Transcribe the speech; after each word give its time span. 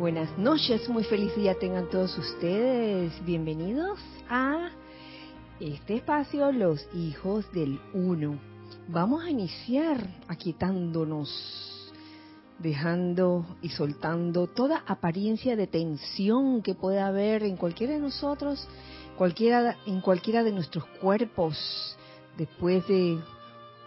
Buenas 0.00 0.38
noches, 0.38 0.88
muy 0.88 1.04
feliz 1.04 1.36
día 1.36 1.58
tengan 1.58 1.90
todos 1.90 2.16
ustedes. 2.16 3.12
Bienvenidos 3.26 3.98
a 4.30 4.70
este 5.60 5.96
espacio, 5.96 6.50
los 6.52 6.88
hijos 6.94 7.52
del 7.52 7.78
uno. 7.92 8.40
Vamos 8.88 9.22
a 9.22 9.28
iniciar 9.28 9.98
aquietándonos, 10.26 11.92
dejando 12.58 13.44
y 13.60 13.68
soltando 13.68 14.46
toda 14.46 14.84
apariencia 14.86 15.54
de 15.54 15.66
tensión 15.66 16.62
que 16.62 16.74
pueda 16.74 17.06
haber 17.06 17.42
en 17.42 17.58
cualquiera 17.58 17.92
de 17.92 18.00
nosotros, 18.00 18.66
cualquiera, 19.18 19.76
en 19.84 20.00
cualquiera 20.00 20.42
de 20.42 20.52
nuestros 20.52 20.86
cuerpos, 21.02 21.94
después 22.38 22.88
de 22.88 23.18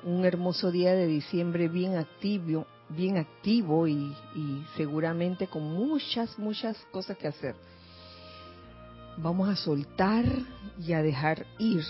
un 0.03 0.25
hermoso 0.25 0.69
día 0.69 0.93
de 0.93 1.07
diciembre 1.07 1.69
bien 1.69 1.95
activo, 1.95 2.67
bien 2.95 3.17
activo 3.17 3.87
y, 3.87 4.15
seguramente 4.75 5.47
con 5.47 5.63
muchas, 5.63 6.37
muchas 6.37 6.77
cosas 6.91 7.17
que 7.17 7.27
hacer. 7.27 7.55
Vamos 9.17 9.49
a 9.49 9.55
soltar 9.55 10.25
y 10.79 10.93
a 10.93 11.01
dejar 11.01 11.45
ir. 11.59 11.83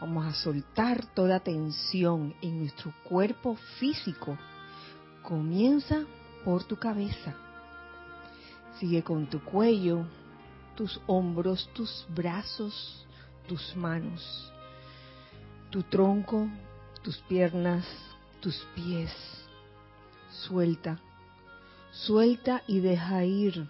Vamos 0.00 0.26
a 0.26 0.34
soltar 0.34 1.04
toda 1.14 1.40
tensión 1.40 2.34
en 2.42 2.60
nuestro 2.60 2.92
cuerpo 3.04 3.56
físico. 3.78 4.36
Comienza 5.22 6.04
por 6.44 6.64
tu 6.64 6.76
cabeza. 6.76 7.34
Sigue 8.78 9.02
con 9.02 9.26
tu 9.26 9.42
cuello, 9.42 10.04
tus 10.76 11.00
hombros, 11.06 11.68
tus 11.72 12.06
brazos, 12.14 13.06
tus 13.48 13.74
manos, 13.74 14.52
tu 15.70 15.82
tronco, 15.82 16.46
tus 17.02 17.16
piernas, 17.22 17.86
tus 18.40 18.56
pies 18.74 19.45
suelta, 20.36 21.00
suelta 21.90 22.62
y 22.66 22.80
deja 22.80 23.24
ir 23.24 23.68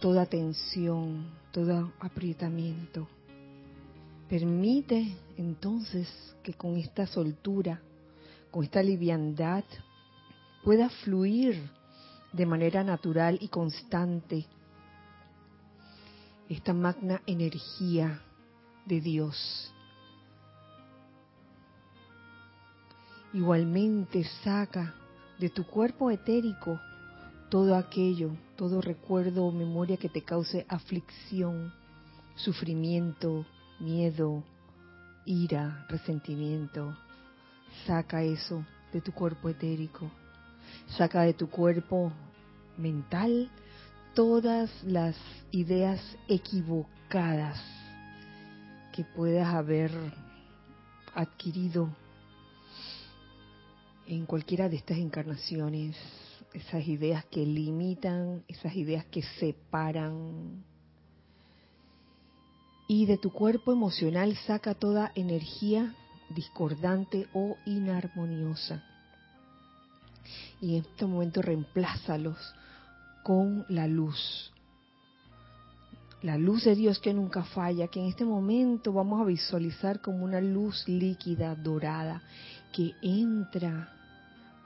toda 0.00 0.26
tensión, 0.26 1.26
todo 1.52 1.92
aprietamiento. 2.00 3.08
Permite 4.28 5.16
entonces 5.36 6.08
que 6.42 6.54
con 6.54 6.76
esta 6.76 7.06
soltura, 7.06 7.80
con 8.50 8.64
esta 8.64 8.82
liviandad, 8.82 9.64
pueda 10.64 10.88
fluir 10.88 11.70
de 12.32 12.46
manera 12.46 12.82
natural 12.82 13.38
y 13.40 13.48
constante 13.48 14.46
esta 16.48 16.72
magna 16.72 17.22
energía 17.26 18.20
de 18.86 19.00
Dios 19.00 19.72
Igualmente 23.34 24.24
saca 24.44 24.94
de 25.38 25.48
tu 25.48 25.64
cuerpo 25.64 26.10
etérico 26.10 26.78
todo 27.48 27.74
aquello, 27.76 28.36
todo 28.56 28.80
recuerdo 28.80 29.44
o 29.44 29.52
memoria 29.52 29.96
que 29.96 30.08
te 30.08 30.22
cause 30.22 30.66
aflicción, 30.68 31.72
sufrimiento, 32.34 33.46
miedo, 33.78 34.42
ira, 35.24 35.86
resentimiento. 35.88 36.96
Saca 37.86 38.22
eso 38.22 38.64
de 38.92 39.00
tu 39.00 39.12
cuerpo 39.12 39.48
etérico. 39.48 40.10
Saca 40.96 41.22
de 41.22 41.32
tu 41.32 41.48
cuerpo 41.48 42.12
mental 42.76 43.50
todas 44.14 44.70
las 44.84 45.16
ideas 45.50 46.00
equivocadas 46.28 47.58
que 48.92 49.04
puedas 49.04 49.48
haber 49.54 49.90
adquirido 51.14 51.88
en 54.06 54.26
cualquiera 54.26 54.68
de 54.68 54.76
estas 54.76 54.98
encarnaciones, 54.98 55.96
esas 56.52 56.86
ideas 56.86 57.24
que 57.26 57.44
limitan, 57.46 58.44
esas 58.48 58.74
ideas 58.76 59.04
que 59.06 59.22
separan. 59.22 60.64
Y 62.88 63.06
de 63.06 63.16
tu 63.16 63.32
cuerpo 63.32 63.72
emocional 63.72 64.36
saca 64.46 64.74
toda 64.74 65.12
energía 65.14 65.94
discordante 66.34 67.26
o 67.32 67.56
inarmoniosa. 67.64 68.84
Y 70.60 70.76
en 70.76 70.84
este 70.84 71.06
momento 71.06 71.42
reemplázalos 71.42 72.38
con 73.22 73.64
la 73.68 73.86
luz. 73.86 74.52
La 76.22 76.38
luz 76.38 76.64
de 76.64 76.76
Dios 76.76 77.00
que 77.00 77.12
nunca 77.12 77.42
falla, 77.42 77.88
que 77.88 77.98
en 77.98 78.06
este 78.06 78.24
momento 78.24 78.92
vamos 78.92 79.20
a 79.20 79.24
visualizar 79.24 80.00
como 80.00 80.24
una 80.24 80.40
luz 80.40 80.86
líquida, 80.86 81.56
dorada, 81.56 82.22
que 82.72 82.94
entra 83.02 83.92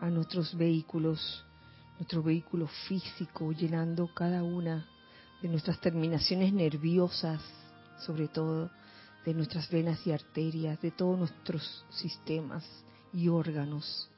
a 0.01 0.09
nuestros 0.09 0.57
vehículos, 0.57 1.45
nuestro 1.99 2.23
vehículo 2.23 2.69
físico, 2.89 3.53
llenando 3.53 4.09
cada 4.15 4.43
una 4.43 4.87
de 5.43 5.49
nuestras 5.49 5.81
terminaciones 5.81 6.53
nerviosas, 6.53 7.43
sobre 7.99 8.29
todo 8.29 8.71
de 9.25 9.35
nuestras 9.35 9.69
venas 9.71 10.07
y 10.07 10.13
arterias, 10.13 10.81
de 10.81 10.93
todos 10.93 11.19
nuestros 11.19 11.85
sistemas 11.91 12.65
y 13.13 13.29
órganos. 13.29 14.09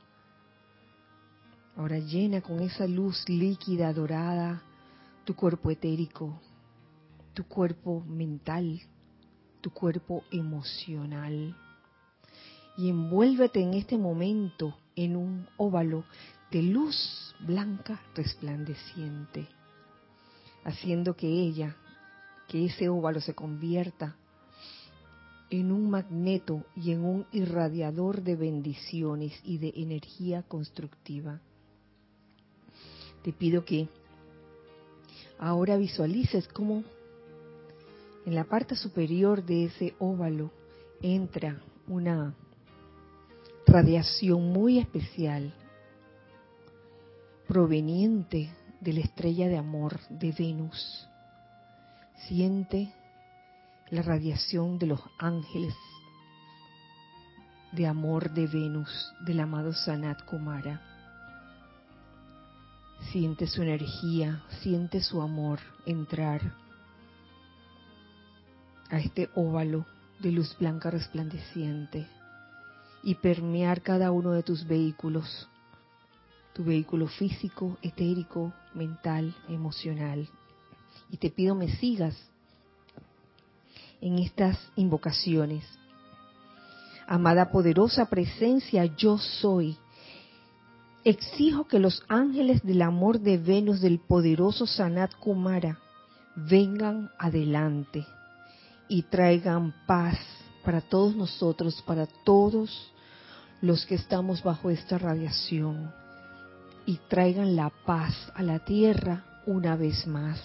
Ahora 1.76 1.98
llena 1.98 2.42
con 2.42 2.60
esa 2.60 2.86
luz 2.86 3.26
líquida, 3.28 3.92
dorada, 3.92 4.62
tu 5.24 5.34
cuerpo 5.34 5.70
etérico, 5.70 6.38
tu 7.32 7.44
cuerpo 7.44 8.04
mental, 8.06 8.80
tu 9.60 9.70
cuerpo 9.70 10.24
emocional 10.30 11.56
y 12.78 12.90
envuélvete 12.90 13.60
en 13.60 13.74
este 13.74 13.98
momento 13.98 14.76
en 14.94 15.16
un 15.16 15.48
óvalo 15.56 16.04
de 16.52 16.62
luz 16.62 17.34
blanca 17.40 18.00
resplandeciente, 18.14 19.48
haciendo 20.62 21.16
que 21.16 21.26
ella, 21.26 21.76
que 22.46 22.66
ese 22.66 22.88
óvalo 22.88 23.20
se 23.20 23.34
convierta 23.34 24.16
en 25.50 25.72
un 25.72 25.90
magneto 25.90 26.64
y 26.76 26.92
en 26.92 27.04
un 27.04 27.26
irradiador 27.32 28.22
de 28.22 28.36
bendiciones 28.36 29.32
y 29.42 29.58
de 29.58 29.72
energía 29.74 30.44
constructiva. 30.44 31.40
Te 33.24 33.32
pido 33.32 33.64
que 33.64 33.88
ahora 35.36 35.76
visualices 35.76 36.46
cómo 36.46 36.84
en 38.24 38.36
la 38.36 38.44
parte 38.44 38.76
superior 38.76 39.44
de 39.44 39.64
ese 39.64 39.94
óvalo 39.98 40.52
entra 41.02 41.60
una 41.88 42.34
radiación 43.68 44.50
muy 44.50 44.78
especial 44.78 45.52
proveniente 47.46 48.50
de 48.80 48.92
la 48.94 49.00
estrella 49.00 49.46
de 49.46 49.58
amor 49.58 50.00
de 50.08 50.32
Venus. 50.32 51.06
Siente 52.26 52.94
la 53.90 54.00
radiación 54.00 54.78
de 54.78 54.86
los 54.86 55.00
ángeles 55.18 55.74
de 57.72 57.86
amor 57.86 58.30
de 58.32 58.46
Venus, 58.46 59.12
del 59.26 59.40
amado 59.40 59.74
Sanat 59.74 60.24
Kumara. 60.24 60.80
Siente 63.12 63.46
su 63.46 63.62
energía, 63.62 64.44
siente 64.62 65.02
su 65.02 65.20
amor 65.20 65.60
entrar 65.84 66.54
a 68.88 68.98
este 68.98 69.28
óvalo 69.34 69.84
de 70.20 70.32
luz 70.32 70.56
blanca 70.58 70.90
resplandeciente 70.90 72.08
y 73.02 73.14
permear 73.14 73.82
cada 73.82 74.10
uno 74.10 74.32
de 74.32 74.42
tus 74.42 74.66
vehículos, 74.66 75.48
tu 76.52 76.64
vehículo 76.64 77.06
físico, 77.06 77.76
etérico, 77.82 78.52
mental, 78.74 79.34
emocional. 79.48 80.28
Y 81.10 81.16
te 81.16 81.30
pido 81.30 81.54
me 81.54 81.74
sigas 81.76 82.16
en 84.00 84.18
estas 84.18 84.58
invocaciones. 84.76 85.64
Amada 87.06 87.50
poderosa 87.50 88.06
presencia, 88.06 88.84
yo 88.84 89.18
soy. 89.18 89.76
Exijo 91.04 91.66
que 91.66 91.78
los 91.78 92.02
ángeles 92.08 92.62
del 92.62 92.82
amor 92.82 93.20
de 93.20 93.38
Venus 93.38 93.80
del 93.80 93.98
poderoso 93.98 94.66
Sanat 94.66 95.14
Kumara 95.14 95.78
vengan 96.36 97.10
adelante 97.18 98.06
y 98.88 99.02
traigan 99.02 99.74
paz 99.86 100.18
para 100.68 100.82
todos 100.82 101.16
nosotros, 101.16 101.82
para 101.86 102.04
todos 102.04 102.92
los 103.62 103.86
que 103.86 103.94
estamos 103.94 104.42
bajo 104.42 104.68
esta 104.68 104.98
radiación 104.98 105.90
y 106.84 106.98
traigan 107.08 107.56
la 107.56 107.70
paz 107.86 108.14
a 108.34 108.42
la 108.42 108.58
tierra 108.58 109.24
una 109.46 109.76
vez 109.76 110.06
más. 110.06 110.38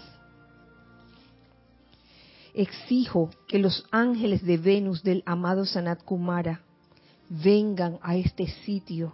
Exijo 2.53 3.31
que 3.49 3.59
los 3.59 3.85
ángeles 3.91 4.45
de 4.45 4.55
Venus 4.55 5.03
del 5.03 5.23
amado 5.25 5.65
Sanat 5.65 6.01
Kumara 6.05 6.61
vengan 7.27 7.99
a 8.01 8.15
este 8.15 8.47
sitio 8.47 9.11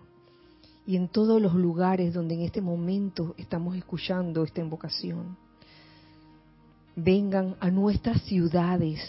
y 0.85 0.95
en 0.95 1.07
todos 1.07 1.41
los 1.41 1.55
lugares 1.55 2.13
donde 2.13 2.35
en 2.35 2.41
este 2.41 2.61
momento 2.61 3.33
estamos 3.35 3.75
escuchando 3.75 4.43
esta 4.43 4.61
invocación. 4.61 5.35
Vengan 6.95 7.55
a 7.59 7.71
nuestras 7.71 8.21
ciudades, 8.21 9.01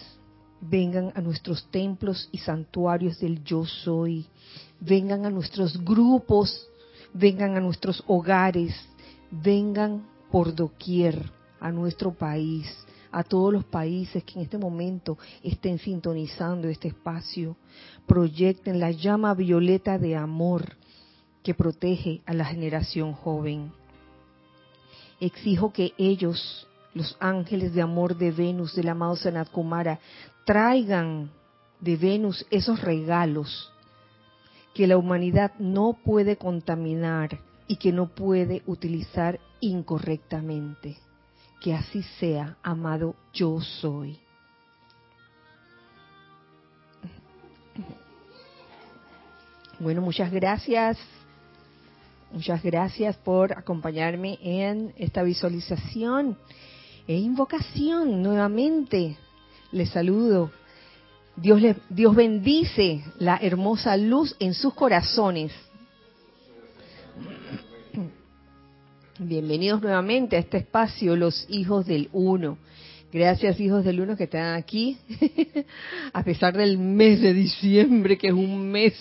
vengan 0.60 1.12
a 1.14 1.20
nuestros 1.20 1.64
templos 1.70 2.28
y 2.32 2.38
santuarios 2.38 3.18
del 3.20 3.42
yo 3.44 3.64
soy, 3.64 4.26
vengan 4.80 5.26
a 5.26 5.30
nuestros 5.30 5.82
grupos, 5.84 6.68
vengan 7.12 7.56
a 7.56 7.60
nuestros 7.60 8.02
hogares, 8.06 8.74
vengan 9.30 10.06
por 10.30 10.54
doquier 10.54 11.30
a 11.60 11.70
nuestro 11.70 12.12
país, 12.12 12.66
a 13.12 13.22
todos 13.24 13.52
los 13.52 13.64
países 13.64 14.22
que 14.24 14.34
en 14.34 14.44
este 14.44 14.58
momento 14.58 15.18
estén 15.42 15.78
sintonizando 15.78 16.68
este 16.68 16.88
espacio, 16.88 17.56
proyecten 18.06 18.78
la 18.78 18.90
llama 18.90 19.34
violeta 19.34 19.98
de 19.98 20.16
amor 20.16 20.76
que 21.42 21.54
protege 21.54 22.22
a 22.26 22.34
la 22.34 22.44
generación 22.44 23.12
joven. 23.12 23.72
Exijo 25.20 25.72
que 25.72 25.92
ellos, 25.98 26.66
los 26.94 27.16
ángeles 27.20 27.74
de 27.74 27.82
amor 27.82 28.16
de 28.16 28.30
Venus, 28.30 28.74
del 28.74 28.88
amado 28.88 29.16
Sanat 29.16 29.50
Kumara, 29.50 29.98
traigan 30.44 31.30
de 31.80 31.96
Venus 31.96 32.46
esos 32.50 32.80
regalos 32.80 33.72
que 34.74 34.86
la 34.86 34.96
humanidad 34.96 35.52
no 35.58 35.98
puede 36.04 36.36
contaminar 36.36 37.40
y 37.66 37.76
que 37.76 37.92
no 37.92 38.08
puede 38.08 38.62
utilizar 38.66 39.40
incorrectamente. 39.60 40.96
Que 41.60 41.74
así 41.74 42.02
sea, 42.18 42.56
amado 42.62 43.14
yo 43.32 43.60
soy. 43.60 44.18
Bueno, 49.78 50.00
muchas 50.02 50.30
gracias. 50.30 50.98
Muchas 52.32 52.62
gracias 52.62 53.16
por 53.16 53.56
acompañarme 53.56 54.38
en 54.42 54.94
esta 54.96 55.22
visualización 55.22 56.36
e 57.06 57.16
invocación 57.16 58.22
nuevamente. 58.22 59.16
Les 59.72 59.88
saludo. 59.88 60.50
Dios, 61.36 61.62
Dios 61.88 62.14
bendice 62.16 63.04
la 63.18 63.36
hermosa 63.36 63.96
luz 63.96 64.34
en 64.40 64.52
sus 64.52 64.74
corazones. 64.74 65.52
Bienvenidos 69.18 69.80
nuevamente 69.80 70.36
a 70.36 70.40
este 70.40 70.58
espacio, 70.58 71.14
los 71.14 71.46
hijos 71.48 71.86
del 71.86 72.08
uno. 72.12 72.58
Gracias 73.12 73.58
hijos 73.58 73.84
del 73.84 74.00
uno 74.00 74.16
que 74.16 74.24
están 74.24 74.54
aquí, 74.54 74.96
a 76.12 76.22
pesar 76.22 76.56
del 76.56 76.78
mes 76.78 77.20
de 77.20 77.34
diciembre, 77.34 78.16
que 78.16 78.28
es 78.28 78.32
un 78.32 78.70
mes 78.70 78.94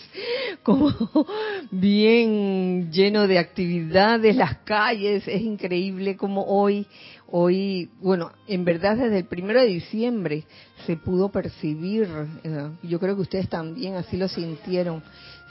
como 0.63 0.91
bien 1.71 2.91
lleno 2.91 3.27
de 3.27 3.37
actividades, 3.37 4.35
las 4.35 4.57
calles, 4.59 5.27
es 5.27 5.41
increíble 5.41 6.17
como 6.17 6.43
hoy, 6.45 6.87
hoy, 7.27 7.91
bueno, 8.01 8.31
en 8.47 8.65
verdad 8.65 8.97
desde 8.97 9.19
el 9.19 9.25
primero 9.25 9.61
de 9.61 9.67
diciembre 9.67 10.43
se 10.87 10.97
pudo 10.97 11.29
percibir, 11.29 12.07
eh, 12.43 12.69
yo 12.81 12.99
creo 12.99 13.15
que 13.15 13.21
ustedes 13.21 13.47
también 13.47 13.93
así 13.93 14.17
lo 14.17 14.27
sintieron, 14.27 15.03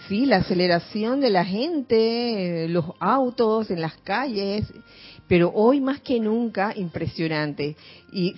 sí, 0.09 0.27
la 0.27 0.39
aceleración 0.39 1.21
de 1.21 1.31
la 1.31 1.45
gente, 1.45 2.65
eh, 2.65 2.69
los 2.69 2.87
autos 2.99 3.71
en 3.71 3.81
las 3.81 3.97
calles, 3.99 4.67
pero 5.29 5.53
hoy 5.55 5.81
más 5.81 6.01
que 6.01 6.19
nunca 6.19 6.73
impresionante. 6.75 7.77
Y 8.13 8.35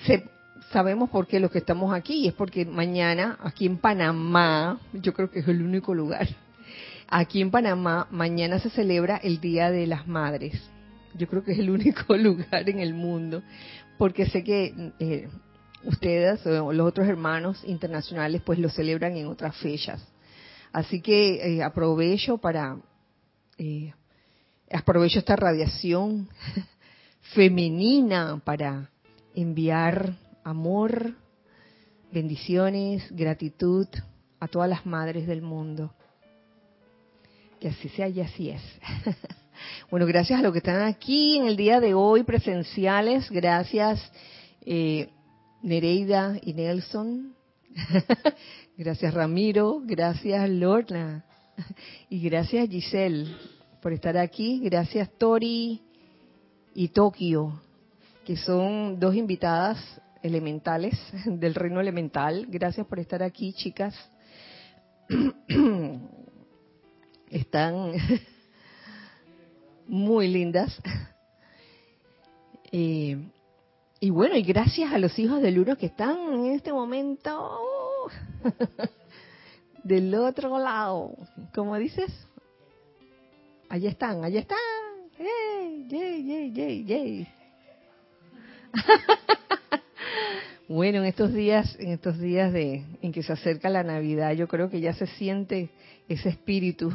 sabemos 0.73 1.09
por 1.11 1.27
qué 1.27 1.41
los 1.41 1.51
que 1.51 1.59
estamos 1.59 1.95
aquí, 1.95 2.27
es 2.27 2.35
porque 2.35 2.65
mañana, 2.67 3.39
aquí 3.41 3.67
en 3.67 3.79
Panamá, 3.79 4.81
yo 4.93 5.15
creo 5.15 5.31
que 5.31 5.39
es 5.39 5.49
el 5.49 5.63
único 5.63 5.95
lugar, 5.95 6.29
aquí 7.09 7.41
en 7.41 7.51
Panamá, 7.51 8.09
mañana 8.11 8.59
se 8.59 8.71
celebra 8.71 9.17
el 9.17 9.41
Día 9.41 9.71
de 9.71 9.87
las 9.87 10.07
Madres. 10.07 10.61
Yo 11.15 11.27
creo 11.27 11.43
que 11.43 11.53
es 11.53 11.59
el 11.59 11.71
único 11.71 12.17
lugar 12.17 12.69
en 12.69 12.81
el 12.81 12.95
mundo, 12.95 13.43
porque 13.99 14.27
sé 14.27 14.43
que 14.45 14.93
eh, 14.99 15.29
ustedes 15.85 16.45
o 16.47 16.73
los 16.73 16.87
otros 16.87 17.09
hermanos 17.09 17.63
internacionales 17.65 18.43
pues 18.45 18.59
lo 18.59 18.69
celebran 18.69 19.17
en 19.17 19.27
otras 19.27 19.57
fechas. 19.57 20.07
Así 20.73 21.01
que 21.01 21.57
eh, 21.57 21.63
aprovecho 21.63 22.39
para 22.39 22.77
eh, 23.59 23.93
aprovecho 24.71 25.19
esta 25.19 25.35
radiación 25.37 26.29
femenina 27.33 28.41
para 28.45 28.91
enviar 29.35 30.15
amor, 30.43 31.15
bendiciones, 32.13 33.05
gratitud 33.11 33.87
a 34.41 34.49
todas 34.49 34.69
las 34.69 34.85
madres 34.87 35.27
del 35.27 35.43
mundo. 35.43 35.93
Que 37.61 37.69
así 37.69 37.89
sea 37.91 38.09
y 38.09 38.21
así 38.21 38.51
es. 38.51 38.63
bueno, 39.91 40.07
gracias 40.07 40.39
a 40.39 40.43
los 40.43 40.53
que 40.53 40.59
están 40.59 40.83
aquí 40.83 41.37
en 41.37 41.47
el 41.47 41.57
día 41.57 41.79
de 41.81 41.95
hoy 41.95 42.23
presenciales. 42.23 43.31
Gracias 43.31 44.01
eh, 44.63 45.11
Nereida 45.63 46.39
y 46.43 46.55
Nelson. 46.55 47.35
gracias 48.77 49.15
Ramiro. 49.15 49.83
Gracias 49.85 50.49
Lorna. 50.49 51.25
Y 52.09 52.21
gracias 52.21 52.71
Giselle 52.71 53.37
por 53.83 53.93
estar 53.93 54.17
aquí. 54.17 54.61
Gracias 54.65 55.11
Tori 55.19 55.90
y 56.75 56.89
Tokio, 56.89 57.61
que 58.25 58.37
son 58.37 58.99
dos 59.00 59.15
invitadas 59.15 59.79
elementales 60.23 60.95
del 61.25 61.55
reino 61.55 61.81
elemental. 61.81 62.47
Gracias 62.49 62.87
por 62.87 62.99
estar 62.99 63.23
aquí, 63.23 63.53
chicas. 63.53 63.95
Están 67.31 67.93
muy 69.87 70.29
lindas. 70.29 70.77
Eh, 72.73 73.19
y 74.00 74.11
bueno, 74.11 74.37
y 74.37 74.43
gracias 74.43 74.93
a 74.93 74.99
los 74.99 75.19
hijos 75.19 75.43
del 75.43 75.59
uno 75.59 75.77
que 75.77 75.87
están 75.87 76.17
en 76.33 76.47
este 76.47 76.73
momento 76.73 77.61
del 79.85 80.15
otro 80.15 80.59
lado. 80.59 81.17
¿Cómo 81.55 81.77
dices? 81.77 82.11
Allí 83.69 83.87
están, 83.87 84.25
allí 84.25 84.39
están. 84.39 84.59
bueno, 90.69 90.99
en 91.00 91.05
estos 91.05 91.35
días, 91.35 91.77
en 91.79 91.91
estos 91.91 92.19
días 92.19 92.53
de 92.53 92.85
en 93.03 93.12
que 93.12 93.23
se 93.23 93.35
acerca 93.35 93.69
la 93.69 93.83
Navidad, 93.83 94.33
yo 94.33 94.49
creo 94.49 94.71
que 94.71 94.81
ya 94.81 94.95
se 94.95 95.07
siente 95.07 95.69
ese 96.09 96.31
espíritu, 96.31 96.91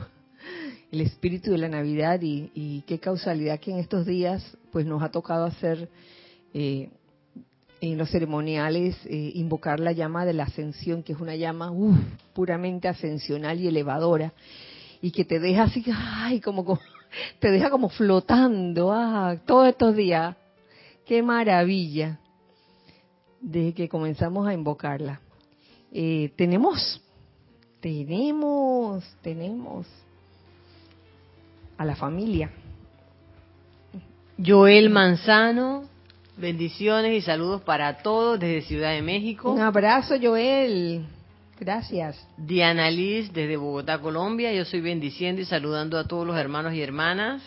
el 0.92 1.02
espíritu 1.02 1.52
de 1.52 1.60
la 1.60 1.70
Navidad 1.70 2.20
y, 2.22 2.84
qué 2.88 3.00
causalidad 3.00 3.60
que 3.60 3.72
en 3.72 3.78
estos 3.78 4.08
días, 4.08 4.58
pues 4.72 4.88
nos 4.88 5.04
ha 5.04 5.12
tocado 5.12 5.46
hacer 5.46 5.88
eh, 6.54 6.90
en 7.82 7.98
los 7.98 8.10
ceremoniales 8.10 8.96
eh, 9.06 9.34
invocar 9.36 9.80
la 9.80 9.92
llama 9.92 10.26
de 10.26 10.34
la 10.34 10.46
ascensión, 10.46 11.04
que 11.04 11.14
es 11.14 11.20
una 11.20 11.36
llama 11.36 11.72
puramente 12.34 12.88
ascensional 12.88 13.60
y 13.60 13.68
elevadora 13.68 14.34
y 15.00 15.12
que 15.12 15.26
te 15.26 15.40
deja 15.40 15.64
así, 15.64 15.86
ay, 15.94 16.40
como 16.42 16.80
te 17.40 17.52
deja 17.52 17.70
como 17.70 17.90
flotando 17.90 18.92
ah, 18.92 19.38
todos 19.46 19.68
estos 19.68 19.96
días. 19.96 20.36
Qué 21.06 21.22
maravilla 21.22 22.20
de 23.42 23.74
que 23.74 23.88
comenzamos 23.88 24.48
a 24.48 24.54
invocarla. 24.54 25.22
Eh, 25.92 26.32
tenemos, 26.36 27.02
tenemos, 27.80 29.04
tenemos 29.22 29.88
a 31.78 31.86
la 31.86 31.96
familia. 31.96 32.52
Joel 34.44 34.90
Manzano, 34.90 35.86
bendiciones 36.38 37.14
y 37.14 37.22
saludos 37.22 37.62
para 37.62 38.00
todos 38.00 38.40
desde 38.40 38.68
Ciudad 38.68 38.92
de 38.92 39.02
México. 39.02 39.52
Un 39.52 39.62
abrazo, 39.62 40.16
Joel. 40.22 41.06
Gracias. 41.60 42.28
Diana 42.38 42.90
Liz 42.92 43.32
desde 43.32 43.58
Bogotá, 43.58 44.00
Colombia. 44.00 44.54
Yo 44.54 44.66
soy 44.66 44.82
bendiciendo 44.82 45.42
y 45.42 45.46
saludando 45.46 45.98
a 45.98 46.06
todos 46.06 46.28
los 46.28 46.36
hermanos 46.38 46.74
y 46.74 46.82
hermanas. 46.82 47.42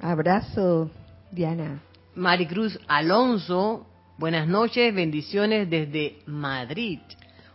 Abrazo, 0.00 0.90
Diana. 1.30 1.80
Maricruz 2.14 2.78
Alonso, 2.88 3.86
buenas 4.18 4.46
noches, 4.46 4.94
bendiciones 4.94 5.70
desde 5.70 6.18
Madrid. 6.26 6.98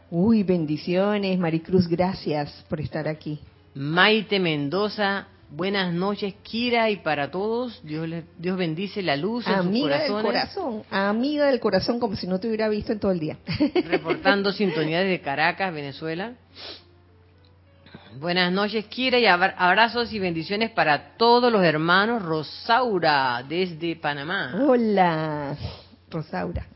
Uy, 0.10 0.44
bendiciones, 0.44 1.38
Maricruz, 1.38 1.88
gracias 1.88 2.66
por 2.70 2.82
estar 2.82 3.08
aquí. 3.08 3.40
Maite 3.76 4.40
Mendoza, 4.40 5.28
Buenas 5.50 5.94
noches, 5.94 6.36
Kira, 6.44 6.90
y 6.90 6.98
para 6.98 7.32
todos, 7.32 7.82
Dios, 7.84 8.10
Dios 8.38 8.58
bendice 8.58 9.02
la 9.02 9.16
luz 9.16 9.48
en 9.48 9.64
sus 9.64 9.82
corazones. 9.82 10.14
del 10.14 10.22
corazón, 10.22 10.84
amiga 10.92 11.46
del 11.46 11.60
corazón, 11.62 12.00
como 12.00 12.18
si 12.18 12.28
no 12.28 12.38
te 12.40 12.48
hubiera 12.48 12.68
visto 12.68 12.92
en 12.92 13.00
todo 13.00 13.12
el 13.12 13.20
día. 13.20 13.38
Reportando 13.86 14.52
sintonía 14.52 15.00
desde 15.00 15.22
Caracas, 15.22 15.74
Venezuela. 15.74 16.34
Buenas 18.20 18.52
noches, 18.52 18.86
Kira, 18.88 19.20
y 19.20 19.26
abrazos 19.26 20.12
y 20.12 20.20
bendiciones 20.20 20.72
para 20.72 21.16
todos 21.18 21.52
los 21.52 21.64
hermanos. 21.64 22.24
Rosaura, 22.24 23.44
desde 23.48 23.96
Panamá. 23.96 24.54
Hola, 24.68 25.56
Rosaura. 26.10 26.68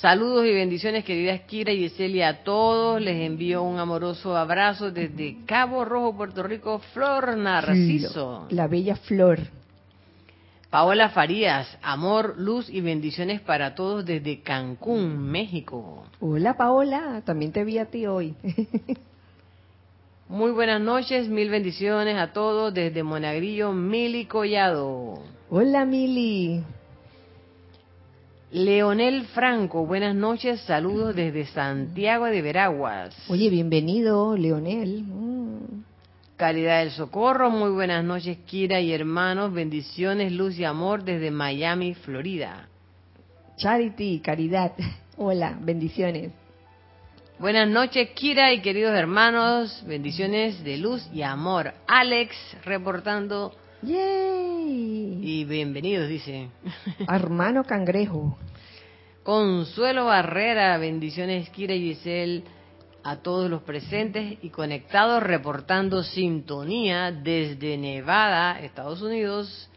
Saludos 0.00 0.46
y 0.46 0.54
bendiciones, 0.54 1.04
queridas 1.04 1.42
Kira 1.42 1.72
y 1.72 1.86
Celia, 1.90 2.28
a 2.28 2.36
todos. 2.42 3.02
Les 3.02 3.20
envío 3.20 3.62
un 3.62 3.78
amoroso 3.78 4.34
abrazo 4.34 4.90
desde 4.90 5.36
Cabo 5.44 5.84
Rojo, 5.84 6.16
Puerto 6.16 6.42
Rico, 6.42 6.78
Flor 6.94 7.36
Narciso. 7.36 8.46
La 8.48 8.66
bella 8.66 8.96
Flor. 8.96 9.40
Paola 10.70 11.10
Farías, 11.10 11.76
amor, 11.82 12.36
luz 12.38 12.70
y 12.70 12.80
bendiciones 12.80 13.42
para 13.42 13.74
todos 13.74 14.06
desde 14.06 14.40
Cancún, 14.40 15.18
México. 15.18 16.06
Hola 16.18 16.56
Paola, 16.56 17.20
también 17.26 17.52
te 17.52 17.62
vi 17.62 17.76
a 17.76 17.84
ti 17.84 18.06
hoy. 18.06 18.34
Muy 20.28 20.52
buenas 20.52 20.80
noches, 20.80 21.28
mil 21.28 21.50
bendiciones 21.50 22.16
a 22.16 22.32
todos 22.32 22.72
desde 22.72 23.02
Monagrillo, 23.02 23.74
Mili 23.74 24.24
Collado. 24.24 25.18
Hola 25.50 25.84
Mili. 25.84 26.64
Leonel 28.52 29.26
Franco, 29.26 29.86
buenas 29.86 30.16
noches, 30.16 30.60
saludos 30.62 31.14
desde 31.14 31.46
Santiago 31.46 32.24
de 32.24 32.42
Veraguas. 32.42 33.14
Oye, 33.28 33.48
bienvenido, 33.48 34.36
Leonel. 34.36 35.04
Mm. 35.04 35.84
Caridad 36.36 36.80
del 36.80 36.90
Socorro, 36.90 37.50
muy 37.50 37.70
buenas 37.70 38.04
noches, 38.04 38.38
Kira 38.46 38.80
y 38.80 38.92
hermanos, 38.92 39.52
bendiciones, 39.52 40.32
luz 40.32 40.58
y 40.58 40.64
amor 40.64 41.04
desde 41.04 41.30
Miami, 41.30 41.94
Florida. 41.94 42.66
Charity, 43.56 44.18
Caridad, 44.18 44.72
hola, 45.16 45.56
bendiciones. 45.60 46.32
Buenas 47.38 47.68
noches, 47.68 48.08
Kira 48.16 48.52
y 48.52 48.62
queridos 48.62 48.94
hermanos, 48.96 49.80
bendiciones 49.86 50.64
de 50.64 50.76
luz 50.76 51.08
y 51.12 51.22
amor. 51.22 51.72
Alex 51.86 52.34
reportando. 52.64 53.54
¡Yay! 53.82 55.20
Y 55.22 55.44
bienvenidos, 55.44 56.08
dice. 56.08 56.50
Hermano 57.08 57.64
Cangrejo. 57.64 58.36
Consuelo 59.22 60.06
Barrera, 60.06 60.76
bendiciones, 60.76 61.48
Kira 61.50 61.74
y 61.74 61.94
Giselle 61.94 62.44
a 63.02 63.16
todos 63.16 63.48
los 63.48 63.62
presentes 63.62 64.38
y 64.42 64.50
conectados 64.50 65.22
reportando 65.22 66.02
sintonía 66.02 67.10
desde 67.10 67.78
Nevada, 67.78 68.60
Estados 68.60 69.00
Unidos. 69.00 69.70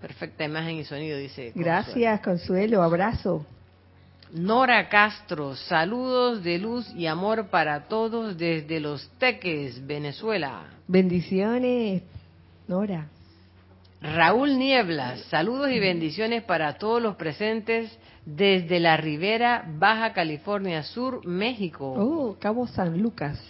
Perfecta 0.00 0.44
imagen 0.44 0.76
y 0.76 0.84
sonido, 0.84 1.18
dice. 1.18 1.52
Gracias, 1.56 2.20
Consuelo. 2.20 2.82
Abrazo. 2.82 3.44
Nora 4.32 4.88
Castro, 4.88 5.56
saludos 5.56 6.44
de 6.44 6.58
luz 6.58 6.88
y 6.94 7.06
amor 7.06 7.48
para 7.48 7.88
todos 7.88 8.36
desde 8.36 8.78
Los 8.78 9.08
Teques, 9.18 9.84
Venezuela. 9.84 10.64
Bendiciones, 10.86 12.02
Nora. 12.68 13.08
Raúl 14.00 14.58
Nieblas, 14.58 15.20
saludos 15.28 15.70
y 15.70 15.80
bendiciones 15.80 16.44
para 16.44 16.78
todos 16.78 17.02
los 17.02 17.16
presentes 17.16 17.98
desde 18.24 18.78
la 18.78 18.96
Ribera 18.96 19.64
Baja 19.66 20.12
California 20.12 20.84
Sur, 20.84 21.26
México. 21.26 21.94
Oh, 21.96 22.36
Cabo 22.38 22.68
San 22.68 23.02
Lucas. 23.02 23.40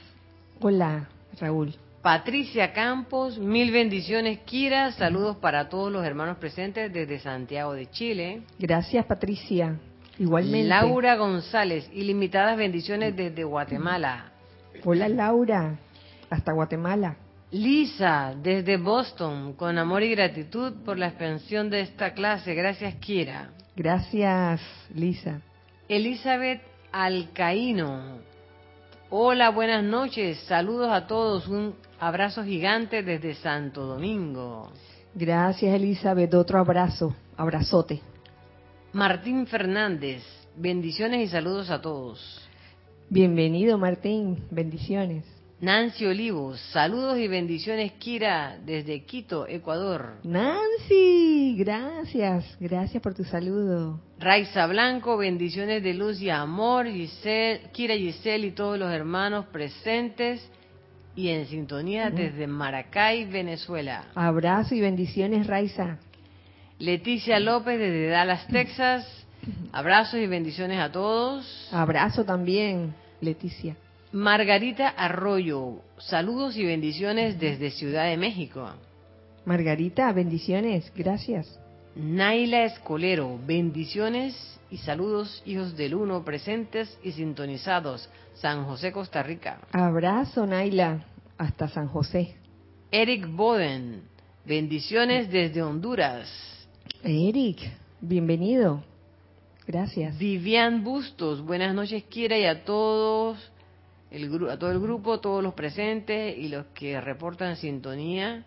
Hola, 0.61 1.09
Raúl. 1.39 1.75
Patricia 2.01 2.73
Campos, 2.73 3.39
mil 3.39 3.73
bendiciones, 3.73 4.39
Kira. 4.47 4.93
Saludos 4.93 5.37
para 5.37 5.69
todos 5.69 5.93
los 5.93 6.05
hermanos 6.07 6.39
presentes 6.39 6.91
desde 6.93 7.19
Santiago 7.19 7.75
de 7.75 7.91
Chile. 7.91 8.43
Gracias, 8.59 9.05
Patricia. 9.05 9.77
Igualmente. 10.19 10.67
Laura 10.69 11.17
González, 11.17 11.91
ilimitadas 11.93 12.57
bendiciones 12.57 13.15
desde 13.15 13.45
Guatemala. 13.45 14.33
Hola, 14.85 15.09
Laura. 15.09 15.79
Hasta 16.31 16.53
Guatemala. 16.53 17.17
Lisa, 17.51 18.35
desde 18.43 18.77
Boston, 18.77 19.55
con 19.55 19.79
amor 19.79 20.03
y 20.03 20.11
gratitud 20.11 20.75
por 20.85 20.99
la 20.99 21.09
expansión 21.09 21.71
de 21.71 21.81
esta 21.81 22.13
clase. 22.13 22.55
Gracias, 22.55 22.95
Kira. 22.97 23.51
Gracias, 23.75 24.61
Lisa. 24.95 25.41
Elizabeth 25.89 26.61
Alcaíno. 26.93 28.19
Hola, 29.09 29.49
buenas 29.49 29.83
noches. 29.83 30.39
Saludos 30.41 30.91
a 30.93 31.07
todos. 31.07 31.49
Un 31.49 31.75
abrazo 31.99 32.45
gigante 32.45 33.03
desde 33.03 33.35
Santo 33.35 33.87
Domingo. 33.87 34.71
Gracias, 35.15 35.75
Elizabeth. 35.75 36.35
Otro 36.35 36.59
abrazo. 36.59 37.17
Abrazote. 37.39 38.03
Martín 38.93 39.47
Fernández. 39.47 40.23
Bendiciones 40.55 41.27
y 41.27 41.29
saludos 41.29 41.71
a 41.71 41.81
todos. 41.81 42.47
Bienvenido, 43.09 43.79
Martín. 43.79 44.45
Bendiciones. 44.51 45.38
Nancy 45.61 46.07
Olivos, 46.07 46.61
saludos 46.73 47.19
y 47.19 47.27
bendiciones, 47.27 47.91
Kira, 47.99 48.59
desde 48.65 49.03
Quito, 49.03 49.45
Ecuador. 49.49 50.19
Nancy, 50.23 51.57
gracias, 51.59 52.57
gracias 52.61 53.03
por 53.03 53.13
tu 53.15 53.25
saludo. 53.25 53.99
Raiza 54.21 54.69
Blanco, 54.69 55.17
bendiciones 55.17 55.83
de 55.83 55.95
luz 55.95 56.21
y 56.21 56.31
amor, 56.31 56.87
Giselle, 56.87 57.71
Kira 57.73 57.97
Giselle 57.97 58.47
y 58.47 58.51
todos 58.53 58.79
los 58.79 58.93
hermanos 58.93 59.47
presentes 59.47 60.49
y 61.17 61.31
en 61.31 61.47
sintonía 61.47 62.11
desde 62.11 62.47
Maracay, 62.47 63.25
Venezuela. 63.25 64.05
Abrazo 64.15 64.77
y 64.77 64.81
bendiciones, 64.81 65.49
Raiza. 65.49 65.99
Leticia 66.79 67.41
López 67.41 67.81
desde 67.81 68.11
Dallas, 68.11 68.47
Texas. 68.47 69.27
Abrazos 69.73 70.21
y 70.21 70.29
bendiciones 70.29 70.79
a 70.79 70.93
todos. 70.93 71.69
Abrazo 71.73 72.25
también, 72.25 72.95
Leticia. 73.21 73.75
Margarita 74.13 74.89
Arroyo, 74.89 75.83
saludos 75.99 76.57
y 76.57 76.65
bendiciones 76.65 77.39
desde 77.39 77.71
Ciudad 77.71 78.07
de 78.07 78.17
México. 78.17 78.67
Margarita, 79.45 80.11
bendiciones, 80.13 80.91
gracias. 80.97 81.61
Naila 81.95 82.65
Escolero, 82.65 83.39
bendiciones 83.47 84.35
y 84.71 84.79
saludos, 84.79 85.43
hijos 85.45 85.77
del 85.77 85.95
uno, 85.95 86.25
presentes 86.25 86.99
y 87.03 87.13
sintonizados, 87.13 88.09
San 88.35 88.65
José, 88.65 88.93
Costa 88.93 89.23
Rica. 89.23 89.61
Abrazo, 89.73 90.47
Naila, 90.47 91.05
hasta 91.37 91.69
San 91.69 91.89
José. 91.89 92.35
Eric 92.91 93.27
Boden, 93.31 94.05
bendiciones 94.47 95.31
desde 95.31 95.63
Honduras. 95.63 96.31
Eric, 97.03 97.59
bienvenido. 98.01 98.83
Gracias. 99.67 100.17
Vivian 100.17 100.83
Bustos, 100.83 101.45
buenas 101.45 101.75
noches, 101.75 102.05
Kira, 102.05 102.39
y 102.39 102.47
a 102.47 102.65
todos 102.65 103.53
el, 104.11 104.49
a 104.49 104.59
todo 104.59 104.71
el 104.71 104.81
grupo, 104.81 105.21
todos 105.21 105.43
los 105.43 105.55
presentes 105.55 106.37
y 106.37 106.49
los 106.49 106.67
que 106.67 107.01
reportan 107.01 107.57
sintonía. 107.57 108.45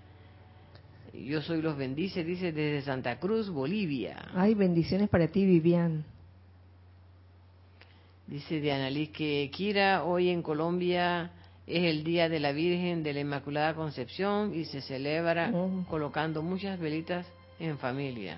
Yo 1.14 1.42
soy 1.42 1.62
los 1.62 1.78
bendice, 1.78 2.24
dice 2.24 2.52
desde 2.52 2.82
Santa 2.82 3.20
Cruz, 3.20 3.50
Bolivia. 3.50 4.30
Ay, 4.34 4.54
bendiciones 4.54 5.10
para 5.10 5.28
ti, 5.28 5.46
Vivian. 5.46 6.06
Dice 8.28 8.62
Diana 8.62 8.90
Liz 8.90 9.10
que 9.10 9.50
Kira, 9.52 10.06
hoy 10.06 10.30
en 10.30 10.42
Colombia 10.42 11.32
es 11.68 11.84
el 11.84 12.06
Día 12.06 12.30
de 12.30 12.40
la 12.40 12.54
Virgen 12.54 13.04
de 13.04 13.14
la 13.14 13.20
Inmaculada 13.20 13.76
Concepción 13.76 14.56
y 14.56 14.64
se 14.66 14.82
celebra 14.82 15.52
oh. 15.54 15.84
colocando 15.90 16.42
muchas 16.42 16.80
velitas 16.80 17.28
en 17.60 17.78
familia. 17.78 18.38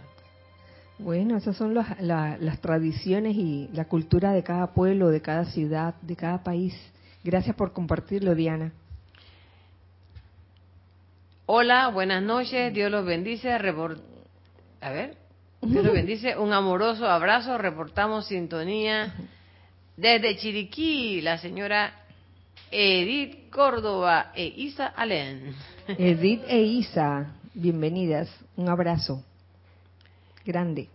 Bueno, 0.97 1.37
esas 1.37 1.55
son 1.57 1.75
las, 1.75 2.01
las 2.01 2.59
tradiciones 2.59 3.35
y 3.35 3.69
la 3.73 3.85
cultura 3.85 4.31
de 4.31 4.43
cada 4.43 4.73
pueblo, 4.73 5.09
de 5.09 5.21
cada 5.21 5.45
ciudad, 5.45 5.95
de 6.01 6.15
cada 6.15 6.43
país. 6.43 6.73
Gracias 7.23 7.55
por 7.55 7.73
compartirlo, 7.73 8.35
Diana. 8.35 8.73
Hola, 11.45 11.89
buenas 11.89 12.21
noches. 12.21 12.73
Dios 12.73 12.91
los 12.91 13.05
bendice. 13.05 13.51
A 13.51 13.59
ver. 14.91 15.17
Dios 15.61 15.83
los 15.83 15.93
bendice. 15.93 16.37
Un 16.37 16.51
amoroso 16.51 17.07
abrazo. 17.07 17.57
Reportamos 17.57 18.27
sintonía 18.27 19.13
desde 19.95 20.37
Chiriquí, 20.37 21.21
la 21.21 21.37
señora 21.37 21.93
Edith 22.71 23.49
Córdoba 23.49 24.31
e 24.35 24.45
Isa 24.45 24.87
Alén. 24.87 25.55
Edith 25.87 26.43
e 26.47 26.61
Isa, 26.61 27.35
bienvenidas. 27.53 28.29
Un 28.55 28.69
abrazo 28.69 29.23
grande. 30.45 30.89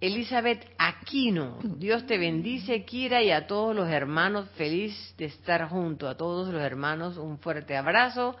Elizabeth 0.00 0.64
Aquino, 0.78 1.58
Dios 1.62 2.06
te 2.06 2.16
bendice, 2.16 2.86
Kira, 2.86 3.22
y 3.22 3.30
a 3.30 3.46
todos 3.46 3.76
los 3.76 3.86
hermanos, 3.90 4.48
feliz 4.56 5.14
de 5.18 5.26
estar 5.26 5.68
junto 5.68 6.08
a 6.08 6.16
todos 6.16 6.50
los 6.50 6.62
hermanos, 6.62 7.18
un 7.18 7.36
fuerte 7.38 7.76
abrazo, 7.76 8.34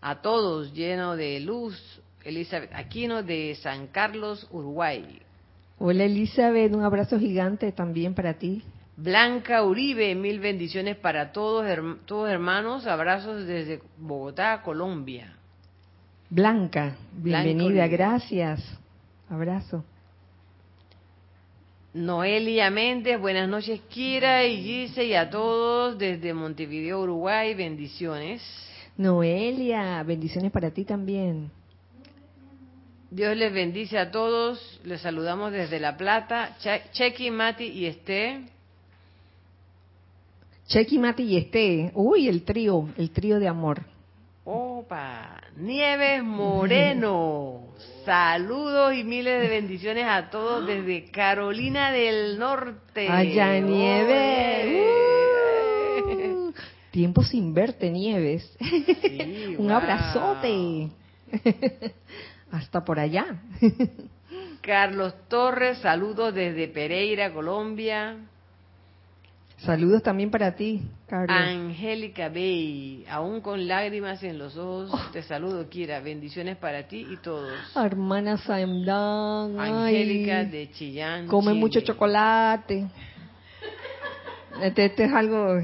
a 0.00 0.16
todos 0.16 0.74
lleno 0.74 1.14
de 1.14 1.38
luz, 1.38 1.80
Elizabeth 2.24 2.72
Aquino 2.74 3.22
de 3.22 3.54
San 3.62 3.86
Carlos, 3.86 4.48
Uruguay. 4.50 5.20
Hola 5.78 6.04
Elizabeth, 6.04 6.74
un 6.74 6.82
abrazo 6.82 7.20
gigante 7.20 7.70
también 7.70 8.12
para 8.12 8.34
ti. 8.34 8.64
Blanca 8.96 9.62
Uribe, 9.62 10.12
mil 10.16 10.40
bendiciones 10.40 10.96
para 10.96 11.30
todos, 11.30 11.66
todos 12.06 12.28
hermanos, 12.28 12.84
abrazos 12.88 13.46
desde 13.46 13.80
Bogotá, 13.96 14.60
Colombia. 14.62 15.36
Blanca, 16.30 16.96
bienvenida, 17.12 17.86
gracias. 17.86 18.60
Abrazo. 19.30 19.84
Noelia 21.96 22.68
Méndez, 22.68 23.18
buenas 23.18 23.48
noches 23.48 23.80
Kira 23.88 24.44
y 24.44 24.62
Gise 24.62 25.06
y 25.06 25.14
a 25.14 25.30
todos 25.30 25.96
desde 25.96 26.34
Montevideo, 26.34 27.00
Uruguay, 27.00 27.54
bendiciones. 27.54 28.42
Noelia, 28.98 30.02
bendiciones 30.02 30.52
para 30.52 30.70
ti 30.70 30.84
también. 30.84 31.50
Dios 33.10 33.34
les 33.34 33.50
bendice 33.50 33.96
a 33.96 34.10
todos, 34.10 34.78
les 34.84 35.00
saludamos 35.00 35.52
desde 35.52 35.80
La 35.80 35.96
Plata, 35.96 36.58
Chequi, 36.92 37.30
Mati 37.30 37.64
y 37.64 37.86
Esté. 37.86 38.42
Chequi, 40.66 40.98
Mati 40.98 41.22
y 41.22 41.38
Esté, 41.38 41.92
uy, 41.94 42.28
el 42.28 42.42
trío, 42.42 42.90
el 42.98 43.10
trío 43.10 43.40
de 43.40 43.48
amor. 43.48 43.80
Opa, 44.48 45.42
Nieves 45.56 46.22
Moreno. 46.22 47.74
Saludos 48.04 48.94
y 48.94 49.02
miles 49.02 49.42
de 49.42 49.48
bendiciones 49.48 50.06
a 50.06 50.30
todos 50.30 50.64
desde 50.64 51.10
Carolina 51.10 51.90
del 51.90 52.38
Norte. 52.38 53.08
Allá 53.08 53.58
Nieves. 53.58 54.86
Uh, 56.04 56.52
Tiempo 56.92 57.24
sin 57.24 57.52
verte, 57.54 57.90
Nieves. 57.90 58.56
Un 59.58 59.68
abrazote. 59.68 60.90
Hasta 62.52 62.84
por 62.84 63.00
allá. 63.00 63.42
Carlos 64.60 65.12
Torres, 65.26 65.78
saludos 65.78 66.32
desde 66.32 66.68
Pereira, 66.68 67.32
Colombia. 67.32 68.16
Saludos 69.58 70.02
también 70.02 70.30
para 70.30 70.54
ti, 70.54 70.82
Carlos. 71.06 71.34
Angélica 71.34 72.28
Bey, 72.28 73.06
aún 73.08 73.40
con 73.40 73.66
lágrimas 73.66 74.22
en 74.22 74.36
los 74.38 74.54
ojos, 74.56 74.90
oh. 74.92 75.10
te 75.12 75.22
saludo, 75.22 75.66
Kira. 75.70 76.00
Bendiciones 76.00 76.58
para 76.58 76.86
ti 76.86 77.06
y 77.10 77.16
todos. 77.16 77.54
Hermana 77.74 78.36
Saimdan. 78.36 79.58
Angélica 79.58 80.44
de 80.44 80.70
Chillán. 80.72 81.26
Come 81.26 81.54
mucho 81.54 81.80
chocolate. 81.80 82.86
Este, 84.62 84.84
este 84.86 85.04
es 85.04 85.12
algo. 85.12 85.54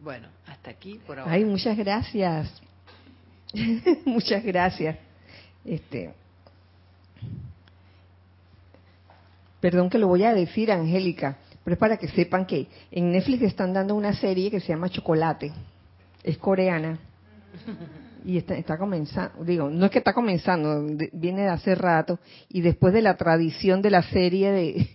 bueno, 0.00 0.28
hasta 0.46 0.70
aquí 0.70 1.00
por 1.06 1.18
ahora. 1.18 1.32
Ay, 1.32 1.44
muchas 1.44 1.74
gracias. 1.76 2.52
muchas 4.04 4.44
gracias. 4.44 4.98
Este. 5.64 6.25
Perdón 9.66 9.90
que 9.90 9.98
lo 9.98 10.06
voy 10.06 10.22
a 10.22 10.32
decir, 10.32 10.70
Angélica, 10.70 11.38
pero 11.64 11.74
es 11.74 11.80
para 11.80 11.96
que 11.96 12.06
sepan 12.06 12.46
que 12.46 12.68
en 12.92 13.10
Netflix 13.10 13.42
están 13.42 13.72
dando 13.72 13.96
una 13.96 14.12
serie 14.12 14.48
que 14.48 14.60
se 14.60 14.68
llama 14.68 14.88
Chocolate. 14.88 15.52
Es 16.22 16.38
coreana. 16.38 17.00
Y 18.24 18.36
está, 18.36 18.56
está 18.56 18.78
comenzando, 18.78 19.42
digo, 19.42 19.68
no 19.68 19.86
es 19.86 19.90
que 19.90 19.98
está 19.98 20.12
comenzando, 20.12 20.86
viene 21.12 21.42
de 21.42 21.48
hace 21.48 21.74
rato. 21.74 22.20
Y 22.48 22.60
después 22.60 22.94
de 22.94 23.02
la 23.02 23.16
tradición 23.16 23.82
de 23.82 23.90
la 23.90 24.02
serie 24.02 24.88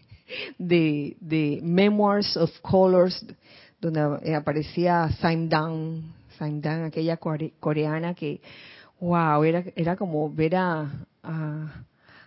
de, 0.57 1.17
de, 1.19 1.59
Memoirs 1.61 2.37
of 2.37 2.57
Colors, 2.61 3.25
donde 3.81 4.33
aparecía 4.33 5.09
Saim 5.19 5.49
Dan, 5.49 6.13
aquella 6.85 7.17
coreana 7.17 8.13
que, 8.13 8.39
wow, 9.01 9.43
era, 9.43 9.65
era 9.75 9.97
como 9.97 10.33
ver 10.33 10.55
a, 10.55 10.89
a 11.23 11.83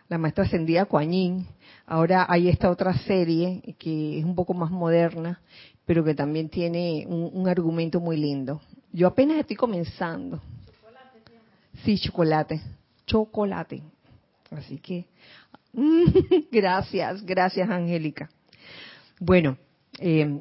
la 0.08 0.18
maestra 0.18 0.44
ascendida 0.44 0.84
Kuan 0.84 1.10
Yin 1.10 1.46
Ahora 1.86 2.26
hay 2.28 2.48
esta 2.48 2.70
otra 2.70 2.96
serie 2.98 3.74
que 3.78 4.18
es 4.18 4.24
un 4.24 4.34
poco 4.34 4.54
más 4.54 4.70
moderna, 4.70 5.40
pero 5.84 6.02
que 6.02 6.14
también 6.14 6.48
tiene 6.48 7.04
un, 7.06 7.46
argumento 7.46 8.00
muy 8.00 8.16
lindo. 8.16 8.60
Yo 8.92 9.06
apenas 9.06 9.38
estoy 9.38 9.56
comenzando. 9.56 10.40
¿Chocolate 10.66 11.20
Sí, 11.84 11.98
chocolate. 11.98 12.60
Chocolate. 13.06 13.82
Así 14.50 14.78
que, 14.78 15.06
gracias, 16.50 17.24
gracias 17.24 17.68
Angélica. 17.68 18.30
Bueno, 19.20 19.58
eh, 19.98 20.40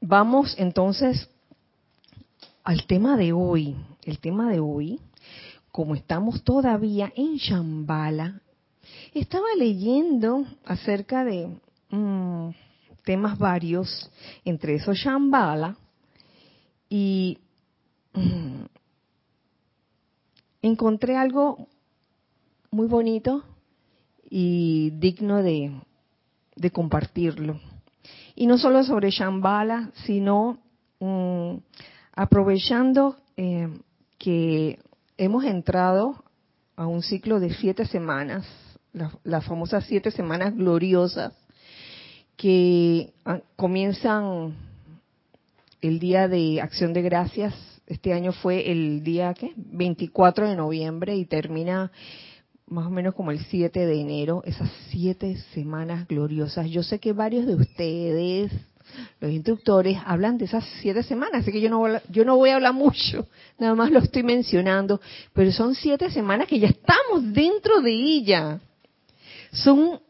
vamos 0.00 0.54
entonces 0.58 1.28
al 2.62 2.86
tema 2.86 3.18
de 3.18 3.32
hoy. 3.32 3.76
El 4.02 4.18
tema 4.18 4.50
de 4.50 4.60
hoy, 4.60 5.00
como 5.70 5.94
estamos 5.94 6.42
todavía 6.42 7.12
en 7.16 7.36
Shambhala, 7.36 8.40
estaba 9.20 9.46
leyendo 9.56 10.44
acerca 10.64 11.24
de 11.24 11.48
mm, 11.90 12.48
temas 13.04 13.38
varios, 13.38 14.10
entre 14.44 14.74
esos 14.74 14.96
Shambhala, 14.96 15.76
y 16.88 17.38
mm, 18.12 18.64
encontré 20.62 21.16
algo 21.16 21.68
muy 22.70 22.88
bonito 22.88 23.44
y 24.28 24.90
digno 24.98 25.42
de, 25.42 25.80
compartirlo. 26.72 27.60
Y 28.34 28.46
no 28.46 28.58
solo 28.58 28.82
sobre 28.82 29.10
Shambhala, 29.10 29.92
sino 30.06 30.58
mm, 30.98 31.56
aprovechando 32.14 33.16
eh, 33.36 33.68
que 34.18 34.80
hemos 35.16 35.44
entrado 35.44 36.24
a 36.74 36.88
un 36.88 37.02
ciclo 37.02 37.38
de 37.38 37.54
siete 37.54 37.86
semanas 37.86 38.44
las, 38.94 39.44
famosas 39.44 39.84
siete 39.86 40.10
semanas 40.10 40.56
gloriosas 40.56 41.32
que 42.36 43.12
ah, 43.24 43.40
comienzan 43.56 44.54
el 45.82 45.98
día 45.98 46.28
de 46.28 46.60
acción 46.60 46.92
de 46.92 47.02
gracias. 47.02 47.54
Este 47.86 48.12
año 48.12 48.32
fue 48.32 48.70
el 48.70 49.04
día 49.04 49.34
¿qué? 49.34 49.52
24 49.56 50.48
de 50.48 50.56
noviembre 50.56 51.16
y 51.16 51.26
termina 51.26 51.90
más 52.66 52.86
o 52.86 52.90
menos 52.90 53.14
como 53.14 53.30
el 53.30 53.40
7 53.40 53.84
de 53.84 54.00
enero, 54.00 54.42
esas 54.46 54.70
siete 54.88 55.36
semanas 55.52 56.08
gloriosas. 56.08 56.70
Yo 56.70 56.82
sé 56.82 56.98
que 56.98 57.12
varios 57.12 57.46
de 57.46 57.56
ustedes, 57.56 58.52
los 59.20 59.30
instructores, 59.30 59.98
hablan 60.06 60.38
de 60.38 60.46
esas 60.46 60.64
siete 60.80 61.02
semanas, 61.02 61.42
así 61.42 61.52
que 61.52 61.60
yo 61.60 61.68
no, 61.68 61.84
yo 62.08 62.24
no 62.24 62.36
voy 62.36 62.50
a 62.50 62.54
hablar 62.54 62.72
mucho, 62.72 63.28
nada 63.58 63.74
más 63.74 63.90
lo 63.90 63.98
estoy 63.98 64.22
mencionando, 64.22 64.98
pero 65.34 65.52
son 65.52 65.74
siete 65.74 66.10
semanas 66.10 66.48
que 66.48 66.58
ya 66.58 66.68
estamos 66.68 67.34
dentro 67.34 67.82
de 67.82 67.92
ella 67.92 68.60
son 69.54 70.00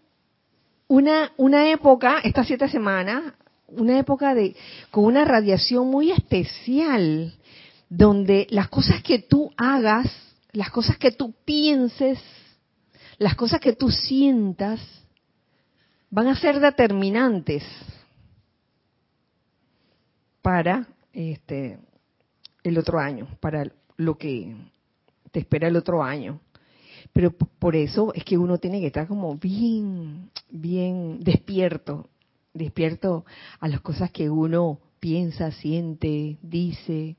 una, 0.89 1.33
una 1.37 1.71
época, 1.71 2.21
estas 2.25 2.47
siete 2.47 2.69
semanas, 2.69 3.35
una 3.69 3.99
época 3.99 4.35
de, 4.35 4.57
con 4.91 5.05
una 5.05 5.25
radiación 5.25 5.89
muy 5.89 6.11
especial, 6.11 7.35
donde 7.89 8.47
las 8.51 8.69
cosas 8.69 9.03
que 9.03 9.19
tú 9.21 9.53
hagas, 9.57 10.11
las 10.53 10.71
cosas 10.71 10.97
que 10.99 11.13
tú 11.13 11.35
pienses, 11.45 12.19
las 13.19 13.35
cosas 13.37 13.61
que 13.61 13.75
tú 13.75 13.91
sientas, 13.91 14.81
van 16.11 16.29
a 16.29 16.37
ser 16.37 16.61
determinantes 16.61 17.65
para 20.43 20.87
este 21.13 21.79
el 22.63 22.79
otro 22.79 22.99
año, 22.99 23.29
para 23.41 23.71
lo 23.97 24.17
que 24.17 24.57
te 25.31 25.41
espera 25.41 25.69
el 25.69 25.77
otro 25.77 26.03
año. 26.03 26.41
Pero 27.15 27.31
por 27.31 27.77
eso 27.77 28.13
es 28.13 28.25
que 28.25 28.37
uno 28.37 28.59
tiene 28.59 28.81
que 28.81 28.89
estar 28.89 29.07
como 29.07 29.37
bien, 29.37 30.31
bien 30.51 31.21
despierto, 31.21 32.09
despierto 32.53 33.25
a 33.61 33.69
las 33.69 33.81
cosas 33.81 34.11
que 34.11 34.29
uno 34.29 34.81
piensa, 34.99 35.53
siente, 35.53 36.39
dice. 36.43 37.17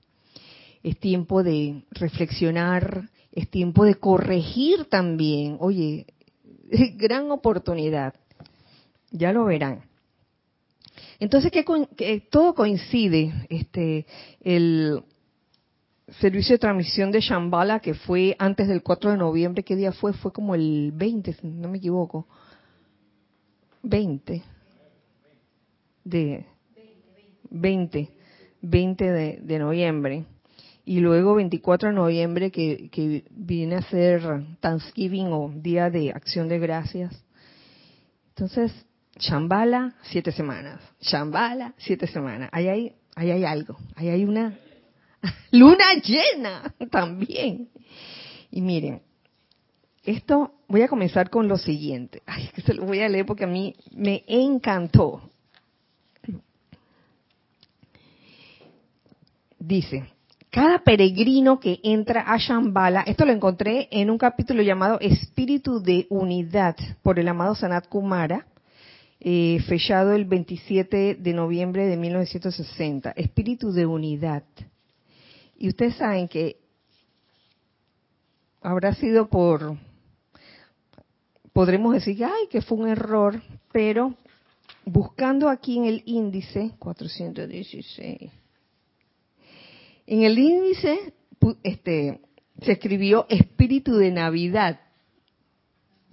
Es 0.83 0.99
tiempo 0.99 1.43
de 1.43 1.85
reflexionar, 1.91 3.09
es 3.31 3.49
tiempo 3.49 3.85
de 3.85 3.95
corregir 3.95 4.83
también. 4.85 5.55
Oye, 5.61 6.07
gran 6.97 7.31
oportunidad. 7.31 8.15
Ya 9.11 9.31
lo 9.31 9.45
verán. 9.45 9.85
Entonces, 11.21 11.53
que, 11.53 12.27
todo 12.29 12.53
coincide. 12.53 13.33
Este, 13.47 14.05
el, 14.41 15.03
servicio 16.19 16.53
de 16.53 16.59
transmisión 16.59 17.11
de 17.11 17.19
Shambhala 17.19 17.79
que 17.79 17.93
fue 17.93 18.35
antes 18.39 18.67
del 18.67 18.83
4 18.83 19.11
de 19.11 19.17
noviembre, 19.17 19.63
¿qué 19.63 19.75
día 19.75 19.91
fue? 19.91 20.13
Fue 20.13 20.31
como 20.31 20.55
el 20.55 20.91
20, 20.93 21.33
si 21.33 21.47
no 21.47 21.69
me 21.69 21.77
equivoco. 21.77 22.27
20 23.83 24.43
de 26.03 26.45
20, 27.49 28.09
20 28.61 29.11
de, 29.11 29.39
de 29.41 29.59
noviembre. 29.59 30.25
Y 30.87 30.99
luego 30.99 31.35
24 31.35 31.89
de 31.89 31.95
noviembre 31.95 32.51
que, 32.51 32.89
que 32.91 33.25
viene 33.31 33.75
a 33.75 33.81
ser 33.81 34.21
Thanksgiving 34.59 35.27
o 35.31 35.51
Día 35.55 35.89
de 35.89 36.11
Acción 36.11 36.47
de 36.47 36.59
Gracias. 36.59 37.23
Entonces, 38.29 38.71
Shambhala, 39.17 39.95
siete 40.03 40.31
semanas. 40.31 40.79
Shambhala, 41.01 41.73
siete 41.77 42.05
semanas. 42.05 42.49
Ahí 42.51 42.67
hay, 42.67 42.95
ahí 43.15 43.31
hay 43.31 43.45
algo. 43.45 43.77
Ahí 43.95 44.09
hay 44.09 44.25
una 44.25 44.59
Luna 45.51 45.93
llena 46.03 46.73
también. 46.89 47.69
Y 48.51 48.61
miren, 48.61 49.01
esto 50.03 50.53
voy 50.67 50.81
a 50.83 50.87
comenzar 50.87 51.29
con 51.29 51.47
lo 51.47 51.57
siguiente. 51.57 52.21
Ay, 52.25 52.49
que 52.53 52.61
se 52.61 52.73
lo 52.73 52.85
voy 52.85 52.99
a 52.99 53.09
leer 53.09 53.25
porque 53.25 53.45
a 53.45 53.47
mí 53.47 53.75
me 53.95 54.23
encantó. 54.27 55.21
Dice, 59.59 60.05
cada 60.51 60.79
peregrino 60.83 61.59
que 61.59 61.79
entra 61.83 62.31
a 62.31 62.37
Shambhala, 62.37 63.01
esto 63.01 63.25
lo 63.25 63.33
encontré 63.33 63.87
en 63.91 64.11
un 64.11 64.17
capítulo 64.17 64.61
llamado 64.61 64.99
Espíritu 65.01 65.81
de 65.81 66.05
Unidad 66.09 66.75
por 67.01 67.19
el 67.19 67.27
amado 67.27 67.55
Sanat 67.55 67.87
Kumara, 67.87 68.45
eh, 69.19 69.59
fechado 69.67 70.13
el 70.13 70.25
27 70.25 71.15
de 71.15 71.33
noviembre 71.33 71.87
de 71.87 71.97
1960. 71.97 73.11
Espíritu 73.17 73.71
de 73.71 73.87
Unidad. 73.87 74.43
Y 75.57 75.69
ustedes 75.69 75.95
saben 75.95 76.27
que 76.27 76.57
habrá 78.61 78.93
sido 78.95 79.29
por, 79.29 79.77
podremos 81.53 81.93
decir, 81.93 82.23
ay, 82.25 82.47
que 82.49 82.61
fue 82.61 82.77
un 82.77 82.89
error, 82.89 83.41
pero 83.71 84.15
buscando 84.85 85.49
aquí 85.49 85.77
en 85.77 85.85
el 85.85 86.03
índice 86.05 86.71
416, 86.79 88.31
en 90.07 90.23
el 90.23 90.37
índice 90.37 91.13
este, 91.63 92.21
se 92.61 92.71
escribió 92.73 93.25
espíritu 93.29 93.95
de 93.95 94.11
Navidad. 94.11 94.79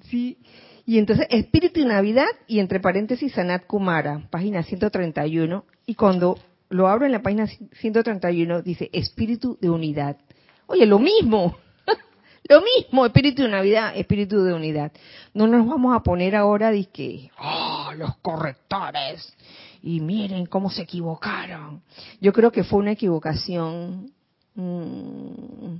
¿sí? 0.09 0.38
Y 0.85 0.98
entonces, 0.98 1.26
espíritu 1.31 1.81
y 1.81 1.85
Navidad, 1.85 2.28
y 2.46 2.59
entre 2.59 2.81
paréntesis, 2.81 3.33
Sanat 3.33 3.66
Kumara, 3.66 4.28
página 4.31 4.62
131. 4.62 5.64
Y 5.87 5.94
cuando 5.94 6.38
lo 6.72 6.88
abro 6.88 7.06
en 7.06 7.12
la 7.12 7.22
página 7.22 7.46
131, 7.46 8.62
dice 8.62 8.90
espíritu 8.92 9.58
de 9.61 9.70
unidad. 9.70 10.16
Oye, 10.66 10.87
lo 10.87 10.98
mismo. 10.98 11.56
Lo 12.48 12.61
mismo, 12.61 13.06
espíritu 13.06 13.42
de 13.42 13.50
Navidad, 13.50 13.92
espíritu 13.94 14.42
de 14.42 14.52
unidad. 14.52 14.90
No 15.32 15.46
nos 15.46 15.64
vamos 15.64 15.94
a 15.94 16.02
poner 16.02 16.35
ahora 16.35 16.72
de 16.72 16.87
que, 16.87 17.30
oh, 17.38 17.92
los 17.96 18.16
correctores, 18.16 19.32
y 19.80 20.00
miren 20.00 20.46
cómo 20.46 20.68
se 20.68 20.82
equivocaron. 20.82 21.82
Yo 22.20 22.32
creo 22.32 22.50
que 22.50 22.64
fue 22.64 22.80
una 22.80 22.92
equivocación 22.92 24.11
mmm, 24.56 25.76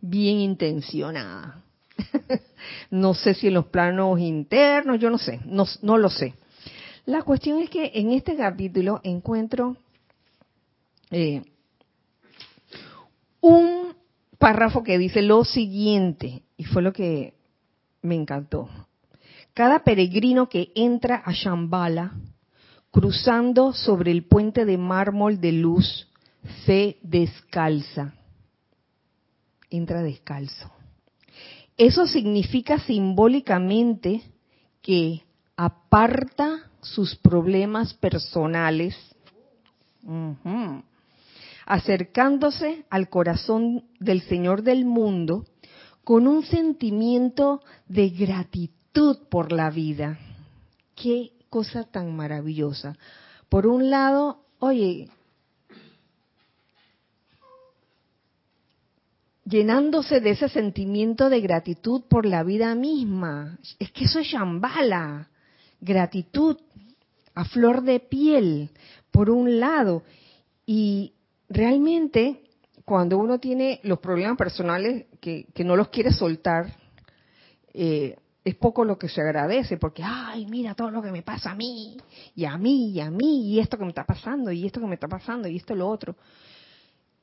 bien 0.00 0.38
intencionada. 0.38 1.60
no 2.90 3.14
sé 3.14 3.34
si 3.34 3.48
en 3.48 3.54
los 3.54 3.66
planos 3.66 4.20
internos, 4.20 5.00
yo 5.00 5.10
no 5.10 5.18
sé, 5.18 5.40
no, 5.44 5.66
no 5.82 5.98
lo 5.98 6.08
sé. 6.08 6.34
La 7.04 7.22
cuestión 7.22 7.58
es 7.58 7.68
que 7.68 7.90
en 7.94 8.12
este 8.12 8.36
capítulo 8.36 9.00
encuentro 9.02 9.76
eh, 11.10 11.42
un 13.40 13.94
párrafo 14.38 14.82
que 14.82 14.98
dice 14.98 15.22
lo 15.22 15.44
siguiente, 15.44 16.42
y 16.56 16.64
fue 16.64 16.82
lo 16.82 16.92
que 16.92 17.34
me 18.02 18.14
encantó. 18.14 18.68
Cada 19.54 19.84
peregrino 19.84 20.48
que 20.48 20.72
entra 20.74 21.22
a 21.24 21.32
Shambhala, 21.32 22.12
cruzando 22.90 23.72
sobre 23.72 24.10
el 24.10 24.24
puente 24.24 24.64
de 24.64 24.78
mármol 24.78 25.40
de 25.40 25.52
luz, 25.52 26.08
se 26.64 26.98
descalza. 27.02 28.14
Entra 29.70 30.02
descalzo. 30.02 30.70
Eso 31.76 32.06
significa 32.06 32.78
simbólicamente 32.80 34.22
que 34.80 35.22
aparta 35.56 36.70
sus 36.80 37.16
problemas 37.16 37.94
personales, 37.94 38.96
acercándose 41.66 42.84
al 42.90 43.08
corazón 43.08 43.84
del 44.00 44.22
Señor 44.22 44.62
del 44.62 44.84
mundo 44.84 45.44
con 46.04 46.26
un 46.26 46.44
sentimiento 46.44 47.62
de 47.88 48.10
gratitud 48.10 49.18
por 49.30 49.52
la 49.52 49.70
vida. 49.70 50.18
Qué 50.94 51.32
cosa 51.48 51.84
tan 51.84 52.14
maravillosa. 52.14 52.96
Por 53.48 53.66
un 53.66 53.90
lado, 53.90 54.44
oye, 54.58 55.08
llenándose 59.44 60.20
de 60.20 60.30
ese 60.30 60.48
sentimiento 60.48 61.28
de 61.28 61.40
gratitud 61.40 62.02
por 62.08 62.26
la 62.26 62.42
vida 62.42 62.74
misma. 62.74 63.58
Es 63.78 63.90
que 63.92 64.04
eso 64.04 64.18
es 64.18 64.28
Shambhala, 64.28 65.28
gratitud 65.80 66.58
a 67.34 67.44
flor 67.44 67.82
de 67.82 68.00
piel, 68.00 68.70
por 69.10 69.30
un 69.30 69.60
lado. 69.60 70.02
Y 70.66 71.13
realmente, 71.48 72.42
cuando 72.84 73.18
uno 73.18 73.38
tiene 73.38 73.80
los 73.82 73.98
problemas 73.98 74.36
personales 74.36 75.06
que, 75.20 75.46
no 75.64 75.76
los 75.76 75.88
quiere 75.88 76.12
soltar, 76.12 76.76
eh, 77.72 78.16
es 78.44 78.54
poco 78.56 78.84
lo 78.84 78.98
que 78.98 79.08
se 79.08 79.22
agradece, 79.22 79.78
porque, 79.78 80.02
ay, 80.04 80.46
mira 80.46 80.74
todo 80.74 80.90
lo 80.90 81.02
que 81.02 81.10
me 81.10 81.22
pasa 81.22 81.52
a 81.52 81.54
mí, 81.54 81.96
y 82.34 82.44
a 82.44 82.58
mí, 82.58 82.90
y 82.90 83.00
a 83.00 83.10
mí, 83.10 83.48
y 83.48 83.60
esto 83.60 83.78
que 83.78 83.84
me 83.84 83.90
está 83.90 84.04
pasando, 84.04 84.52
y 84.52 84.66
esto 84.66 84.80
que 84.80 84.86
me 84.86 84.94
está 84.94 85.08
pasando, 85.08 85.48
y 85.48 85.56
esto 85.56 85.74
lo 85.74 85.88
otro. 85.88 86.16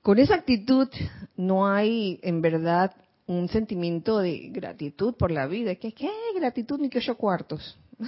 Con 0.01 0.17
esa 0.17 0.35
actitud 0.35 0.89
no 1.37 1.67
hay 1.67 2.19
en 2.23 2.41
verdad 2.41 2.95
un 3.27 3.47
sentimiento 3.49 4.17
de 4.17 4.49
gratitud 4.49 5.13
por 5.13 5.29
la 5.29 5.45
vida. 5.45 5.75
¿Qué, 5.75 5.93
qué 5.93 6.09
gratitud 6.35 6.79
ni 6.79 6.89
que 6.89 6.97
ocho 6.97 7.15
cuartos? 7.15 7.77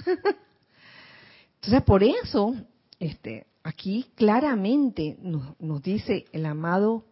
Entonces, 1.54 1.82
por 1.86 2.02
eso, 2.02 2.54
este, 2.98 3.46
aquí 3.64 4.06
claramente 4.14 5.16
nos, 5.20 5.82
dice 5.82 6.26
el 6.32 6.46
amado 6.46 7.06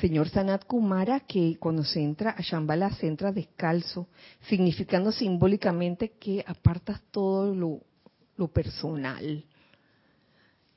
señor 0.00 0.28
Sanat 0.28 0.66
Kumara 0.66 1.20
que 1.20 1.56
cuando 1.58 1.82
se 1.82 2.02
entra 2.02 2.30
a 2.30 2.42
Shambhala 2.42 2.90
se 2.90 3.06
entra 3.08 3.32
descalzo, 3.32 4.08
significando 4.48 5.10
simbólicamente 5.10 6.12
que 6.12 6.44
apartas 6.46 7.00
todo 7.10 7.54
lo, 7.54 7.80
lo 8.36 8.48
personal, 8.48 9.44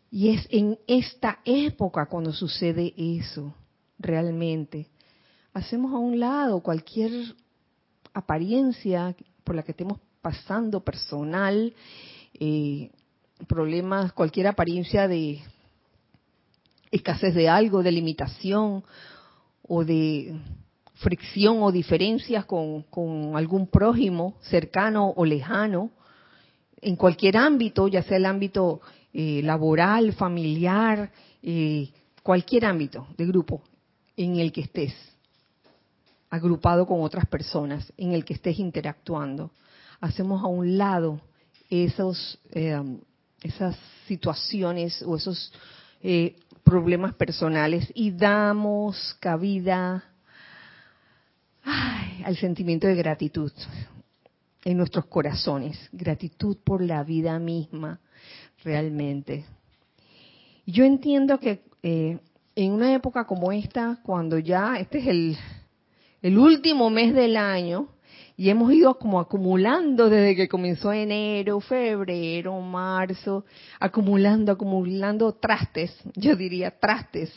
y 0.09 0.29
es 0.29 0.47
en 0.49 0.79
esta 0.87 1.39
época 1.43 2.07
cuando 2.07 2.31
sucede 2.31 2.93
eso, 2.97 3.53
realmente. 3.99 4.87
Hacemos 5.53 5.93
a 5.93 5.97
un 5.97 6.19
lado 6.19 6.61
cualquier 6.61 7.11
apariencia 8.13 9.15
por 9.43 9.55
la 9.55 9.63
que 9.63 9.71
estemos 9.71 9.99
pasando 10.21 10.83
personal, 10.83 11.73
eh, 12.39 12.91
problemas, 13.47 14.13
cualquier 14.13 14.47
apariencia 14.47 15.07
de 15.07 15.41
escasez 16.91 17.35
de 17.35 17.49
algo, 17.49 17.83
de 17.83 17.91
limitación 17.91 18.83
o 19.67 19.83
de 19.83 20.39
fricción 20.95 21.61
o 21.61 21.71
diferencias 21.71 22.45
con, 22.45 22.83
con 22.83 23.35
algún 23.35 23.67
prójimo 23.67 24.35
cercano 24.41 25.13
o 25.15 25.25
lejano, 25.25 25.91
en 26.81 26.95
cualquier 26.95 27.37
ámbito, 27.37 27.87
ya 27.87 28.03
sea 28.03 28.17
el 28.17 28.25
ámbito 28.25 28.81
eh, 29.13 29.41
laboral, 29.43 30.13
familiar, 30.13 31.11
eh, 31.41 31.89
cualquier 32.23 32.65
ámbito 32.65 33.07
de 33.17 33.25
grupo 33.25 33.61
en 34.15 34.37
el 34.37 34.51
que 34.51 34.61
estés, 34.61 34.93
agrupado 36.29 36.85
con 36.85 37.01
otras 37.01 37.25
personas, 37.25 37.91
en 37.97 38.13
el 38.13 38.25
que 38.25 38.33
estés 38.33 38.59
interactuando. 38.59 39.51
Hacemos 40.01 40.43
a 40.43 40.47
un 40.47 40.77
lado 40.77 41.21
esos, 41.69 42.39
eh, 42.51 42.79
esas 43.41 43.77
situaciones 44.07 45.01
o 45.03 45.15
esos 45.15 45.51
problemas 46.63 47.13
personales 47.13 47.91
y 47.95 48.11
damos 48.11 49.15
cabida 49.19 50.03
al 51.63 52.37
sentimiento 52.37 52.87
de 52.87 52.95
gratitud 52.95 53.51
en 54.63 54.77
nuestros 54.77 55.05
corazones, 55.05 55.77
gratitud 55.93 56.57
por 56.63 56.81
la 56.81 57.03
vida 57.03 57.39
misma, 57.39 58.01
realmente. 58.63 59.45
Yo 60.65 60.83
entiendo 60.83 61.39
que 61.39 61.63
eh, 61.83 62.19
en 62.55 62.71
una 62.73 62.93
época 62.93 63.25
como 63.25 63.51
esta, 63.53 63.99
cuando 64.03 64.37
ya 64.39 64.77
este 64.77 64.97
es 64.99 65.07
el, 65.07 65.37
el 66.21 66.37
último 66.37 66.89
mes 66.89 67.13
del 67.13 67.37
año, 67.37 67.87
y 68.39 68.51
hemos 68.51 68.71
ido 68.71 68.99
como 68.99 69.19
acumulando 69.19 70.11
desde 70.11 70.35
que 70.35 70.47
comenzó 70.47 70.93
enero, 70.93 71.59
febrero, 71.59 72.61
marzo, 72.61 73.45
acumulando, 73.79 74.51
acumulando 74.51 75.33
trastes, 75.33 75.91
yo 76.15 76.35
diría 76.35 76.69
trastes, 76.79 77.33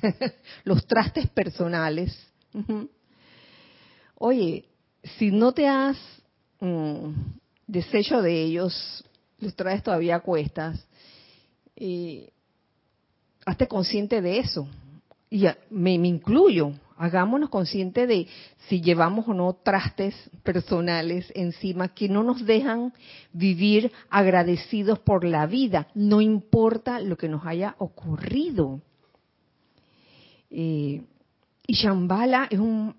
los 0.64 0.86
trastes 0.86 1.28
personales. 1.28 2.16
Oye, 4.14 4.66
si 5.18 5.32
no 5.32 5.50
te 5.52 5.66
has 5.66 5.98
mm, 6.60 7.08
deshecho 7.66 8.22
de 8.22 8.44
ellos, 8.44 9.04
los 9.40 9.56
traes 9.56 9.82
todavía 9.82 10.16
a 10.16 10.20
cuestas, 10.20 10.86
y 11.74 12.28
hazte 13.44 13.66
consciente 13.66 14.22
de 14.22 14.38
eso. 14.38 14.68
Y 15.28 15.46
me 15.70 15.94
incluyo, 15.94 16.74
hagámonos 16.96 17.50
conscientes 17.50 18.08
de 18.08 18.26
si 18.68 18.80
llevamos 18.80 19.28
o 19.28 19.34
no 19.34 19.52
trastes 19.54 20.14
personales 20.42 21.30
encima 21.34 21.88
que 21.88 22.08
no 22.08 22.22
nos 22.22 22.44
dejan 22.44 22.92
vivir 23.32 23.92
agradecidos 24.10 24.98
por 24.98 25.24
la 25.24 25.46
vida, 25.46 25.88
no 25.94 26.20
importa 26.20 27.00
lo 27.00 27.16
que 27.16 27.28
nos 27.28 27.44
haya 27.46 27.74
ocurrido. 27.78 28.80
Eh, 30.50 31.02
y 31.66 31.74
Shambhala 31.74 32.46
es 32.50 32.58
un, 32.58 32.94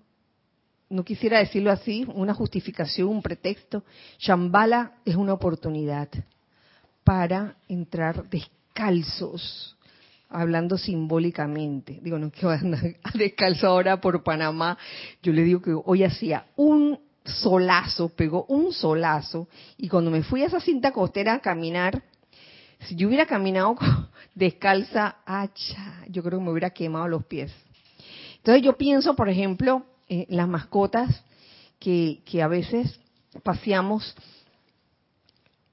no 0.88 1.04
quisiera 1.04 1.38
decirlo 1.38 1.70
así, 1.70 2.06
una 2.14 2.34
justificación, 2.34 3.08
un 3.08 3.22
pretexto. 3.22 3.84
Shambhala 4.18 4.92
es 5.04 5.16
una 5.16 5.32
oportunidad 5.32 6.08
para 7.04 7.56
entrar 7.68 8.28
descalzos, 8.28 9.75
hablando 10.28 10.78
simbólicamente. 10.78 12.00
Digo, 12.02 12.18
no 12.18 12.30
que 12.30 12.46
van 12.46 12.74
a 12.74 12.80
descalzo 13.14 13.68
ahora 13.68 14.00
por 14.00 14.22
Panamá. 14.22 14.78
Yo 15.22 15.32
le 15.32 15.42
digo 15.42 15.60
que 15.60 15.72
hoy 15.72 16.04
hacía 16.04 16.46
un 16.56 16.98
solazo, 17.24 18.08
pegó 18.10 18.44
un 18.48 18.72
solazo, 18.72 19.48
y 19.76 19.88
cuando 19.88 20.10
me 20.10 20.22
fui 20.22 20.42
a 20.42 20.46
esa 20.46 20.60
cinta 20.60 20.92
costera 20.92 21.34
a 21.34 21.40
caminar, 21.40 22.02
si 22.80 22.94
yo 22.94 23.08
hubiera 23.08 23.26
caminado 23.26 23.76
descalza, 24.34 25.16
hacha, 25.24 26.04
yo 26.08 26.22
creo 26.22 26.38
que 26.38 26.44
me 26.44 26.50
hubiera 26.52 26.70
quemado 26.70 27.08
los 27.08 27.24
pies. 27.24 27.52
Entonces 28.36 28.62
yo 28.62 28.76
pienso, 28.76 29.16
por 29.16 29.28
ejemplo, 29.28 29.84
las 30.28 30.46
mascotas 30.46 31.24
que, 31.80 32.22
que 32.24 32.42
a 32.42 32.48
veces 32.48 33.00
paseamos 33.42 34.14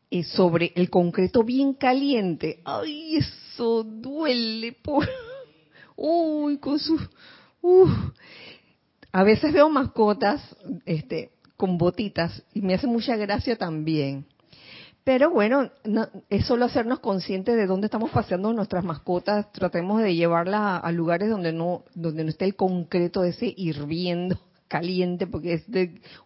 eh, 0.10 0.24
sobre 0.24 0.72
el 0.76 0.90
concreto 0.90 1.44
bien 1.44 1.74
caliente. 1.74 2.62
Ay, 2.66 3.18
eso 3.54 3.84
duele. 3.84 4.74
Por... 4.74 5.08
Uy, 5.96 6.58
con 6.58 6.80
su... 6.80 7.00
A 9.12 9.24
veces 9.24 9.54
veo 9.54 9.70
mascotas 9.70 10.42
este, 10.86 11.32
con 11.56 11.78
botitas 11.78 12.44
y 12.54 12.62
me 12.62 12.74
hace 12.74 12.88
mucha 12.88 13.16
gracia 13.16 13.56
también. 13.58 14.26
Pero 15.04 15.32
bueno, 15.32 15.70
es 16.30 16.46
solo 16.46 16.66
hacernos 16.66 17.00
conscientes 17.00 17.56
de 17.56 17.68
dónde 17.68 17.88
estamos 17.88 18.10
paseando 18.10 18.54
nuestras 18.54 18.84
mascotas. 18.84 19.52
Tratemos 19.52 20.02
de 20.02 20.16
llevarlas 20.16 20.82
a, 20.84 20.92
lugares 20.92 21.30
donde 21.30 21.52
no, 21.52 21.84
donde 21.94 22.24
no 22.24 22.30
esté 22.30 22.46
el 22.46 22.56
concreto 22.56 23.24
ese 23.24 23.54
hirviendo, 23.56 24.40
caliente, 24.68 25.28
porque 25.28 25.62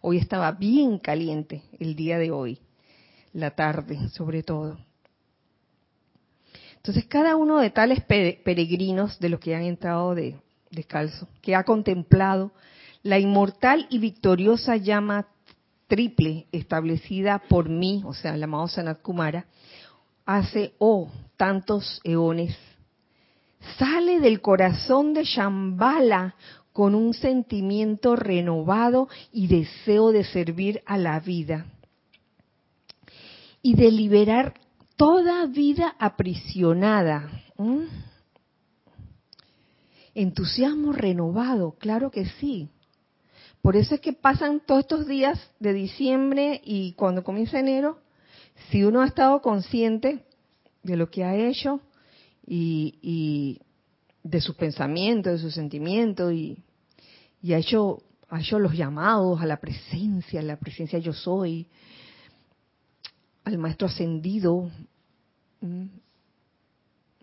hoy 0.00 0.18
estaba 0.18 0.52
bien 0.52 0.98
caliente 0.98 1.62
el 1.78 1.96
día 1.96 2.18
de 2.18 2.30
hoy, 2.30 2.60
la 3.32 3.50
tarde 3.50 4.08
sobre 4.10 4.44
todo. 4.44 4.78
Entonces, 6.78 7.04
cada 7.06 7.36
uno 7.36 7.58
de 7.58 7.70
tales 7.70 8.02
peregrinos 8.04 9.18
de 9.18 9.28
los 9.28 9.40
que 9.40 9.54
han 9.54 9.62
entrado 9.62 10.14
de 10.14 10.36
descalzo, 10.70 11.28
que 11.42 11.54
ha 11.54 11.64
contemplado 11.64 12.52
la 13.02 13.18
inmortal 13.18 13.86
y 13.90 13.98
victoriosa 13.98 14.76
llama 14.76 15.28
triple 15.86 16.46
establecida 16.52 17.40
por 17.48 17.68
mí, 17.68 18.02
o 18.06 18.14
sea, 18.14 18.34
el 18.34 18.42
amado 18.42 18.68
Sanat 18.68 19.02
Kumara, 19.02 19.46
hace, 20.24 20.74
oh, 20.78 21.10
tantos 21.36 22.00
eones, 22.04 22.56
sale 23.78 24.20
del 24.20 24.40
corazón 24.40 25.14
de 25.14 25.24
Shambhala 25.24 26.36
con 26.72 26.94
un 26.94 27.12
sentimiento 27.12 28.14
renovado 28.14 29.08
y 29.32 29.48
deseo 29.48 30.12
de 30.12 30.24
servir 30.24 30.82
a 30.86 30.96
la 30.96 31.18
vida 31.18 31.66
y 33.62 33.74
de 33.74 33.90
liberar 33.90 34.54
toda 34.98 35.46
vida 35.46 35.94
aprisionada. 35.98 37.30
Entusiasmo 40.14 40.92
renovado, 40.92 41.76
claro 41.78 42.10
que 42.10 42.26
sí. 42.26 42.68
Por 43.62 43.76
eso 43.76 43.94
es 43.94 44.00
que 44.00 44.12
pasan 44.12 44.60
todos 44.60 44.80
estos 44.80 45.06
días 45.06 45.38
de 45.60 45.72
diciembre 45.72 46.60
y 46.64 46.92
cuando 46.92 47.22
comienza 47.22 47.60
enero, 47.60 48.00
si 48.70 48.82
uno 48.82 49.00
ha 49.00 49.06
estado 49.06 49.40
consciente 49.40 50.24
de 50.82 50.96
lo 50.96 51.10
que 51.10 51.24
ha 51.24 51.36
hecho 51.36 51.80
y, 52.44 53.60
de 54.24 54.40
sus 54.40 54.56
pensamientos, 54.56 55.34
de 55.34 55.38
sus 55.38 55.54
sentimientos 55.54 56.32
y, 56.32 56.58
ha 57.52 57.58
hecho 57.58 58.02
los 58.58 58.72
llamados 58.74 59.40
a 59.40 59.46
la 59.46 59.60
presencia, 59.60 60.40
a 60.40 60.42
la 60.42 60.58
presencia 60.58 60.98
yo 60.98 61.12
soy, 61.12 61.68
al 63.44 63.58
maestro 63.58 63.86
ascendido 63.86 64.70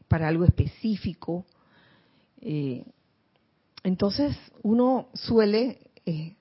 para 0.07 0.27
algo 0.27 0.45
específico. 0.45 1.45
Eh, 2.41 2.85
entonces 3.83 4.35
uno 4.63 5.09
suele 5.13 5.79
eh, 6.05 6.35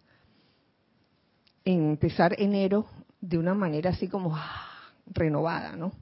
empezar 1.64 2.34
enero 2.38 2.86
de 3.20 3.38
una 3.38 3.54
manera 3.54 3.90
así 3.90 4.08
como 4.08 4.36
ah, 4.36 4.92
renovada, 5.06 5.76
¿no? 5.76 5.92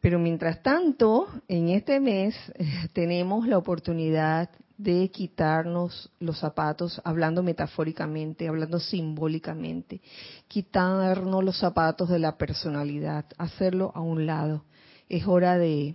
Pero 0.00 0.18
mientras 0.18 0.62
tanto, 0.62 1.28
en 1.48 1.70
este 1.70 1.98
mes 1.98 2.34
tenemos 2.92 3.48
la 3.48 3.58
oportunidad 3.58 4.50
de 4.76 5.08
quitarnos 5.10 6.10
los 6.18 6.40
zapatos, 6.40 7.00
hablando 7.04 7.42
metafóricamente, 7.42 8.48
hablando 8.48 8.80
simbólicamente, 8.80 10.00
quitarnos 10.48 11.44
los 11.44 11.58
zapatos 11.58 12.08
de 12.08 12.18
la 12.18 12.36
personalidad, 12.36 13.26
hacerlo 13.38 13.92
a 13.94 14.00
un 14.00 14.26
lado. 14.26 14.64
Es 15.08 15.26
hora 15.26 15.58
de, 15.58 15.94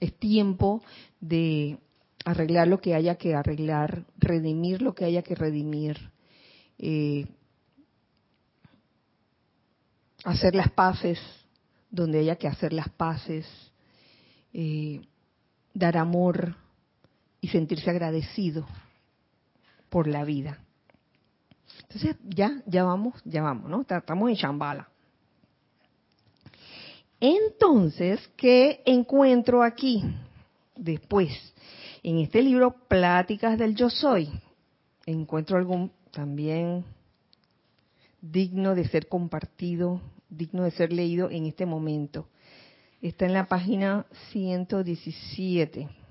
es 0.00 0.16
tiempo 0.18 0.82
de 1.20 1.78
arreglar 2.24 2.68
lo 2.68 2.80
que 2.80 2.94
haya 2.94 3.16
que 3.16 3.34
arreglar, 3.34 4.04
redimir 4.16 4.80
lo 4.80 4.94
que 4.94 5.04
haya 5.04 5.22
que 5.22 5.34
redimir, 5.34 6.10
eh, 6.78 7.26
hacer 10.24 10.54
las 10.54 10.70
paces 10.70 11.18
donde 11.90 12.20
haya 12.20 12.36
que 12.36 12.48
hacer 12.48 12.72
las 12.72 12.88
paces, 12.88 13.46
eh, 14.52 15.00
dar 15.74 15.96
amor 15.96 16.56
y 17.44 17.48
sentirse 17.48 17.90
agradecido 17.90 18.66
por 19.90 20.06
la 20.06 20.24
vida. 20.24 20.64
Entonces 21.82 22.16
ya, 22.24 22.62
ya 22.64 22.84
vamos, 22.84 23.20
ya 23.26 23.42
vamos, 23.42 23.68
¿no? 23.68 23.82
Estamos 23.82 24.30
en 24.30 24.36
Shambhala. 24.36 24.88
Entonces, 27.20 28.26
¿qué 28.38 28.80
encuentro 28.86 29.62
aquí 29.62 30.02
después? 30.74 31.28
En 32.02 32.18
este 32.18 32.42
libro, 32.42 32.76
Pláticas 32.88 33.58
del 33.58 33.74
Yo 33.74 33.90
Soy, 33.90 34.30
encuentro 35.04 35.58
algo 35.58 35.90
también 36.12 36.82
digno 38.22 38.74
de 38.74 38.88
ser 38.88 39.06
compartido, 39.06 40.00
digno 40.30 40.62
de 40.64 40.70
ser 40.70 40.94
leído 40.94 41.28
en 41.28 41.44
este 41.44 41.66
momento. 41.66 42.26
Está 43.02 43.26
en 43.26 43.34
la 43.34 43.44
página 43.48 44.06
117. 44.32 46.03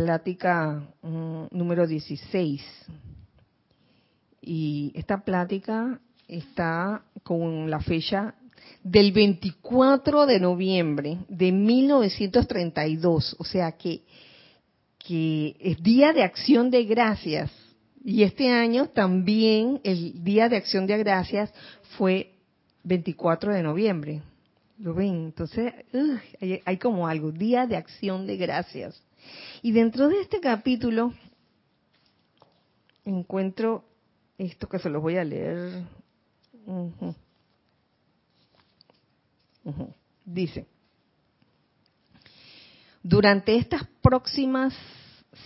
Plática 0.00 0.82
mm, 1.02 1.48
número 1.50 1.86
16. 1.86 2.62
Y 4.40 4.92
esta 4.94 5.22
plática 5.22 6.00
está 6.26 7.02
con 7.22 7.68
la 7.68 7.80
fecha 7.80 8.34
del 8.82 9.12
24 9.12 10.24
de 10.24 10.40
noviembre 10.40 11.18
de 11.28 11.52
1932, 11.52 13.36
o 13.38 13.44
sea 13.44 13.72
que, 13.72 14.00
que 14.98 15.54
es 15.60 15.82
Día 15.82 16.14
de 16.14 16.22
Acción 16.22 16.70
de 16.70 16.84
Gracias. 16.84 17.50
Y 18.02 18.22
este 18.22 18.48
año 18.48 18.88
también 18.88 19.82
el 19.84 20.24
Día 20.24 20.48
de 20.48 20.56
Acción 20.56 20.86
de 20.86 20.96
Gracias 20.96 21.52
fue 21.98 22.32
24 22.84 23.52
de 23.52 23.62
noviembre. 23.62 24.22
¿Lo 24.78 24.94
ven? 24.94 25.26
Entonces, 25.26 25.74
hay, 26.40 26.62
hay 26.64 26.78
como 26.78 27.06
algo, 27.06 27.32
Día 27.32 27.66
de 27.66 27.76
Acción 27.76 28.26
de 28.26 28.38
Gracias. 28.38 29.09
Y 29.62 29.72
dentro 29.72 30.08
de 30.08 30.20
este 30.20 30.40
capítulo 30.40 31.12
encuentro 33.04 33.84
esto 34.38 34.68
que 34.68 34.78
se 34.78 34.88
los 34.88 35.02
voy 35.02 35.16
a 35.16 35.24
leer. 35.24 35.84
Dice, 40.24 40.66
durante 43.02 43.56
estas 43.56 43.86
próximas 44.00 44.74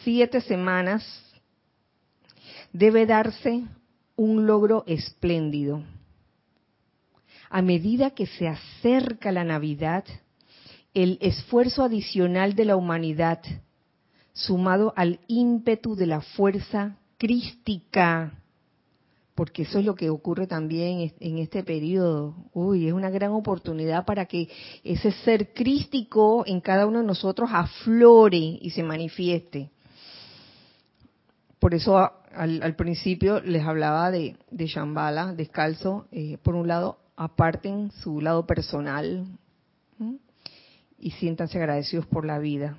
siete 0.03 0.41
semanas 0.41 1.05
debe 2.73 3.07
darse 3.07 3.65
un 4.17 4.47
logro 4.47 4.85
espléndido. 4.87 5.83
A 7.51 7.63
medida 7.63 8.11
que 8.11 8.27
se 8.27 8.49
acerca 8.49 9.33
la 9.33 9.45
Navidad, 9.45 10.05
el 10.95 11.19
esfuerzo 11.21 11.83
adicional 11.83 12.55
de 12.55 12.65
la 12.65 12.77
humanidad, 12.77 13.41
sumado 14.33 14.93
al 14.97 15.21
ímpetu 15.27 15.97
de 15.97 16.07
la 16.07 16.21
fuerza 16.21 16.97
crística, 17.19 18.33
porque 19.35 19.63
eso 19.63 19.81
es 19.81 19.85
lo 19.85 19.97
que 19.97 20.11
ocurre 20.11 20.47
también 20.47 21.13
en 21.19 21.39
este 21.39 21.65
periodo. 21.65 22.37
Uy, 22.53 22.87
es 22.87 22.93
una 22.93 23.11
gran 23.11 23.33
oportunidad 23.33 24.05
para 24.05 24.27
que 24.27 24.49
ese 24.85 25.11
ser 25.11 25.53
crístico 25.53 26.45
en 26.47 26.61
cada 26.61 26.87
uno 26.87 27.01
de 27.01 27.07
nosotros 27.07 27.51
aflore 27.53 28.37
y 28.61 28.71
se 28.71 28.85
manifieste. 28.85 29.71
Por 31.59 31.75
eso 31.75 31.99
al, 32.33 32.77
principio 32.77 33.41
les 33.41 33.65
hablaba 33.65 34.13
de, 34.13 34.37
de 34.51 34.67
Shambhala, 34.67 35.33
descalzo. 35.33 36.07
Eh, 36.13 36.39
por 36.43 36.55
un 36.55 36.69
lado, 36.69 36.99
aparten 37.17 37.91
su 37.91 38.21
lado 38.21 38.47
personal 38.47 39.27
y 41.05 41.13
siéntanse 41.13 41.59
agradecidos 41.59 42.07
por 42.07 42.25
la 42.25 42.41
vida. 42.41 42.77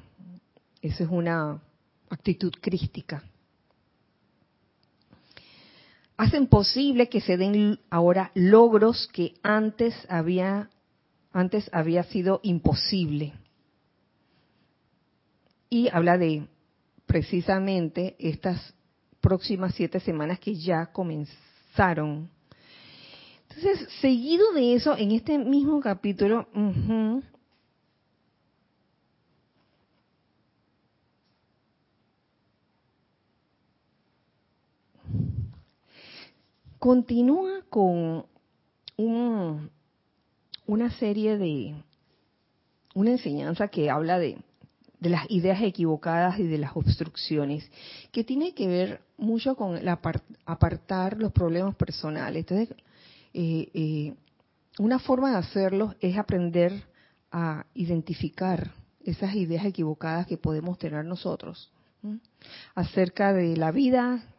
Esa 0.82 1.06
es 1.06 1.10
una 1.10 1.62
actitud 2.10 2.52
crística 2.60 3.24
hacen 6.18 6.48
posible 6.48 7.10
que 7.10 7.22
se 7.22 7.38
den 7.38 7.80
ahora 7.90 8.32
logros 8.36 9.08
que 9.12 9.34
antes 9.44 9.94
había 10.10 10.70
antes 11.34 11.70
había 11.74 12.04
sido 12.04 12.40
imposible. 12.44 13.34
Y 15.70 15.90
habla 15.90 16.18
de 16.18 16.48
precisamente 17.06 18.16
estas 18.20 18.74
próximas 19.20 19.76
siete 19.76 20.00
semanas 20.00 20.40
que 20.40 20.56
ya 20.56 20.86
comenzaron. 20.94 22.30
Entonces, 23.50 23.90
seguido 24.00 24.54
de 24.54 24.76
eso, 24.76 24.96
en 24.98 25.12
este 25.12 25.38
mismo 25.38 25.82
capítulo, 25.82 26.48
continúa 36.86 37.64
con 37.68 38.28
una 38.96 40.92
serie 41.00 41.36
de, 41.36 41.74
una 42.94 43.10
enseñanza 43.10 43.70
que 43.70 43.90
habla 43.90 44.20
de, 44.20 44.38
de 45.00 45.10
las 45.10 45.26
ideas 45.32 45.64
equivocadas 45.64 46.38
y 46.38 46.44
de 46.44 46.60
las 46.60 46.76
obstrucciones, 46.76 47.68
que 48.12 48.24
tiene 48.24 48.54
que 48.54 48.68
ver 48.68 49.02
mucho 49.18 49.56
con 49.56 49.78
el 49.78 49.88
apartar 49.90 51.18
los 51.18 51.32
problemas 51.32 51.74
personales. 51.74 52.46
Entonces, 52.48 52.78
eh, 53.34 53.68
eh, 53.74 54.14
una 54.78 55.00
forma 55.00 55.32
de 55.32 55.38
hacerlo 55.38 55.96
es 56.02 56.16
aprender 56.20 56.84
a 57.32 57.66
identificar 57.74 58.76
esas 59.04 59.34
ideas 59.34 59.66
equivocadas 59.66 60.28
que 60.28 60.38
podemos 60.38 60.78
tener 60.78 61.04
nosotros 61.04 61.72
acerca 62.76 63.34
de 63.34 63.58
la 63.58 63.72
vida, 63.72 64.35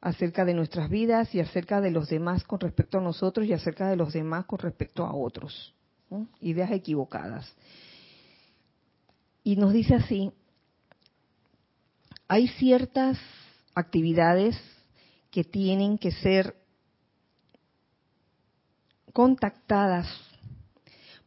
acerca 0.00 0.44
de 0.44 0.54
nuestras 0.54 0.88
vidas 0.88 1.34
y 1.34 1.40
acerca 1.40 1.80
de 1.80 1.90
los 1.90 2.08
demás 2.08 2.44
con 2.44 2.60
respecto 2.60 2.98
a 2.98 3.02
nosotros 3.02 3.46
y 3.46 3.52
acerca 3.52 3.88
de 3.88 3.96
los 3.96 4.12
demás 4.12 4.44
con 4.46 4.58
respecto 4.58 5.04
a 5.04 5.14
otros. 5.14 5.74
Ideas 6.40 6.70
equivocadas. 6.70 7.52
Y 9.42 9.56
nos 9.56 9.72
dice 9.72 9.94
así, 9.94 10.32
hay 12.28 12.48
ciertas 12.48 13.18
actividades 13.74 14.56
que 15.30 15.44
tienen 15.44 15.98
que 15.98 16.10
ser 16.12 16.54
contactadas 19.12 20.06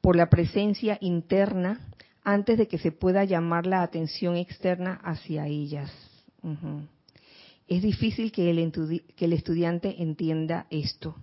por 0.02 0.16
la 0.16 0.30
presencia 0.30 0.98
interna 1.02 1.80
antes 2.24 2.58
de 2.58 2.68
que 2.68 2.78
se 2.78 2.92
pueda 2.92 3.24
llamar 3.24 3.66
la 3.66 3.82
atención 3.82 4.36
externa 4.38 5.00
hacia 5.04 5.48
ellas. 5.48 5.92
Es 7.72 7.82
difícil 7.82 8.34
que 8.34 8.50
el, 8.50 9.32
estudiante 9.32 10.04
entienda 10.04 10.68
esto. 10.70 11.16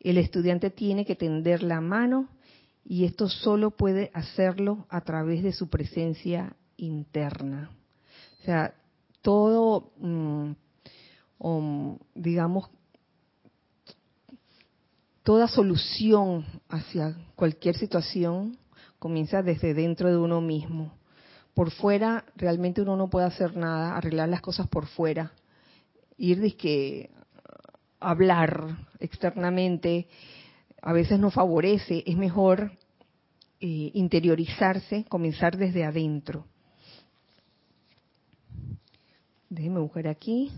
El 0.00 0.18
estudiante 0.18 0.70
tiene 0.70 1.06
que 1.06 1.14
tender 1.14 1.62
la 1.62 1.80
mano 1.80 2.30
y 2.84 3.04
esto 3.04 3.28
solo 3.28 3.70
puede 3.70 4.10
hacerlo 4.12 4.86
a 4.88 5.02
través 5.02 5.44
de 5.44 5.52
su 5.52 5.68
presencia 5.68 6.56
interna. 6.78 7.70
O 8.40 8.44
sea, 8.44 8.74
todo, 9.22 9.92
mm, 9.98 10.50
um, 11.38 11.98
digamos, 12.12 12.70
toda 15.22 15.46
solución 15.46 16.44
hacia 16.68 17.16
cualquier 17.36 17.76
situación 17.76 18.58
comienza 18.98 19.44
desde 19.44 19.74
dentro 19.74 20.10
de 20.10 20.16
uno 20.16 20.40
mismo. 20.40 20.92
Por 21.54 21.70
fuera 21.70 22.24
realmente 22.34 22.82
uno 22.82 22.96
no 22.96 23.08
puede 23.08 23.26
hacer 23.26 23.56
nada, 23.56 23.96
arreglar 23.96 24.28
las 24.28 24.40
cosas 24.40 24.66
por 24.66 24.86
fuera, 24.86 25.30
ir 26.18 26.56
que 26.56 27.10
hablar 28.00 28.76
externamente 29.00 30.08
a 30.82 30.92
veces 30.92 31.18
no 31.18 31.30
favorece, 31.30 32.02
es 32.06 32.16
mejor 32.16 32.72
eh, 33.60 33.90
interiorizarse, 33.94 35.04
comenzar 35.08 35.56
desde 35.56 35.84
adentro. 35.84 36.46
Déjeme 39.48 39.80
buscar 39.80 40.06
aquí. 40.08 40.52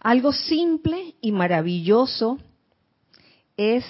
Algo 0.00 0.32
simple 0.32 1.14
y 1.20 1.30
maravilloso 1.32 2.38
es 3.56 3.84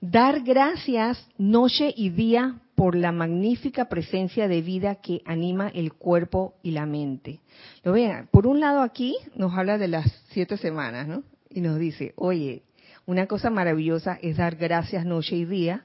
dar 0.00 0.40
gracias 0.40 1.24
noche 1.36 1.92
y 1.94 2.10
día 2.10 2.60
por 2.80 2.96
la 2.96 3.12
magnífica 3.12 3.90
presencia 3.90 4.48
de 4.48 4.62
vida 4.62 4.94
que 5.02 5.20
anima 5.26 5.68
el 5.68 5.92
cuerpo 5.92 6.54
y 6.62 6.70
la 6.70 6.86
mente. 6.86 7.40
Lo 7.84 7.92
vean, 7.92 8.26
por 8.30 8.46
un 8.46 8.58
lado 8.58 8.80
aquí 8.80 9.14
nos 9.34 9.52
habla 9.52 9.76
de 9.76 9.86
las 9.86 10.10
siete 10.30 10.56
semanas, 10.56 11.06
¿no? 11.06 11.22
Y 11.50 11.60
nos 11.60 11.78
dice, 11.78 12.14
oye, 12.16 12.62
una 13.04 13.26
cosa 13.26 13.50
maravillosa 13.50 14.18
es 14.22 14.38
dar 14.38 14.56
gracias 14.56 15.04
noche 15.04 15.36
y 15.36 15.44
día 15.44 15.84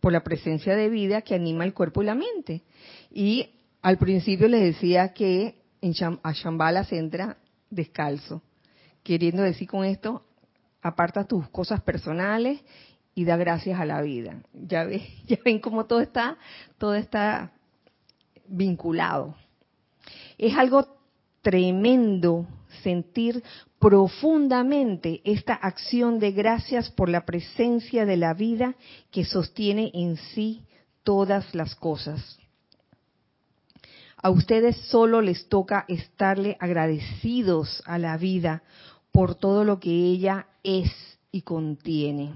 por 0.00 0.12
la 0.12 0.24
presencia 0.24 0.74
de 0.74 0.88
vida 0.88 1.22
que 1.22 1.36
anima 1.36 1.62
el 1.62 1.74
cuerpo 1.74 2.02
y 2.02 2.06
la 2.06 2.16
mente. 2.16 2.62
Y 3.12 3.50
al 3.80 3.98
principio 3.98 4.48
les 4.48 4.62
decía 4.62 5.12
que 5.12 5.62
en 5.80 5.94
a 6.24 6.32
Shambhala 6.32 6.82
se 6.82 6.98
entra 6.98 7.36
descalzo 7.70 8.42
queriendo 9.04 9.42
decir 9.42 9.68
con 9.68 9.84
esto, 9.84 10.24
aparta 10.82 11.22
tus 11.22 11.48
cosas 11.50 11.80
personales 11.82 12.60
y 13.14 13.24
da 13.24 13.36
gracias 13.36 13.78
a 13.78 13.84
la 13.84 14.00
vida. 14.02 14.42
Ya 14.52 14.84
ven, 14.84 15.02
ya 15.26 15.38
ven 15.44 15.58
cómo 15.60 15.86
todo 15.86 16.00
está, 16.00 16.38
todo 16.78 16.94
está 16.94 17.52
vinculado. 18.46 19.34
Es 20.38 20.56
algo 20.56 20.86
tremendo 21.42 22.46
sentir 22.82 23.42
profundamente 23.78 25.20
esta 25.24 25.54
acción 25.54 26.18
de 26.18 26.32
gracias 26.32 26.90
por 26.90 27.08
la 27.08 27.26
presencia 27.26 28.06
de 28.06 28.16
la 28.16 28.32
vida 28.32 28.76
que 29.10 29.24
sostiene 29.24 29.90
en 29.94 30.16
sí 30.16 30.62
todas 31.02 31.54
las 31.54 31.74
cosas. 31.74 32.38
A 34.16 34.30
ustedes 34.30 34.76
solo 34.86 35.20
les 35.20 35.48
toca 35.48 35.84
estarle 35.88 36.56
agradecidos 36.60 37.82
a 37.86 37.98
la 37.98 38.16
vida 38.16 38.62
por 39.10 39.34
todo 39.34 39.64
lo 39.64 39.80
que 39.80 39.90
ella 39.90 40.46
es 40.62 40.92
y 41.32 41.42
contiene. 41.42 42.34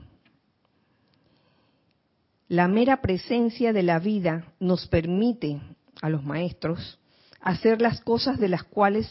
La 2.49 2.69
mera 2.69 3.01
presencia 3.01 3.73
de 3.73 3.83
la 3.83 3.99
vida 3.99 4.53
nos 4.61 4.87
permite 4.87 5.61
a 6.01 6.09
los 6.09 6.25
maestros 6.25 6.99
hacer 7.41 7.81
las 7.81 8.01
cosas 8.01 8.39
de 8.39 8.49
las 8.49 8.65
cuales 8.65 9.09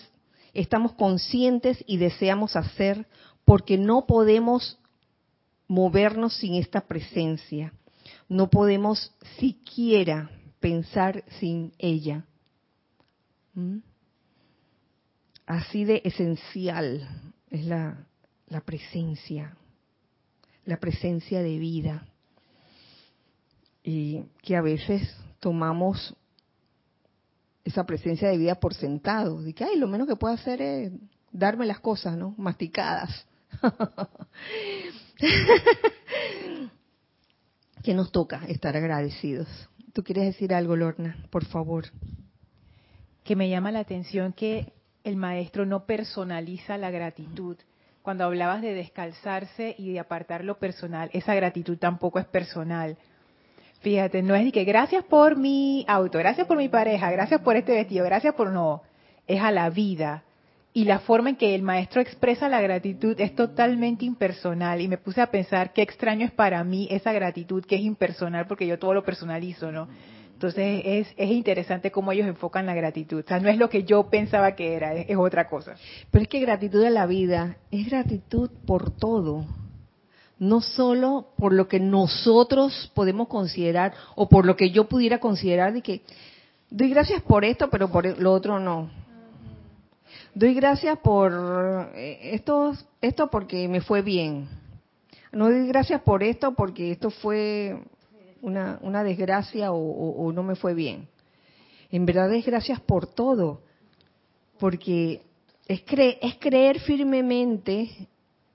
estamos 0.54 0.94
conscientes 0.94 1.84
y 1.86 1.98
deseamos 1.98 2.56
hacer 2.56 3.08
porque 3.44 3.78
no 3.78 4.06
podemos 4.06 4.80
movernos 5.68 6.36
sin 6.36 6.56
esta 6.56 6.82
presencia. 6.82 7.74
No 8.28 8.50
podemos 8.50 9.14
siquiera 9.38 10.30
pensar 10.60 11.24
sin 11.40 11.74
ella. 11.78 12.26
¿Mm? 13.54 13.78
Así 15.46 15.86
de 15.86 16.02
esencial 16.04 17.08
es 17.52 17.66
la, 17.66 18.08
presencia, 18.66 19.56
la 20.66 20.78
presencia 20.80 21.42
de 21.42 21.60
vida. 21.60 22.08
Y 23.86 24.26
que 24.42 24.56
a 24.56 24.62
veces 24.62 25.16
tomamos 25.40 26.16
esa 27.64 27.86
presencia 27.86 28.30
de 28.30 28.38
vida 28.38 28.56
por 28.56 28.74
sentado. 28.74 29.42
De 29.42 29.54
que, 29.54 29.64
ay, 29.64 29.78
lo 29.78 29.88
menos 29.88 30.08
que 30.08 30.16
puedo 30.16 30.34
hacer 30.34 30.60
es 30.62 30.92
darme 31.32 31.68
las 31.68 31.80
cosas, 31.80 32.18
¿no? 32.18 32.34
Masticadas. 32.38 33.28
que 37.84 37.94
nos 37.94 38.12
toca 38.12 38.42
estar 38.48 38.76
agradecidos. 38.76 39.48
¿Tú 39.94 40.04
quieres 40.04 40.26
decir 40.26 40.54
algo, 40.54 40.76
Lorna? 40.76 41.16
Por 41.30 41.46
favor. 41.46 41.86
Que 43.24 43.36
me 43.36 43.50
llama 43.50 43.72
la 43.72 43.80
atención 43.80 44.34
que 44.34 44.74
el 45.04 45.16
maestro 45.16 45.66
no 45.66 45.86
personaliza 45.86 46.78
la 46.78 46.90
gratitud. 46.90 47.58
Cuando 48.02 48.24
hablabas 48.24 48.62
de 48.62 48.74
descalzarse 48.74 49.76
y 49.78 49.94
de 49.94 50.00
apartar 50.00 50.44
lo 50.44 50.58
personal, 50.60 51.10
esa 51.14 51.34
gratitud 51.36 51.78
tampoco 51.78 52.20
es 52.20 52.26
personal. 52.26 52.98
Fíjate, 53.82 54.22
no 54.24 54.36
es 54.36 54.44
ni 54.44 54.52
que 54.52 54.64
gracias 54.64 55.04
por 55.04 55.38
mi 55.38 55.86
auto, 55.88 56.18
gracias 56.18 56.48
por 56.48 56.58
mi 56.58 56.70
pareja, 56.70 57.12
gracias 57.12 57.42
por 57.42 57.56
este 57.56 57.74
vestido, 57.74 58.06
gracias 58.06 58.34
por 58.34 58.52
no, 58.52 58.82
es 59.28 59.42
a 59.42 59.52
la 59.52 59.70
vida. 59.70 60.24
Y 60.74 60.84
la 60.84 61.00
forma 61.00 61.30
en 61.30 61.36
que 61.38 61.56
el 61.56 61.62
maestro 61.62 62.02
expresa 62.02 62.50
la 62.50 62.60
gratitud 62.60 63.18
es 63.22 63.34
totalmente 63.34 64.04
impersonal. 64.04 64.82
Y 64.82 64.90
me 64.90 64.98
puse 64.98 65.22
a 65.22 65.32
pensar 65.32 65.72
qué 65.72 65.82
extraño 65.82 66.26
es 66.26 66.34
para 66.34 66.62
mí 66.66 66.86
esa 66.92 67.14
gratitud 67.14 67.64
que 67.64 67.76
es 67.76 67.82
impersonal, 67.82 68.46
porque 68.46 68.68
yo 68.68 68.78
todo 68.78 68.94
lo 68.94 69.06
personalizo, 69.06 69.72
¿no? 69.72 69.88
Entonces 70.34 70.82
es, 70.84 71.08
es 71.16 71.32
interesante 71.32 71.92
cómo 71.92 72.12
ellos 72.12 72.28
enfocan 72.28 72.66
la 72.66 72.74
gratitud. 72.76 73.24
O 73.24 73.28
sea, 73.28 73.40
no 73.40 73.48
es 73.48 73.58
lo 73.58 73.70
que 73.70 73.86
yo 73.86 74.10
pensaba 74.10 74.54
que 74.54 74.74
era, 74.76 74.94
es, 74.94 75.16
otra 75.16 75.48
cosa. 75.48 75.76
Pero 76.12 76.24
es 76.24 76.28
que 76.28 76.42
gratitud 76.42 76.84
a 76.84 76.90
la 76.90 77.06
vida 77.06 77.56
es 77.72 77.90
gratitud 77.90 78.52
por 78.68 78.92
todo. 78.92 79.46
No 80.38 80.62
solo 80.62 81.28
por 81.38 81.54
lo 81.54 81.68
que 81.68 81.80
nosotros 81.80 82.92
podemos 82.94 83.28
considerar 83.28 83.94
o 84.16 84.28
por 84.28 84.46
lo 84.46 84.56
que 84.56 84.72
yo 84.72 84.90
pudiera 84.90 85.20
considerar 85.20 85.74
de 85.74 85.82
que 85.82 86.02
doy 86.70 86.90
gracias 86.90 87.22
por 87.22 87.46
esto, 87.46 87.70
pero 87.70 87.90
por 87.90 88.20
lo 88.20 88.34
otro 88.34 88.60
no. 88.60 88.90
Doy 90.34 90.54
gracias 90.54 91.00
por 91.00 91.32
eh, 91.96 92.34
esto, 92.34 92.74
esto 93.02 93.30
porque 93.30 93.68
me 93.70 93.80
fue 93.80 94.02
bien. 94.02 94.50
No 95.32 95.46
doy 95.50 95.68
gracias 95.68 96.02
por 96.02 96.24
esto 96.24 96.54
porque 96.54 96.92
esto 96.92 97.10
fue 97.10 97.78
una, 98.42 98.78
una 98.82 99.04
desgracia 99.04 99.72
o, 99.72 100.32
no 100.34 100.44
me 100.44 100.56
fue 100.56 100.74
bien. 100.74 101.08
En 101.92 102.06
verdad 102.06 102.34
es 102.34 102.46
gracias 102.46 102.80
por 102.80 103.08
todo, 103.08 103.62
porque 104.60 105.22
es, 105.68 105.84
es 105.88 106.36
creer 106.36 106.80
firmemente 106.80 108.08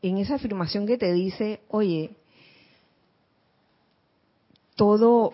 en 0.03 0.19
esa 0.19 0.37
afirmación 0.37 0.87
que 0.87 0.99
te 0.99 1.13
dice, 1.13 1.61
oye, 1.69 2.11
todo, 4.77 5.33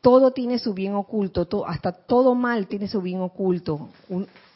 todo 0.00 0.32
tiene 0.32 0.58
su 0.58 0.74
bien 0.74 0.94
oculto, 0.94 1.46
hasta 1.66 1.92
todo 1.92 2.34
mal 2.34 2.66
tiene 2.66 2.88
su 2.88 3.00
bien 3.00 3.20
oculto, 3.20 3.90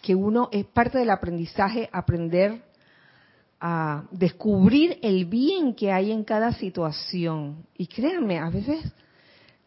que 0.03 0.15
uno 0.15 0.49
es 0.51 0.65
parte 0.67 0.99
del 0.99 1.11
aprendizaje 1.11 1.89
aprender 1.93 2.63
a 3.61 4.05
descubrir 4.11 4.99
el 5.03 5.27
bien 5.27 5.75
que 5.75 5.93
hay 5.93 6.11
en 6.11 6.25
cada 6.25 6.53
situación. 6.53 7.67
Y 7.77 7.87
créanme, 7.87 8.39
a 8.39 8.49
veces, 8.49 8.83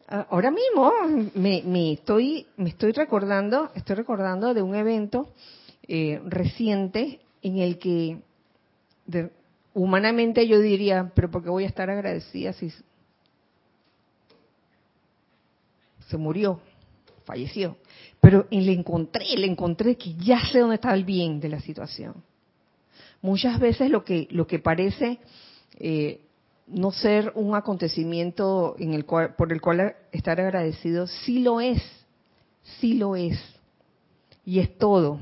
ahora 0.08 0.52
mismo 0.52 0.92
me, 1.36 1.94
estoy, 1.94 2.48
me 2.58 2.70
estoy 2.70 2.92
recordando, 2.92 3.70
estoy 3.76 3.96
recordando 3.96 4.54
de 4.54 4.62
un 4.62 4.76
evento 4.76 5.30
eh, 5.88 6.20
reciente 6.26 7.22
en 7.44 7.60
el 7.60 7.78
que 7.78 8.18
humanamente 9.74 10.48
yo 10.48 10.60
diría, 10.60 11.12
pero 11.16 11.30
¿por 11.32 11.44
qué 11.44 11.50
voy 11.50 11.64
a 11.64 11.68
estar 11.68 11.90
agradecida 11.90 12.54
si 12.54 12.72
se 16.08 16.18
murió, 16.18 16.60
falleció? 17.26 17.78
Pero 18.22 18.48
le 18.50 18.72
encontré, 18.72 19.26
le 19.38 19.48
encontré 19.48 19.98
que 19.98 20.14
ya 20.16 20.40
sé 20.52 20.60
dónde 20.60 20.76
está 20.76 20.94
el 20.94 21.04
bien 21.04 21.40
de 21.40 21.50
la 21.50 21.60
situación. 21.60 22.24
Muchas 23.22 23.60
veces 23.60 23.90
lo 23.90 24.04
que, 24.04 24.28
lo 24.32 24.48
que 24.48 24.60
parece 24.60 25.20
eh, 25.80 26.22
no 26.68 26.92
ser 26.92 27.32
un 27.36 27.56
acontecimiento 27.56 28.76
en 28.80 28.94
el 28.94 29.06
cual, 29.06 29.36
por 29.36 29.52
el 29.52 29.62
cual 29.62 29.96
estar 30.12 30.40
agradecido, 30.40 31.08
sí 31.08 31.40
lo 31.40 31.60
es, 31.62 31.82
sí 32.80 32.94
lo 32.94 33.16
es. 33.16 33.40
Y 34.46 34.60
es 34.60 34.78
todo. 34.78 35.20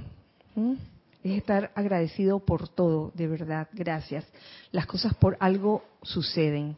Es 1.24 1.38
estar 1.38 1.72
agradecido 1.76 2.40
por 2.40 2.68
todo, 2.68 3.12
de 3.14 3.28
verdad, 3.28 3.68
gracias. 3.74 4.26
Las 4.72 4.88
cosas 4.88 5.14
por 5.14 5.38
algo 5.40 5.84
suceden. 6.02 6.76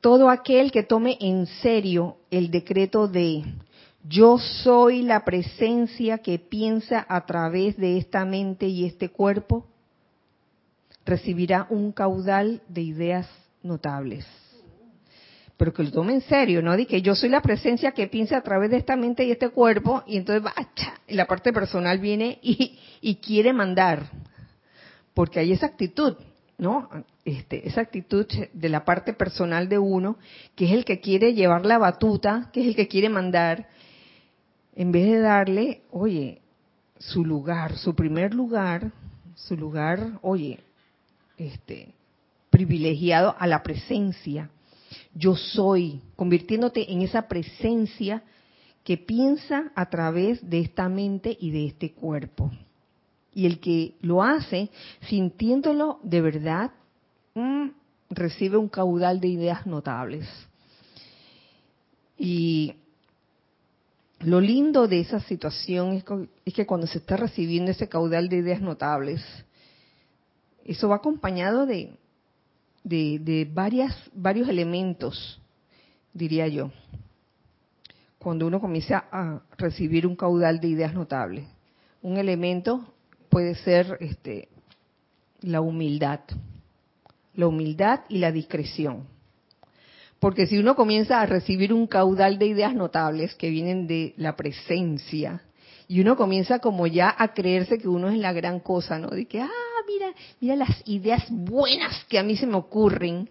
Todo 0.00 0.30
aquel 0.30 0.70
que 0.70 0.82
tome 0.82 1.16
en 1.20 1.46
serio 1.46 2.18
el 2.30 2.50
decreto 2.50 3.08
de 3.08 3.44
yo 4.08 4.38
soy 4.38 5.02
la 5.02 5.24
presencia 5.24 6.18
que 6.18 6.38
piensa 6.38 7.04
a 7.08 7.26
través 7.26 7.76
de 7.76 7.98
esta 7.98 8.24
mente 8.24 8.66
y 8.66 8.86
este 8.86 9.10
cuerpo, 9.10 9.66
recibirá 11.04 11.66
un 11.68 11.92
caudal 11.92 12.62
de 12.68 12.82
ideas 12.82 13.28
notables. 13.62 14.26
Pero 15.58 15.74
que 15.74 15.82
lo 15.82 15.90
tome 15.90 16.14
en 16.14 16.22
serio, 16.22 16.62
¿no? 16.62 16.76
De 16.76 16.86
que 16.86 17.02
yo 17.02 17.14
soy 17.14 17.28
la 17.28 17.42
presencia 17.42 17.92
que 17.92 18.06
piensa 18.06 18.38
a 18.38 18.42
través 18.42 18.70
de 18.70 18.78
esta 18.78 18.96
mente 18.96 19.24
y 19.24 19.32
este 19.32 19.50
cuerpo, 19.50 20.04
y 20.06 20.16
entonces 20.16 20.50
y 21.06 21.14
la 21.14 21.26
parte 21.26 21.52
personal 21.52 21.98
viene 21.98 22.38
y, 22.42 22.78
y 23.00 23.16
quiere 23.16 23.52
mandar. 23.52 24.08
Porque 25.14 25.40
hay 25.40 25.52
esa 25.52 25.66
actitud, 25.66 26.16
¿no? 26.58 26.88
Este, 27.24 27.68
esa 27.68 27.80
actitud 27.80 28.26
de 28.52 28.68
la 28.68 28.84
parte 28.84 29.12
personal 29.12 29.68
de 29.68 29.78
uno, 29.78 30.16
que 30.54 30.66
es 30.66 30.72
el 30.72 30.84
que 30.84 31.00
quiere 31.00 31.34
llevar 31.34 31.66
la 31.66 31.76
batuta, 31.76 32.50
que 32.52 32.60
es 32.60 32.68
el 32.68 32.76
que 32.76 32.88
quiere 32.88 33.08
mandar, 33.08 33.68
en 34.76 34.92
vez 34.92 35.10
de 35.10 35.18
darle, 35.18 35.82
oye, 35.90 36.40
su 36.98 37.24
lugar, 37.24 37.76
su 37.76 37.96
primer 37.96 38.32
lugar, 38.32 38.92
su 39.34 39.56
lugar, 39.56 40.18
oye, 40.22 40.60
este, 41.36 41.94
privilegiado 42.50 43.34
a 43.38 43.46
la 43.46 43.62
presencia. 43.62 44.50
Yo 45.14 45.36
soy, 45.36 46.00
convirtiéndote 46.16 46.92
en 46.92 47.02
esa 47.02 47.28
presencia 47.28 48.22
que 48.84 48.96
piensa 48.96 49.70
a 49.74 49.90
través 49.90 50.48
de 50.48 50.60
esta 50.60 50.88
mente 50.88 51.36
y 51.38 51.50
de 51.50 51.66
este 51.66 51.92
cuerpo. 51.92 52.50
Y 53.34 53.46
el 53.46 53.60
que 53.60 53.94
lo 54.00 54.22
hace 54.22 54.70
sintiéndolo 55.08 56.00
de 56.02 56.20
verdad, 56.20 56.72
mm, 57.34 57.68
recibe 58.10 58.56
un 58.56 58.68
caudal 58.68 59.20
de 59.20 59.28
ideas 59.28 59.66
notables. 59.66 60.26
Y 62.16 62.74
lo 64.20 64.40
lindo 64.40 64.88
de 64.88 65.00
esa 65.00 65.20
situación 65.20 66.02
es, 66.44 66.54
que 66.54 66.66
cuando 66.66 66.86
se 66.86 66.98
está 66.98 67.16
recibiendo 67.16 67.70
ese 67.70 67.88
caudal 67.88 68.28
de 68.28 68.38
ideas 68.38 68.60
notables, 68.60 69.22
eso 70.64 70.88
va 70.88 70.96
acompañado 70.96 71.66
de, 71.66 71.97
de, 72.88 73.48
varios 73.52 74.48
elementos, 74.48 75.40
diría 76.12 76.48
yo, 76.48 76.70
cuando 78.18 78.46
uno 78.46 78.60
comienza 78.60 79.04
a 79.10 79.40
recibir 79.56 80.06
un 80.06 80.16
caudal 80.16 80.60
de 80.60 80.68
ideas 80.68 80.94
notables. 80.94 81.46
Un 82.02 82.16
elemento 82.16 82.84
puede 83.28 83.54
ser 83.54 83.96
este, 84.00 84.48
la 85.40 85.60
humildad, 85.60 86.20
la 87.34 87.46
humildad 87.46 88.00
y 88.08 88.18
la 88.18 88.32
discreción. 88.32 89.06
Porque 90.18 90.46
si 90.46 90.58
uno 90.58 90.74
comienza 90.74 91.20
a 91.20 91.26
recibir 91.26 91.72
un 91.72 91.86
caudal 91.86 92.38
de 92.38 92.46
ideas 92.46 92.74
notables 92.74 93.34
que 93.36 93.50
vienen 93.50 93.86
de 93.86 94.14
la 94.16 94.34
presencia, 94.34 95.42
y 95.86 96.00
uno 96.02 96.16
comienza 96.16 96.58
como 96.58 96.86
ya 96.86 97.14
a 97.16 97.32
creerse 97.32 97.78
que 97.78 97.88
uno 97.88 98.10
es 98.10 98.18
la 98.18 98.32
gran 98.32 98.60
cosa, 98.60 98.98
¿no? 98.98 99.08
De 99.08 99.26
que, 99.26 99.40
ah, 99.40 99.48
mira, 99.88 100.12
mira 100.40 100.56
las 100.56 100.82
ideas 100.86 101.24
buenas 101.30 102.04
que 102.04 102.18
a 102.18 102.22
mí 102.22 102.36
se 102.36 102.46
me 102.46 102.56
ocurren, 102.56 103.28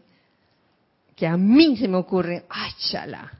que 1.15 1.27
a 1.27 1.37
mí 1.37 1.77
se 1.77 1.87
me 1.87 1.97
ocurren, 1.97 2.43
¡ay, 2.49 2.71
chala! 2.91 3.31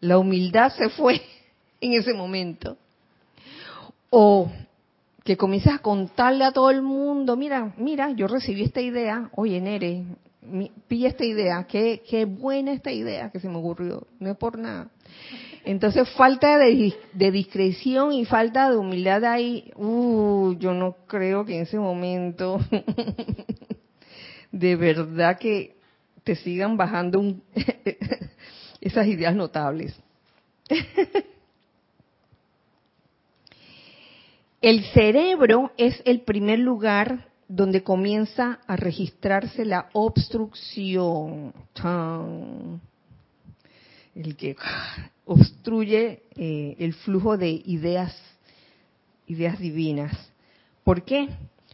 La 0.00 0.18
humildad 0.18 0.72
se 0.74 0.88
fue 0.88 1.20
en 1.80 1.92
ese 1.92 2.14
momento. 2.14 2.76
O 4.10 4.50
que 5.24 5.36
comienzas 5.36 5.74
a 5.74 5.78
contarle 5.78 6.44
a 6.44 6.52
todo 6.52 6.70
el 6.70 6.82
mundo, 6.82 7.36
mira, 7.36 7.74
mira, 7.78 8.10
yo 8.10 8.26
recibí 8.26 8.62
esta 8.62 8.80
idea, 8.80 9.30
oye, 9.34 9.60
Nere, 9.60 10.04
pilla 10.86 11.08
esta 11.08 11.24
idea, 11.24 11.66
qué, 11.66 12.02
qué 12.08 12.26
buena 12.26 12.72
esta 12.72 12.92
idea 12.92 13.30
que 13.30 13.40
se 13.40 13.48
me 13.48 13.56
ocurrió, 13.56 14.06
no 14.20 14.30
es 14.30 14.36
por 14.36 14.58
nada. 14.58 14.90
Entonces, 15.64 16.08
falta 16.10 16.58
de, 16.58 16.94
discreción 17.14 18.12
y 18.12 18.26
falta 18.26 18.70
de 18.70 18.76
humildad 18.76 19.24
ahí, 19.24 19.72
uh, 19.76 20.54
yo 20.58 20.74
no 20.74 20.96
creo 21.06 21.46
que 21.46 21.56
en 21.56 21.62
ese 21.62 21.78
momento 21.78 22.60
de 24.52 24.76
verdad 24.76 25.38
que 25.38 25.76
te 26.22 26.36
sigan 26.36 26.76
bajando 26.76 27.34
esas 28.80 29.06
ideas 29.06 29.34
notables. 29.34 29.98
El 34.60 34.84
cerebro 34.92 35.72
es 35.76 36.00
el 36.06 36.22
primer 36.22 36.58
lugar 36.58 37.28
donde 37.48 37.82
comienza 37.82 38.60
a 38.66 38.76
registrarse 38.76 39.66
la 39.66 39.90
obstrucción. 39.92 41.52
El 44.14 44.36
que 44.38 44.56
obstruye 45.24 46.22
eh, 46.36 46.76
el 46.78 46.94
flujo 46.94 47.36
de 47.36 47.50
ideas, 47.64 48.16
ideas 49.26 49.58
divinas. 49.58 50.12
¿Por 50.82 51.02
qué? 51.02 51.28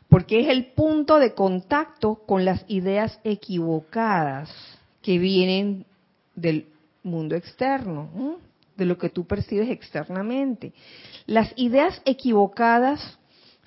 Porque 0.09 0.41
es 0.41 0.49
el 0.49 0.67
punto 0.73 1.19
de 1.19 1.35
contacto 1.35 2.23
con 2.27 2.45
las 2.45 2.65
ideas 2.69 3.19
equivocadas 3.25 4.51
que 5.03 5.19
vienen 5.19 5.87
del 6.35 6.67
mundo 7.03 7.37
externo, 7.37 8.39
de 8.77 8.85
lo 8.85 8.99
que 8.99 9.09
tú 9.09 9.27
percibes 9.27 9.71
externamente. 9.71 10.73
Las 11.27 11.53
ideas 11.57 12.01
equivocadas 12.05 13.19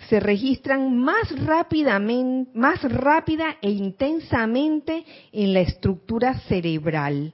se 0.09 0.19
registran 0.19 0.97
más 0.97 1.31
rápidamente, 1.45 2.51
más 2.53 2.81
rápida 2.83 3.57
e 3.61 3.71
intensamente 3.71 5.05
en 5.31 5.53
la 5.53 5.61
estructura 5.61 6.39
cerebral, 6.41 7.33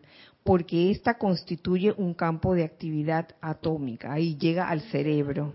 porque 0.49 0.89
ésta 0.89 1.19
constituye 1.19 1.93
un 1.95 2.15
campo 2.15 2.55
de 2.55 2.63
actividad 2.63 3.27
atómica, 3.39 4.13
ahí 4.13 4.35
llega 4.35 4.67
al 4.67 4.81
cerebro. 4.81 5.53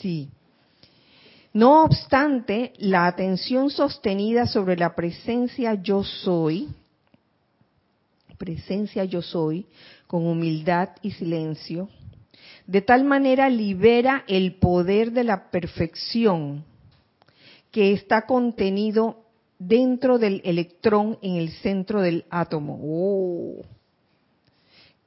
Sí. 0.00 0.28
No 1.52 1.82
obstante, 1.82 2.72
la 2.78 3.08
atención 3.08 3.68
sostenida 3.68 4.46
sobre 4.46 4.76
la 4.76 4.94
presencia 4.94 5.74
yo 5.74 6.04
soy, 6.04 6.68
presencia 8.38 9.04
yo 9.04 9.22
soy, 9.22 9.66
con 10.06 10.24
humildad 10.24 10.90
y 11.02 11.10
silencio, 11.10 11.88
de 12.64 12.80
tal 12.80 13.02
manera 13.02 13.50
libera 13.50 14.22
el 14.28 14.54
poder 14.54 15.10
de 15.10 15.24
la 15.24 15.50
perfección 15.50 16.64
que 17.72 17.92
está 17.92 18.24
contenido 18.24 19.24
dentro 19.58 20.16
del 20.16 20.40
electrón 20.44 21.18
en 21.22 21.34
el 21.34 21.50
centro 21.54 22.02
del 22.02 22.24
átomo. 22.30 22.78
Oh. 22.80 23.77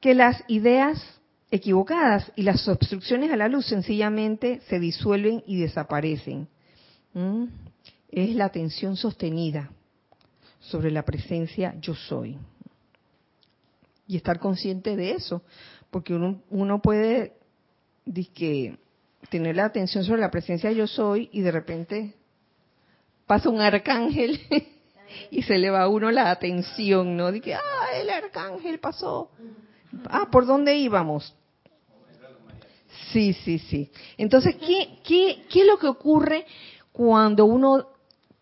Que 0.02 0.14
las 0.14 0.44
ideas 0.48 1.02
equivocadas 1.52 2.32
y 2.36 2.44
las 2.44 2.68
obstrucciones 2.68 3.32
a 3.32 3.38
la 3.38 3.48
luz 3.48 3.68
sencillamente 3.68 4.62
se 4.68 4.80
disuelven 4.80 5.44
y 5.46 5.60
desaparecen. 5.60 6.48
¿Mm? 7.14 7.46
Es 8.10 8.36
la 8.36 8.46
atención 8.46 8.98
sostenida 8.98 9.72
sobre 10.60 10.92
la 10.92 11.04
presencia 11.04 11.76
yo 11.80 11.96
soy. 11.96 12.38
Y 14.08 14.18
estar 14.18 14.40
consciente 14.40 14.96
de 14.96 15.12
eso, 15.12 15.42
porque 15.90 16.14
uno, 16.14 16.42
uno 16.50 16.82
puede 16.82 17.34
que 18.34 18.78
tener 19.30 19.56
la 19.56 19.66
atención 19.66 20.04
sobre 20.04 20.22
la 20.22 20.32
presencia 20.32 20.72
yo 20.72 20.88
soy 20.88 21.30
y 21.32 21.42
de 21.42 21.52
repente 21.52 22.16
pasa 23.26 23.50
un 23.50 23.62
arcángel 23.62 24.40
y 25.32 25.44
se 25.44 25.58
le 25.58 25.70
va 25.70 25.84
a 25.84 25.88
uno 25.88 26.12
la 26.12 26.32
atención, 26.32 27.16
¿no? 27.16 27.32
De 27.32 27.40
que, 27.42 27.54
ah, 27.54 27.60
el 27.96 28.10
arcángel 28.10 28.80
pasó. 28.80 29.30
Ah, 30.10 30.28
¿por 30.32 30.46
dónde 30.46 30.76
íbamos? 30.78 31.36
Sí, 33.12 33.34
sí, 33.34 33.60
sí. 33.60 33.92
Entonces, 34.18 34.56
¿qué, 34.56 35.00
qué, 35.04 35.44
qué 35.50 35.62
es 35.62 35.68
lo 35.68 35.78
que 35.78 35.88
ocurre 35.88 36.46
cuando 36.92 37.46
uno 37.46 37.88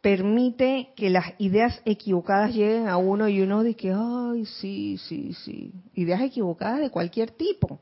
permite 0.01 0.89
que 0.95 1.09
las 1.09 1.33
ideas 1.39 1.81
equivocadas 1.85 2.53
lleguen 2.53 2.87
a 2.87 2.97
uno 2.97 3.27
y 3.27 3.41
uno 3.41 3.63
dice 3.63 3.77
que, 3.77 3.93
ay, 3.93 4.45
sí, 4.45 4.97
sí, 4.97 5.33
sí, 5.33 5.73
ideas 5.93 6.21
equivocadas 6.21 6.79
de 6.79 6.89
cualquier 6.89 7.31
tipo, 7.31 7.79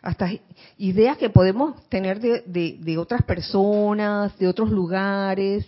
hasta 0.00 0.30
ideas 0.78 1.18
que 1.18 1.30
podemos 1.30 1.88
tener 1.88 2.20
de, 2.20 2.42
de, 2.46 2.78
de 2.80 2.98
otras 2.98 3.22
personas, 3.22 4.36
de 4.38 4.48
otros 4.48 4.70
lugares, 4.70 5.66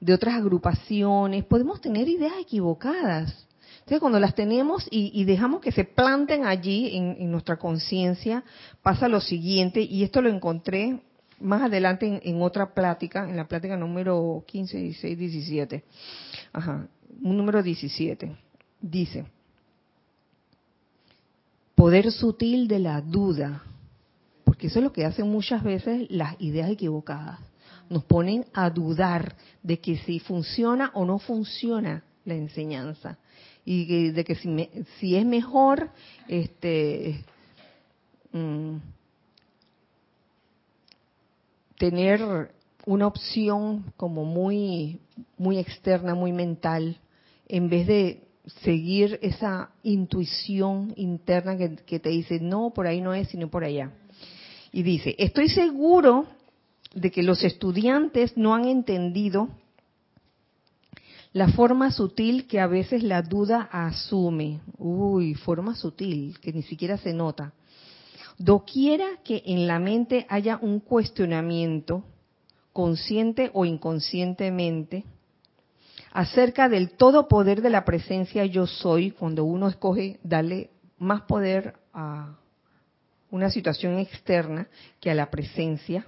de 0.00 0.14
otras 0.14 0.34
agrupaciones, 0.36 1.44
podemos 1.44 1.80
tener 1.80 2.08
ideas 2.08 2.34
equivocadas. 2.40 3.46
Entonces, 3.84 4.00
cuando 4.00 4.18
las 4.18 4.34
tenemos 4.34 4.88
y, 4.90 5.24
dejamos 5.24 5.60
que 5.60 5.70
se 5.70 5.84
planten 5.84 6.46
allí 6.46 6.96
en, 6.96 7.30
nuestra 7.30 7.58
conciencia, 7.58 8.42
pasa 8.82 9.08
lo 9.08 9.20
siguiente, 9.20 9.82
y 9.82 10.04
esto 10.04 10.22
lo 10.22 10.30
encontré 10.30 11.02
más 11.38 11.60
adelante 11.60 12.18
en, 12.24 12.40
otra 12.40 12.72
plática, 12.72 13.28
en 13.28 13.36
la 13.36 13.46
plática 13.46 13.76
número 13.76 14.42
15, 14.46 14.78
16, 14.78 15.18
17. 15.18 15.84
Ajá, 16.54 16.88
un 17.22 17.36
número 17.36 17.62
17. 17.62 18.34
Dice, 18.80 19.26
poder 21.74 22.10
sutil 22.10 22.66
de 22.66 22.78
la 22.78 23.02
duda, 23.02 23.64
porque 24.44 24.68
eso 24.68 24.78
es 24.78 24.82
lo 24.82 24.94
que 24.94 25.04
hacen 25.04 25.28
muchas 25.28 25.62
veces 25.62 26.06
las 26.08 26.40
ideas 26.40 26.70
equivocadas. 26.70 27.38
Nos 27.90 28.04
ponen 28.04 28.46
a 28.54 28.70
dudar 28.70 29.36
de 29.62 29.78
que 29.78 29.98
si 29.98 30.20
funciona 30.20 30.90
o 30.94 31.04
no 31.04 31.18
funciona 31.18 32.02
la 32.24 32.32
enseñanza 32.32 33.18
y 33.64 34.10
de 34.10 34.24
que 34.24 34.34
si, 34.34 34.48
me, 34.48 34.68
si 34.98 35.16
es 35.16 35.24
mejor 35.24 35.90
este 36.28 37.24
mm, 38.32 38.76
tener 41.78 42.52
una 42.86 43.06
opción 43.06 43.92
como 43.96 44.24
muy 44.24 45.00
muy 45.38 45.58
externa, 45.58 46.14
muy 46.14 46.32
mental, 46.32 46.98
en 47.48 47.68
vez 47.68 47.86
de 47.86 48.24
seguir 48.62 49.18
esa 49.22 49.70
intuición 49.82 50.92
interna 50.96 51.56
que, 51.56 51.76
que, 51.76 51.98
te 51.98 52.10
dice, 52.10 52.40
no, 52.40 52.72
por 52.74 52.86
ahí 52.86 53.00
no 53.00 53.14
es, 53.14 53.28
sino 53.28 53.48
por 53.48 53.64
allá. 53.64 53.92
Y 54.72 54.82
dice, 54.82 55.14
estoy 55.18 55.48
seguro 55.48 56.26
de 56.94 57.10
que 57.10 57.22
los 57.22 57.42
estudiantes 57.42 58.36
no 58.36 58.54
han 58.54 58.66
entendido 58.66 59.48
la 61.34 61.48
forma 61.48 61.90
sutil 61.90 62.46
que 62.46 62.60
a 62.60 62.68
veces 62.68 63.02
la 63.02 63.20
duda 63.20 63.68
asume. 63.72 64.60
Uy, 64.78 65.34
forma 65.34 65.74
sutil, 65.74 66.38
que 66.38 66.52
ni 66.52 66.62
siquiera 66.62 66.96
se 66.96 67.12
nota. 67.12 67.52
Doquiera 68.38 69.18
que 69.24 69.42
en 69.44 69.66
la 69.66 69.80
mente 69.80 70.26
haya 70.28 70.60
un 70.62 70.78
cuestionamiento, 70.78 72.04
consciente 72.72 73.50
o 73.52 73.64
inconscientemente, 73.64 75.04
acerca 76.12 76.68
del 76.68 76.90
todo 76.90 77.26
poder 77.26 77.62
de 77.62 77.70
la 77.70 77.84
presencia 77.84 78.44
yo 78.46 78.68
soy, 78.68 79.10
cuando 79.10 79.44
uno 79.44 79.66
escoge 79.66 80.20
darle 80.22 80.70
más 80.98 81.22
poder 81.22 81.74
a 81.92 82.36
una 83.32 83.50
situación 83.50 83.98
externa 83.98 84.68
que 85.00 85.10
a 85.10 85.14
la 85.16 85.32
presencia 85.32 86.06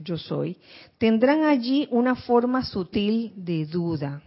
yo 0.00 0.18
soy, 0.18 0.58
tendrán 0.98 1.44
allí 1.44 1.86
una 1.92 2.16
forma 2.16 2.64
sutil 2.64 3.32
de 3.36 3.66
duda. 3.66 4.24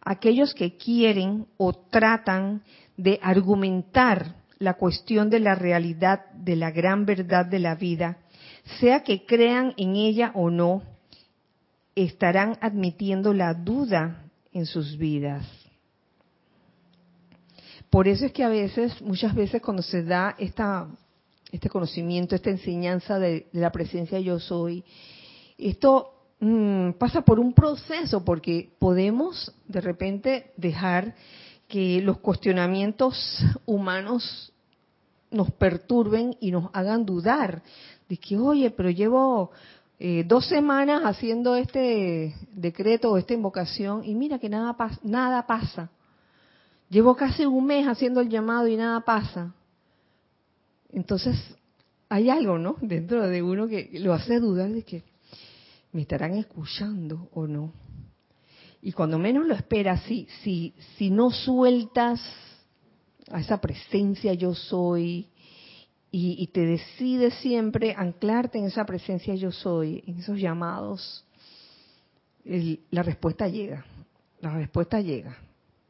Aquellos 0.00 0.54
que 0.54 0.76
quieren 0.76 1.46
o 1.56 1.72
tratan 1.72 2.62
de 2.96 3.18
argumentar 3.22 4.36
la 4.58 4.74
cuestión 4.74 5.30
de 5.30 5.40
la 5.40 5.54
realidad 5.54 6.30
de 6.32 6.56
la 6.56 6.70
gran 6.70 7.06
verdad 7.06 7.46
de 7.46 7.58
la 7.58 7.74
vida, 7.74 8.18
sea 8.80 9.02
que 9.02 9.24
crean 9.24 9.72
en 9.76 9.96
ella 9.96 10.32
o 10.34 10.50
no, 10.50 10.82
estarán 11.94 12.58
admitiendo 12.60 13.32
la 13.32 13.54
duda 13.54 14.24
en 14.52 14.66
sus 14.66 14.96
vidas. 14.98 15.46
Por 17.90 18.06
eso 18.06 18.26
es 18.26 18.32
que 18.32 18.44
a 18.44 18.48
veces, 18.48 19.00
muchas 19.00 19.34
veces 19.34 19.62
cuando 19.62 19.82
se 19.82 20.02
da 20.02 20.34
esta, 20.38 20.88
este 21.50 21.68
conocimiento, 21.68 22.34
esta 22.34 22.50
enseñanza 22.50 23.18
de, 23.18 23.46
de 23.52 23.60
la 23.60 23.72
presencia 23.72 24.20
yo 24.20 24.38
soy, 24.38 24.84
esto 25.56 26.17
mmm, 26.40 26.92
pasa 26.92 27.22
por 27.22 27.40
un 27.40 27.52
proceso 27.52 28.24
porque 28.24 28.70
podemos 28.78 29.52
de 29.66 29.80
repente 29.80 30.52
dejar 30.56 31.14
que 31.68 32.00
los 32.00 32.18
cuestionamientos 32.18 33.44
humanos 33.66 34.52
nos 35.30 35.50
perturben 35.52 36.36
y 36.40 36.50
nos 36.50 36.70
hagan 36.72 37.04
dudar 37.04 37.62
de 38.08 38.16
que, 38.16 38.38
oye, 38.38 38.70
pero 38.70 38.88
llevo 38.88 39.50
eh, 39.98 40.24
dos 40.26 40.46
semanas 40.46 41.02
haciendo 41.04 41.56
este 41.56 42.34
decreto 42.52 43.10
o 43.10 43.18
esta 43.18 43.34
invocación 43.34 44.04
y 44.04 44.14
mira 44.14 44.38
que 44.38 44.48
nada, 44.48 44.76
nada 45.02 45.46
pasa. 45.46 45.90
Llevo 46.88 47.14
casi 47.16 47.44
un 47.44 47.66
mes 47.66 47.86
haciendo 47.86 48.20
el 48.20 48.30
llamado 48.30 48.66
y 48.66 48.76
nada 48.76 49.00
pasa. 49.00 49.52
Entonces, 50.90 51.36
hay 52.08 52.30
algo, 52.30 52.58
¿no? 52.58 52.76
Dentro 52.80 53.28
de 53.28 53.42
uno 53.42 53.68
que 53.68 53.90
lo 53.94 54.14
hace 54.14 54.40
dudar 54.40 54.70
de 54.70 54.82
que 54.82 55.02
me 55.92 56.02
estarán 56.02 56.34
escuchando 56.34 57.28
o 57.32 57.46
no. 57.46 57.72
Y 58.80 58.92
cuando 58.92 59.18
menos 59.18 59.46
lo 59.46 59.54
esperas, 59.54 60.02
si, 60.04 60.28
si, 60.42 60.74
si 60.96 61.10
no 61.10 61.30
sueltas 61.30 62.20
a 63.30 63.40
esa 63.40 63.60
presencia 63.60 64.32
yo 64.34 64.54
soy 64.54 65.28
y, 66.10 66.36
y, 66.38 66.46
te 66.48 66.64
decides 66.64 67.34
siempre 67.34 67.94
anclarte 67.94 68.58
en 68.58 68.64
esa 68.64 68.86
presencia 68.86 69.34
yo 69.34 69.52
soy, 69.52 70.02
en 70.06 70.18
esos 70.18 70.38
llamados, 70.38 71.26
el, 72.46 72.80
la 72.90 73.02
respuesta 73.02 73.46
llega, 73.46 73.84
la 74.40 74.54
respuesta 74.54 75.00
llega. 75.02 75.36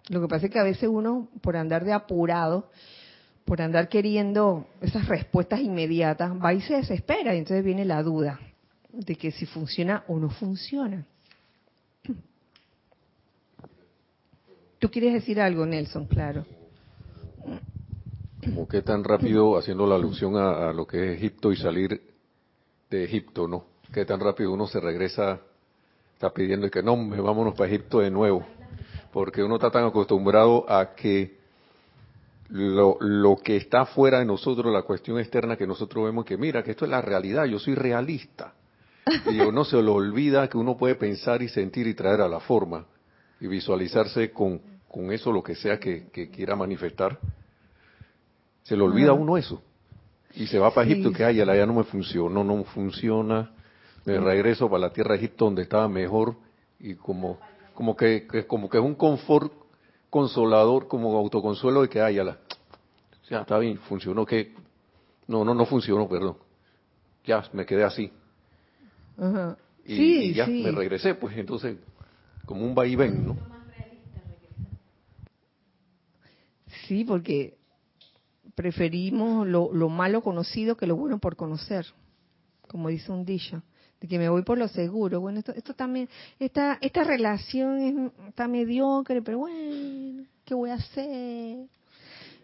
Lo 0.09 0.20
que 0.20 0.26
pasa 0.26 0.46
es 0.46 0.53
que 0.53 0.59
a 0.59 0.64
veces 0.64 0.88
uno, 0.90 1.28
por 1.40 1.57
andar 1.57 1.84
de 1.84 1.92
apurado, 1.92 2.70
por 3.44 3.62
andar 3.62 3.88
queriendo 3.88 4.66
esas 4.80 5.07
respuestas 5.07 5.61
inmediatas, 5.61 6.32
va 6.32 6.53
y 6.53 6.62
se 6.62 6.74
desespera 6.74 7.34
y 7.34 7.38
entonces 7.38 7.64
viene 7.64 7.84
la 7.84 8.03
duda 8.03 8.40
de 8.93 9.16
que 9.16 9.30
si 9.30 9.47
funciona 9.47 10.05
o 10.09 10.18
no 10.18 10.30
funciona. 10.30 11.07
Tú 14.78 14.91
quieres 14.91 15.12
decir 15.12 15.41
algo, 15.41 15.66
Nelson, 15.66 16.07
claro. 16.07 16.45
Como 18.45 18.68
que 18.68 18.82
tan 18.82 19.03
rápido, 19.03 19.59
haciendo 19.59 19.86
la 19.86 19.97
alusión 19.97 20.36
a, 20.36 20.72
lo 20.72 20.86
que 20.86 21.12
es 21.12 21.18
Egipto 21.18 21.53
y 21.53 21.57
salir 21.57 22.01
de 22.89 23.05
Egipto, 23.05 23.49
¿no? 23.49 23.64
Que 23.93 24.05
tan 24.05 24.20
rápido 24.20 24.53
uno 24.53 24.66
se 24.68 24.78
regresa, 24.78 25.41
está 26.14 26.32
pidiendo 26.32 26.70
que 26.70 26.82
no, 26.82 26.97
vámonos 26.97 27.55
para 27.55 27.68
Egipto 27.68 27.99
de 27.99 28.11
nuevo. 28.11 28.47
Porque 29.12 29.43
uno 29.43 29.57
está 29.57 29.70
tan 29.70 29.84
acostumbrado 29.84 30.64
a 30.70 30.95
que 30.95 31.39
lo, 32.51 32.97
lo 33.01 33.36
que 33.36 33.57
está 33.57 33.84
fuera 33.84 34.20
de 34.20 34.24
nosotros, 34.24 34.72
la 34.72 34.82
cuestión 34.82 35.18
externa 35.18 35.57
que 35.57 35.66
nosotros 35.66 36.05
vemos, 36.05 36.24
que 36.24 36.36
mira, 36.36 36.62
que 36.62 36.70
esto 36.70 36.84
es 36.84 36.91
la 36.91 37.03
realidad, 37.03 37.47
yo 37.47 37.59
soy 37.59 37.74
realista. 37.74 38.55
Y 39.31 39.41
uno 39.41 39.65
se 39.65 39.81
lo 39.83 39.95
olvida 39.95 40.49
que 40.49 40.59
uno 40.59 40.77
puede 40.77 40.95
pensar 40.95 41.43
y 41.43 41.49
sentir 41.49 41.87
y 41.87 41.95
traer 41.95 42.21
a 42.21 42.29
la 42.29 42.41
forma 42.41 42.87
y 43.41 43.47
visualizarse 43.47 44.33
con, 44.33 44.61
con 44.89 45.13
eso 45.13 45.33
lo 45.33 45.43
que 45.43 45.55
sea 45.55 45.79
que, 45.79 46.09
que 46.11 46.31
quiera 46.31 46.57
manifestar. 46.57 47.19
Se 48.63 48.77
le 48.77 48.83
olvida 48.83 49.11
a 49.11 49.15
uno 49.15 49.37
eso. 49.37 49.63
Y 50.35 50.47
se 50.47 50.59
va 50.59 50.73
para 50.73 50.87
sí. 50.87 50.93
Egipto, 50.93 51.13
que 51.13 51.25
ay, 51.25 51.41
allá 51.41 51.67
no 51.67 51.75
me 51.75 51.85
funcionó, 51.85 52.45
no 52.45 52.65
funciona. 52.65 53.53
Me 54.05 54.19
regreso 54.19 54.69
para 54.69 54.81
la 54.81 54.93
tierra 54.93 55.13
de 55.13 55.19
Egipto 55.19 55.45
donde 55.45 55.63
estaba 55.63 55.89
mejor 55.89 56.37
y 56.79 56.95
como 56.95 57.39
como 57.75 57.97
que, 57.97 58.27
que 58.27 58.47
como 58.47 58.69
que 58.69 58.79
es 58.79 58.83
un 58.83 58.95
confort 58.95 59.53
consolador, 60.11 60.89
como 60.89 61.17
autoconsuelo 61.17 61.83
de 61.83 61.89
que 61.89 62.01
ay, 62.01 62.17
la 62.17 62.39
ya 63.29 63.43
está 63.43 63.59
bien, 63.59 63.79
funcionó 63.79 64.25
que 64.25 64.55
no, 65.27 65.45
no, 65.45 65.55
no 65.55 65.67
funcionó, 65.67 66.09
perdón. 66.09 66.39
Ya 67.25 67.45
me 67.53 67.67
quedé 67.67 67.85
así. 67.85 68.11
-huh. 69.19 69.57
y, 69.85 69.97
sí, 69.97 70.19
y, 70.31 70.35
ya 70.35 70.47
sí. 70.47 70.62
me 70.62 70.73
regresé, 70.73 71.14
pues 71.14 71.37
entonces, 71.37 71.77
como 72.45 72.64
un 72.64 72.75
vaivén, 72.75 73.27
¿no? 73.27 73.37
Sí, 76.87 77.05
porque 77.05 77.59
preferimos 78.55 79.47
lo, 79.47 79.73
lo, 79.73 79.89
malo 79.89 80.23
conocido 80.23 80.77
que 80.77 80.87
lo 80.87 80.97
bueno 80.97 81.19
por 81.19 81.37
conocer, 81.37 81.87
como 82.66 82.89
dice 82.89 83.12
un 83.12 83.25
dicho, 83.25 83.62
de 84.01 84.09
que 84.09 84.19
me 84.19 84.29
voy 84.29 84.43
por 84.43 84.59
lo 84.59 84.69
seguro. 84.69 85.21
Bueno, 85.21 85.39
esto, 85.39 85.53
esto 85.53 85.75
también, 85.75 86.09
esta, 86.39 86.79
esta 86.81 87.05
relación 87.05 87.79
es, 87.79 88.29
está 88.29 88.49
mediocre, 88.49 89.23
pero 89.23 89.39
bueno, 89.39 90.25
¿qué 90.45 90.55
voy 90.55 90.71
a 90.71 90.75
hacer? 90.75 91.66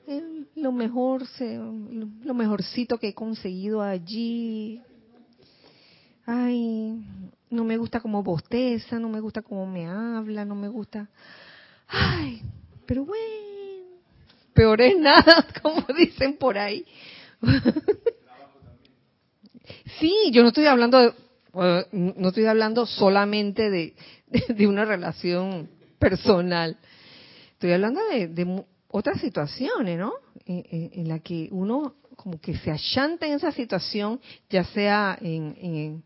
Es 0.06 0.22
lo 0.54 0.72
mejor, 0.72 1.26
se, 1.26 1.56
lo 1.56 2.34
mejorcito 2.34 2.98
que 2.98 3.08
he 3.08 3.14
conseguido 3.14 3.80
allí. 3.80 4.82
Ay, 6.26 7.04
no 7.50 7.64
me 7.64 7.76
gusta 7.76 8.00
cómo 8.00 8.22
bosteza, 8.22 8.98
no 8.98 9.08
me 9.08 9.20
gusta 9.20 9.42
cómo 9.42 9.66
me 9.66 9.86
habla, 9.86 10.44
no 10.44 10.54
me 10.54 10.68
gusta. 10.68 11.08
Ay, 11.88 12.42
pero 12.86 13.04
bueno, 13.04 14.00
peor 14.54 14.80
es 14.80 14.98
nada, 14.98 15.46
como 15.62 15.84
dicen 15.96 16.36
por 16.36 16.56
ahí. 16.56 16.86
Sí, 19.98 20.30
yo 20.32 20.42
no 20.42 20.48
estoy 20.48 20.66
hablando 20.66 20.98
de, 20.98 21.08
eh, 21.08 21.86
no 21.92 22.28
estoy 22.28 22.46
hablando 22.46 22.86
solamente 22.86 23.70
de, 23.70 23.94
de 24.48 24.66
una 24.66 24.84
relación 24.84 25.68
personal. 25.98 26.76
Estoy 27.52 27.72
hablando 27.72 28.00
de, 28.10 28.28
de 28.28 28.64
otras 28.88 29.20
situaciones, 29.20 29.98
¿no? 29.98 30.12
En, 30.46 30.90
en, 30.92 31.08
la 31.08 31.20
que 31.20 31.48
uno 31.52 31.94
como 32.24 32.40
que 32.40 32.56
se 32.56 32.70
allanta 32.70 33.26
en 33.26 33.34
esa 33.34 33.52
situación, 33.52 34.18
ya 34.48 34.64
sea 34.64 35.18
en, 35.20 36.02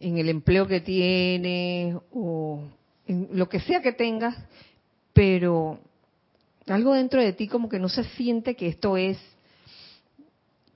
en, 0.00 0.16
el 0.16 0.30
empleo 0.30 0.66
que 0.66 0.80
tiene 0.80 1.98
o 2.12 2.62
en 3.06 3.28
lo 3.32 3.46
que 3.46 3.60
sea 3.60 3.82
que 3.82 3.92
tengas, 3.92 4.34
pero 5.12 5.78
algo 6.66 6.94
dentro 6.94 7.20
de 7.20 7.34
ti 7.34 7.46
como 7.46 7.68
que 7.68 7.78
no 7.78 7.90
se 7.90 8.04
siente 8.04 8.56
que 8.56 8.68
esto 8.68 8.96
es, 8.96 9.18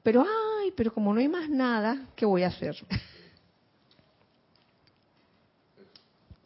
pero 0.03 0.21
ay, 0.21 0.71
pero 0.77 0.93
como 0.93 1.15
no 1.15 1.21
hay 1.21 1.29
más 1.29 1.49
nada, 1.49 2.07
¿qué 2.15 2.27
voy 2.27 2.43
a 2.43 2.49
hacer? 2.49 2.77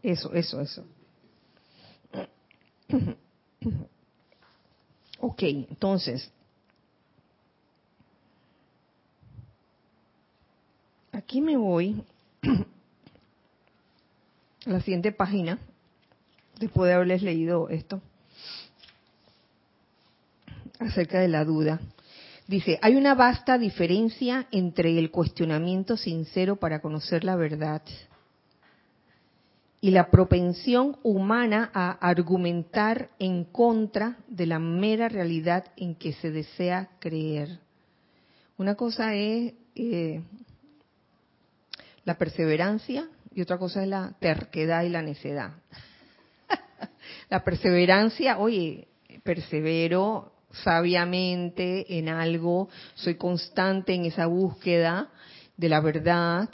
Eso, 0.00 0.32
eso, 0.32 0.60
eso. 0.60 0.84
Ok, 5.20 5.42
entonces, 5.42 6.30
aquí 11.18 11.40
me 11.40 11.56
voy 11.56 12.00
a 14.66 14.70
la 14.70 14.80
siguiente 14.80 15.10
página, 15.10 15.58
después 16.60 16.88
de 16.88 16.94
haberles 16.94 17.22
leído 17.22 17.68
esto, 17.68 18.00
acerca 20.78 21.18
de 21.18 21.28
la 21.28 21.44
duda. 21.44 21.80
Dice, 22.46 22.78
hay 22.82 22.94
una 22.94 23.14
vasta 23.14 23.58
diferencia 23.58 24.46
entre 24.52 24.96
el 24.98 25.10
cuestionamiento 25.10 25.96
sincero 25.96 26.56
para 26.56 26.80
conocer 26.80 27.24
la 27.24 27.36
verdad 27.36 27.82
y 29.80 29.90
la 29.90 30.10
propensión 30.10 30.98
humana 31.02 31.70
a 31.74 31.90
argumentar 31.90 33.10
en 33.18 33.44
contra 33.44 34.18
de 34.28 34.46
la 34.46 34.58
mera 34.58 35.08
realidad 35.08 35.66
en 35.76 35.94
que 35.96 36.12
se 36.14 36.30
desea 36.30 36.90
creer. 37.00 37.58
Una 38.56 38.76
cosa 38.76 39.14
es 39.14 39.52
eh, 39.74 40.22
la 42.08 42.16
perseverancia 42.16 43.06
y 43.34 43.42
otra 43.42 43.58
cosa 43.58 43.82
es 43.82 43.88
la 43.88 44.14
terquedad 44.18 44.82
y 44.82 44.88
la 44.88 45.02
necedad. 45.02 45.52
la 47.28 47.44
perseverancia, 47.44 48.38
oye, 48.38 48.88
persevero 49.22 50.32
sabiamente 50.50 51.98
en 51.98 52.08
algo, 52.08 52.70
soy 52.94 53.16
constante 53.16 53.92
en 53.92 54.06
esa 54.06 54.24
búsqueda 54.24 55.10
de 55.58 55.68
la 55.68 55.82
verdad, 55.82 56.48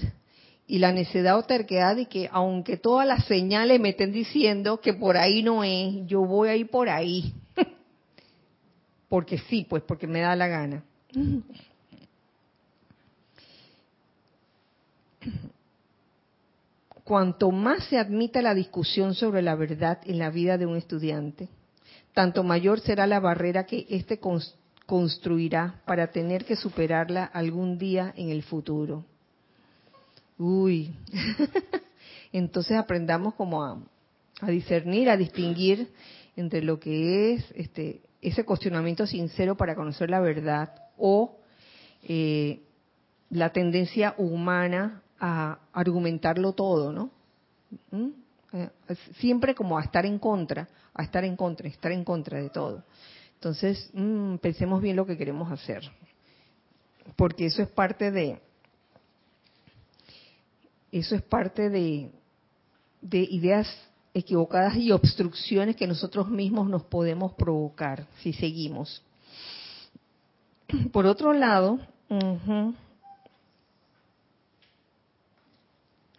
y 0.66 0.78
la 0.78 0.90
necedad 0.90 1.38
o 1.38 1.44
terquedad 1.44 1.94
de 1.94 2.07
que 2.07 2.28
aunque 2.32 2.76
todas 2.76 3.07
las 3.07 3.24
señales 3.26 3.78
me 3.78 3.90
estén 3.90 4.11
diciendo 4.11 4.80
que 4.80 4.92
por 4.92 5.16
ahí 5.16 5.44
no 5.44 5.62
es, 5.62 6.05
yo 6.07 6.22
voy 6.22 6.48
a 6.48 6.57
ir 6.57 6.68
por 6.68 6.88
ahí. 6.88 7.32
porque 9.09 9.38
sí, 9.38 9.64
pues 9.70 9.84
porque 9.84 10.09
me 10.09 10.20
da 10.20 10.34
la 10.34 10.48
gana. 10.48 10.82
Cuanto 17.05 17.50
más 17.50 17.84
se 17.84 17.98
admita 17.98 18.40
la 18.40 18.55
discusión 18.55 19.14
sobre 19.14 19.42
la 19.42 19.55
verdad 19.55 19.98
en 20.07 20.18
la 20.18 20.30
vida 20.30 20.57
de 20.57 20.64
un 20.64 20.76
estudiante, 20.76 21.50
tanto 22.14 22.42
mayor 22.42 22.80
será 22.80 23.07
la 23.07 23.20
barrera 23.20 23.66
que 23.66 23.86
éste 23.90 24.18
construirá 24.86 25.82
para 25.84 26.07
tener 26.07 26.46
que 26.46 26.57
superarla 26.57 27.24
algún 27.24 27.76
día 27.76 28.14
en 28.16 28.30
el 28.30 28.42
futuro. 28.42 29.05
Uy, 30.38 30.94
entonces 32.32 32.76
aprendamos 32.78 33.34
como 33.34 33.62
a, 33.62 33.78
discernir, 34.46 35.11
a 35.11 35.18
distinguir 35.18 35.92
entre 36.36 36.62
lo 36.62 36.80
que 36.80 37.34
es 37.34 37.44
este, 37.55 38.00
ese 38.22 38.44
cuestionamiento 38.44 39.07
sincero 39.07 39.59
para 39.59 39.74
conocer 39.74 40.09
la 40.09 40.20
verdad 40.20 40.74
o 40.96 41.36
eh, 42.02 42.62
la 43.28 43.50
tendencia 43.50 44.14
humana 44.16 45.02
a 45.27 45.59
argumentarlo 45.72 46.53
todo, 46.53 46.93
¿no? 46.93 47.11
¿Mm? 47.91 48.11
Eh, 48.53 48.70
siempre 49.18 49.55
como 49.55 49.79
a 49.79 49.83
estar 49.83 50.05
en 50.05 50.18
contra, 50.18 50.68
a 50.93 51.03
estar 51.03 51.25
en 51.25 51.35
contra, 51.35 51.66
estar 51.66 51.93
en 51.93 52.05
contra 52.05 52.39
de 52.43 52.51
todo. 52.51 52.83
Entonces, 53.35 53.91
mm, 53.95 54.37
pensemos 54.37 54.83
bien 54.83 54.97
lo 54.97 55.07
que 55.07 55.16
queremos 55.16 55.51
hacer, 55.51 55.91
porque 57.16 57.47
eso 57.47 57.62
es 57.62 57.68
parte 57.68 58.11
de, 58.11 58.39
eso 60.93 61.14
es 61.14 61.22
parte 61.22 61.70
de 61.70 62.12
ideas 63.11 63.66
equivocadas 64.12 64.77
y 64.77 64.93
obstrucciones 64.93 65.75
que 65.75 65.87
nosotros 65.87 66.29
mismos 66.29 66.68
nos 66.68 66.83
podemos 66.85 67.33
provocar 67.33 68.07
si 68.22 68.35
seguimos. 68.35 69.03
Por 70.93 71.07
otro 71.07 71.33
lado, 71.33 71.81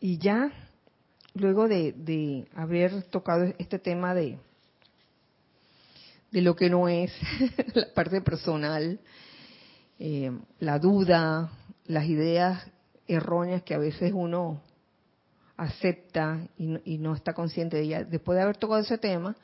y 0.05 0.19
ya 0.19 0.51
luego 1.33 1.67
de, 1.67 2.47
haber 2.53 3.01
tocado 3.05 3.45
este 3.57 3.79
tema 3.79 4.13
de, 4.13 4.37
de 6.29 6.41
lo 6.43 6.55
que 6.55 6.69
no 6.69 6.87
es 6.87 7.11
la 7.73 7.91
parte 7.91 8.21
personal, 8.21 8.99
eh, 9.97 10.31
la 10.59 10.77
duda, 10.77 11.51
las 11.87 12.05
ideas 12.05 12.67
erróneas 13.07 13.63
que 13.63 13.73
a 13.73 13.79
veces 13.79 14.11
uno 14.13 14.61
acepta 15.57 16.49
y 16.55 16.99
no, 16.99 17.15
está 17.15 17.33
consciente 17.33 17.77
de 17.77 17.83
ellas, 17.83 18.07
después 18.07 18.35
de 18.35 18.43
haber 18.43 18.57
tocado 18.57 18.81
ese 18.81 18.99
tema 18.99 19.35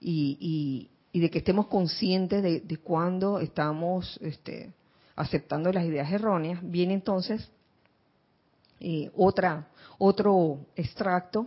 y, 0.00 0.88
de 1.12 1.28
que 1.28 1.40
estemos 1.40 1.66
conscientes 1.66 2.42
de, 2.42 2.60
de 2.60 2.76
cuando 2.78 3.40
estamos 3.40 4.18
este, 4.22 4.72
aceptando 5.16 5.70
las 5.70 5.84
ideas 5.84 6.10
erróneas, 6.10 6.60
viene 6.62 6.94
entonces 6.94 7.50
eh, 8.80 9.10
otra 9.16 9.68
otro 9.98 10.66
extracto, 10.76 11.46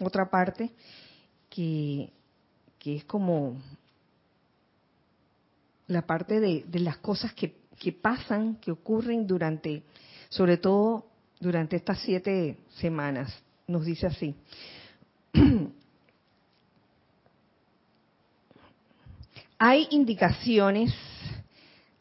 otra 0.00 0.30
parte 0.30 0.70
que, 1.48 2.12
que, 2.78 2.96
es 2.96 3.04
como 3.04 3.56
la 5.86 6.02
parte 6.02 6.40
de, 6.40 6.64
de 6.66 6.80
las 6.80 6.98
cosas 6.98 7.32
que, 7.32 7.56
que 7.78 7.92
pasan, 7.92 8.56
que 8.56 8.70
ocurren 8.70 9.26
durante 9.26 9.82
sobre 10.28 10.56
todo 10.58 11.06
durante 11.40 11.76
estas 11.76 12.00
siete 12.00 12.58
semanas. 12.78 13.32
Nos 13.66 13.84
dice 13.84 14.06
así. 14.06 14.34
Hay 19.58 19.88
indicaciones 19.90 20.94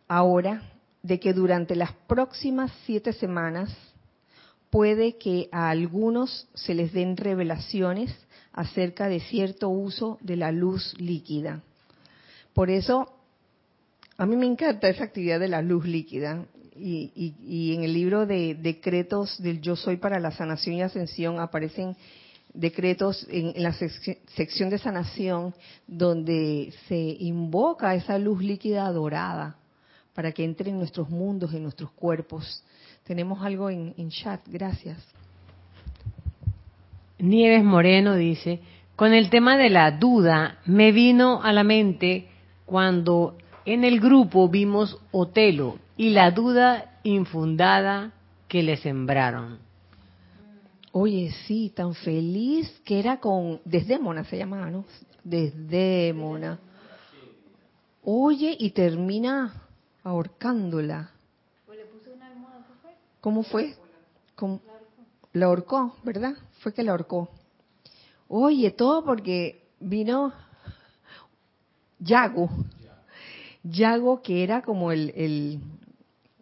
ahora 0.07 0.61
de 1.01 1.19
que 1.19 1.33
durante 1.33 1.75
las 1.75 1.91
próximas 2.07 2.71
siete 2.85 3.11
semanas 3.13 3.75
puede 4.75 5.15
que 5.15 5.47
a 5.53 5.69
algunos 5.69 6.49
se 6.53 6.73
les 6.73 6.91
den 6.91 7.15
revelaciones 7.15 8.13
acerca 8.51 9.07
de 9.07 9.21
cierto 9.21 9.69
uso 9.69 10.17
de 10.19 10.35
la 10.35 10.51
luz 10.51 10.93
líquida. 10.99 11.63
Por 12.53 12.69
eso, 12.69 13.09
a 14.17 14.25
mí 14.25 14.35
me 14.35 14.45
encanta 14.45 14.89
esa 14.89 15.05
actividad 15.05 15.39
de 15.39 15.47
la 15.47 15.61
luz 15.61 15.85
líquida 15.85 16.45
y, 16.75 17.73
en 17.73 17.85
el 17.85 17.93
libro 17.93 18.25
de 18.25 18.53
decretos 18.53 19.41
del 19.41 19.61
Yo 19.61 19.77
Soy 19.77 19.95
para 19.95 20.19
la 20.19 20.31
Sanación 20.31 20.75
y 20.75 20.81
Ascensión 20.81 21.39
aparecen 21.39 21.95
decretos 22.53 23.25
en, 23.29 23.53
la 23.63 23.71
sección 23.71 24.69
de 24.69 24.77
sanación 24.77 25.55
donde 25.87 26.73
se 26.89 26.97
invoca 26.97 27.95
esa 27.95 28.17
luz 28.17 28.43
líquida 28.43 28.91
dorada 28.91 29.55
para 30.13 30.33
que 30.33 30.43
entre 30.43 30.69
en 30.69 30.79
nuestros 30.79 31.09
mundos, 31.09 31.53
en 31.53 31.63
nuestros 31.63 31.91
cuerpos. 31.91 32.61
Tenemos 33.05 33.43
algo 33.43 33.69
en, 33.69 33.93
en 33.97 34.09
chat, 34.09 34.41
gracias. 34.47 34.97
Nieves 37.19 37.63
Moreno 37.63 38.15
dice, 38.15 38.59
con 38.95 39.13
el 39.13 39.29
tema 39.29 39.57
de 39.57 39.69
la 39.69 39.91
duda 39.91 40.57
me 40.65 40.91
vino 40.91 41.41
a 41.43 41.53
la 41.53 41.63
mente 41.63 42.27
cuando 42.65 43.37
en 43.65 43.83
el 43.83 43.99
grupo 43.99 44.49
vimos 44.49 44.99
Otelo 45.11 45.77
y 45.97 46.09
la 46.09 46.31
duda 46.31 46.99
infundada 47.03 48.11
que 48.47 48.63
le 48.63 48.77
sembraron. 48.77 49.59
Oye, 50.91 51.31
sí, 51.45 51.73
tan 51.75 51.93
feliz 51.93 52.81
que 52.85 52.99
era 52.99 53.19
con 53.19 53.59
Desdémona 53.65 54.23
se 54.23 54.37
llamaba, 54.37 54.69
¿no? 54.69 54.85
Desdémona. 55.23 56.57
Oye, 58.03 58.55
y 58.57 58.69
termina 58.71 59.61
ahorcándola. 60.03 61.11
¿Cómo 63.25 63.41
fue? 63.41 63.73
La 65.33 65.47
ahorcó, 65.47 65.95
¿verdad? 66.03 66.35
Fue 66.59 66.75
que 66.75 66.83
la 66.83 66.91
ahorcó. 66.91 67.27
Oye, 68.27 68.69
todo 68.69 69.03
porque 69.03 69.63
vino 69.79 70.31
Yago. 71.97 72.51
Yago, 73.63 74.21
que 74.21 74.43
era 74.43 74.61
como 74.61 74.91
el, 74.91 75.59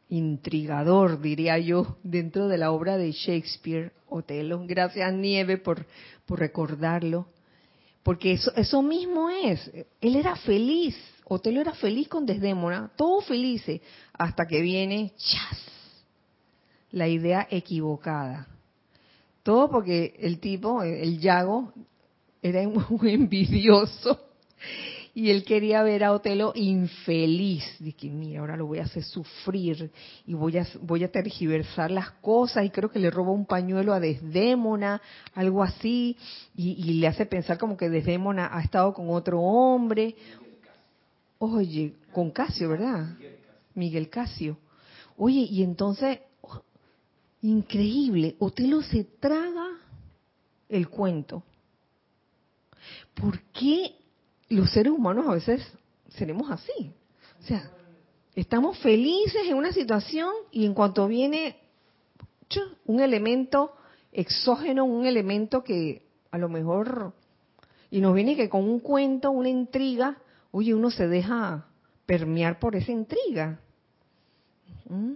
intrigador, 0.10 1.22
diría 1.22 1.58
yo, 1.58 1.96
dentro 2.04 2.50
de 2.50 2.58
la 2.58 2.74
obra 2.74 2.98
de 2.98 3.14
Shakespeare, 3.14 3.94
Otelo. 4.10 4.66
Gracias, 4.68 5.14
Nieve, 5.14 5.56
por, 5.56 5.86
por 6.26 6.40
recordarlo. 6.40 7.28
Porque 8.04 8.34
eso, 8.34 8.52
eso 8.58 8.82
mismo 8.82 9.30
es. 9.30 9.72
Él 10.02 10.18
era 10.18 10.36
feliz. 10.36 10.98
Otelo 11.24 11.62
era 11.62 11.76
feliz 11.76 12.10
con 12.10 12.26
Desdémona, 12.26 12.92
todo 12.98 13.22
felices, 13.22 13.80
hasta 14.12 14.46
que 14.46 14.60
viene, 14.60 15.14
¡chas! 15.16 15.72
La 16.94 17.10
idea 17.10 17.46
equivocada. 17.52 18.48
Todo 19.44 19.70
porque 19.70 20.16
el 20.20 20.39
tipo, 20.39 20.82
el 20.84 21.20
Yago, 21.20 21.74
era 22.41 22.68
muy 22.68 23.14
envidioso 23.14 24.20
y 25.16 25.30
él 25.30 25.44
quería 25.44 25.84
ver 25.84 26.04
a 26.04 26.12
Otelo 26.12 26.54
infeliz. 26.56 27.64
Dije, 27.80 28.10
mira, 28.10 28.39
ahora 28.39 28.58
lo 28.58 28.66
voy 28.66 28.80
a 28.80 28.84
hacer 28.84 29.04
sufrir 29.04 29.91
y 30.26 30.34
voy 30.34 30.58
a, 30.58 30.68
voy 30.82 31.04
a 31.04 31.12
tergiversar 31.12 31.91
las 31.91 32.10
cosas. 32.12 32.66
Y 32.66 32.72
creo 32.72 32.89
que 32.89 32.98
le 32.98 33.12
roba 33.12 33.32
un 33.32 33.46
pañuelo 33.46 33.94
a 33.94 34.00
Desdémona, 34.00 35.02
algo 35.36 35.62
así, 35.62 36.18
y, 36.56 36.94
le 36.94 37.08
hace 37.08 37.28
pensar 37.28 37.60
como 37.60 37.78
que 37.78 37.89
Desdémona 37.89 38.50
ha 38.52 38.62
estado 38.62 38.94
con 38.94 39.10
otro 39.12 39.39
hombre. 39.39 40.16
Oye, 41.38 41.94
con 42.12 42.32
Casio, 42.32 42.70
¿verdad? 42.70 43.16
Miguel 43.76 44.10
Casio. 44.10 44.58
Oye, 45.16 45.41
y 45.41 45.62
entonces, 45.62 46.20
increíble, 47.44 48.36
Otelo 48.39 48.82
se 48.82 49.04
traga 49.04 49.68
el 50.68 50.89
cuento. 50.89 51.44
¿Por 53.14 53.39
qué 53.52 53.96
los 54.50 54.72
seres 54.72 54.94
humanos 54.94 55.28
a 55.28 55.34
veces 55.34 55.62
seremos 56.10 56.50
así. 56.52 56.91
O 57.39 57.44
sea, 57.44 57.72
estamos 58.36 58.78
felices 58.80 59.41
en 59.48 59.56
una 59.56 59.72
situación 59.72 60.32
y 60.52 60.66
en 60.66 60.74
cuanto 60.74 61.08
viene 61.08 61.58
un 62.86 63.00
elemento 63.00 63.74
exógeno, 64.12 64.86
un 64.86 65.06
elemento 65.06 65.64
que 65.64 66.04
a 66.30 66.38
lo 66.38 66.50
mejor, 66.50 67.14
y 67.89 68.00
nos 68.00 68.14
viene 68.14 68.36
que 68.36 68.50
con 68.50 68.64
un 68.64 68.80
cuento, 68.80 69.32
una 69.32 69.50
intriga, 69.50 70.18
oye, 70.52 70.74
uno 70.74 70.91
se 70.91 71.08
deja 71.08 71.68
permear 72.06 72.60
por 72.60 72.76
esa 72.76 72.91
intriga. 72.91 73.60
¿Mm? 74.88 75.14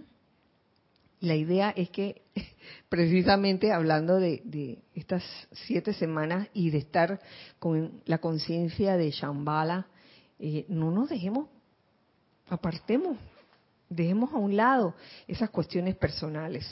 La 1.20 1.34
idea 1.34 1.70
es 1.70 1.90
que, 1.90 2.22
precisamente 2.88 3.72
hablando 3.72 4.16
de, 4.20 4.78
estas 4.94 5.24
siete 5.66 5.92
semanas 5.92 6.48
y 6.54 6.70
de 6.70 6.78
estar 6.78 7.20
con 7.58 8.02
la 8.04 8.18
conciencia 8.18 8.96
de 8.96 9.10
Shambhala, 9.10 9.86
eh, 10.38 10.64
no 10.68 10.90
nos 10.90 11.08
dejemos, 11.08 11.48
apartemos, 12.48 13.16
dejemos 13.88 14.32
a 14.32 14.36
un 14.36 14.56
lado 14.56 14.94
esas 15.26 15.50
cuestiones 15.50 15.96
personales. 15.96 16.66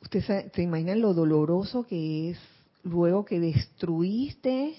Ustedes 0.00 0.52
se 0.52 0.62
imaginan 0.62 1.00
lo 1.00 1.14
doloroso 1.14 1.86
que 1.86 2.30
es 2.30 2.38
luego 2.82 3.24
que 3.24 3.40
destruiste 3.40 4.74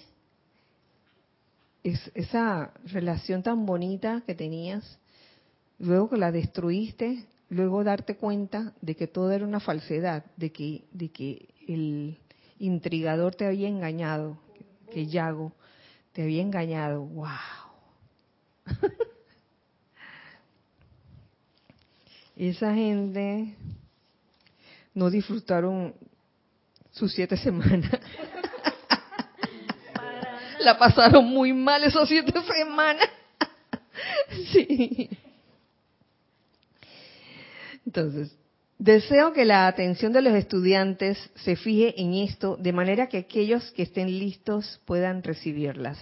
es, 1.84 2.12
esa 2.16 2.74
relación 2.86 3.44
tan 3.44 3.66
bonita 3.66 4.24
que 4.26 4.36
tenías, 4.36 5.00
luego 5.80 6.10
que 6.10 6.18
la 6.18 6.32
destruiste, 6.32 7.26
luego 7.50 7.84
darte 7.84 8.16
cuenta 8.16 8.74
de 8.82 8.96
que 8.96 9.08
todo 9.08 9.32
era 9.32 9.46
una 9.46 9.60
falsedad, 9.60 10.26
de 10.38 10.52
que, 10.52 10.86
de 10.92 11.10
que 11.10 11.50
el 11.68 12.18
intrigador 12.60 13.36
te 13.36 13.46
había 13.46 13.68
engañado, 13.68 14.38
que 14.92 15.08
Yago 15.08 15.52
te 16.14 16.24
había 16.24 16.42
engañado. 16.42 17.04
¡Wow! 17.04 17.28
Esa 22.36 22.74
gente 22.74 23.56
no 24.94 25.10
disfrutaron 25.10 25.94
sus 26.92 27.14
siete 27.14 27.38
semanas 27.38 28.00
la 30.64 30.78
pasaron 30.78 31.26
muy 31.26 31.54
mal 31.54 31.84
esas 31.84 32.08
siete 32.08 32.34
semanas. 32.42 33.10
sí. 34.52 35.10
Entonces, 37.86 38.36
deseo 38.78 39.34
que 39.34 39.46
la 39.46 39.68
atención 39.68 40.14
de 40.14 40.22
los 40.22 40.34
estudiantes 40.34 41.18
se 41.36 41.56
fije 41.56 42.02
en 42.02 42.14
esto 42.14 42.58
de 42.58 42.74
manera 42.74 43.08
que 43.08 43.18
aquellos 43.18 43.72
que 43.72 43.84
estén 43.84 44.08
listos 44.08 44.82
puedan 44.86 45.24
recibirlas. 45.24 46.00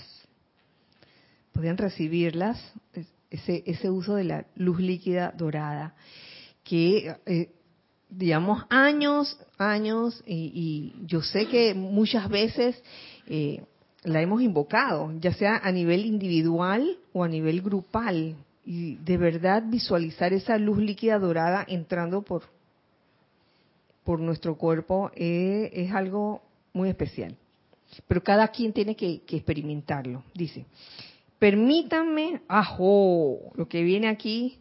Puedan 1.51 1.77
recibirlas, 1.77 2.57
ese, 3.29 3.63
ese 3.65 3.89
uso 3.89 4.15
de 4.15 4.23
la 4.23 4.45
luz 4.55 4.79
líquida 4.79 5.33
dorada, 5.35 5.95
que 6.63 7.15
eh, 7.25 7.49
digamos 8.11 8.63
años, 8.69 9.37
años, 9.57 10.21
y, 10.27 10.93
yo 11.05 11.21
sé 11.21 11.47
que 11.47 11.73
muchas 11.73 12.29
veces 12.29 12.81
eh, 13.27 13.63
la 14.03 14.21
hemos 14.21 14.41
invocado, 14.41 15.11
ya 15.19 15.33
sea 15.33 15.57
a 15.57 15.71
nivel 15.71 16.05
individual 16.05 16.97
o 17.13 17.23
a 17.23 17.27
nivel 17.27 17.61
grupal, 17.61 18.35
y 18.65 18.95
de 18.95 19.17
verdad 19.17 19.63
visualizar 19.65 20.33
esa 20.33 20.57
luz 20.57 20.77
líquida 20.77 21.19
dorada 21.19 21.65
entrando 21.67 22.21
por, 22.21 22.43
por 24.03 24.19
nuestro 24.19 24.55
cuerpo 24.55 25.11
eh, 25.15 25.69
es, 25.73 25.91
algo 25.91 26.41
muy 26.73 26.89
especial. 26.89 27.35
Pero 28.07 28.23
cada 28.23 28.47
quien 28.49 28.71
tiene 28.71 28.95
que, 28.95 29.21
que 29.21 29.37
experimentarlo. 29.37 30.23
Dice, 30.33 30.65
permítanme, 31.39 32.41
ajo, 32.47 33.51
lo 33.55 33.67
que 33.67 33.83
viene 33.83 34.07
aquí 34.07 34.59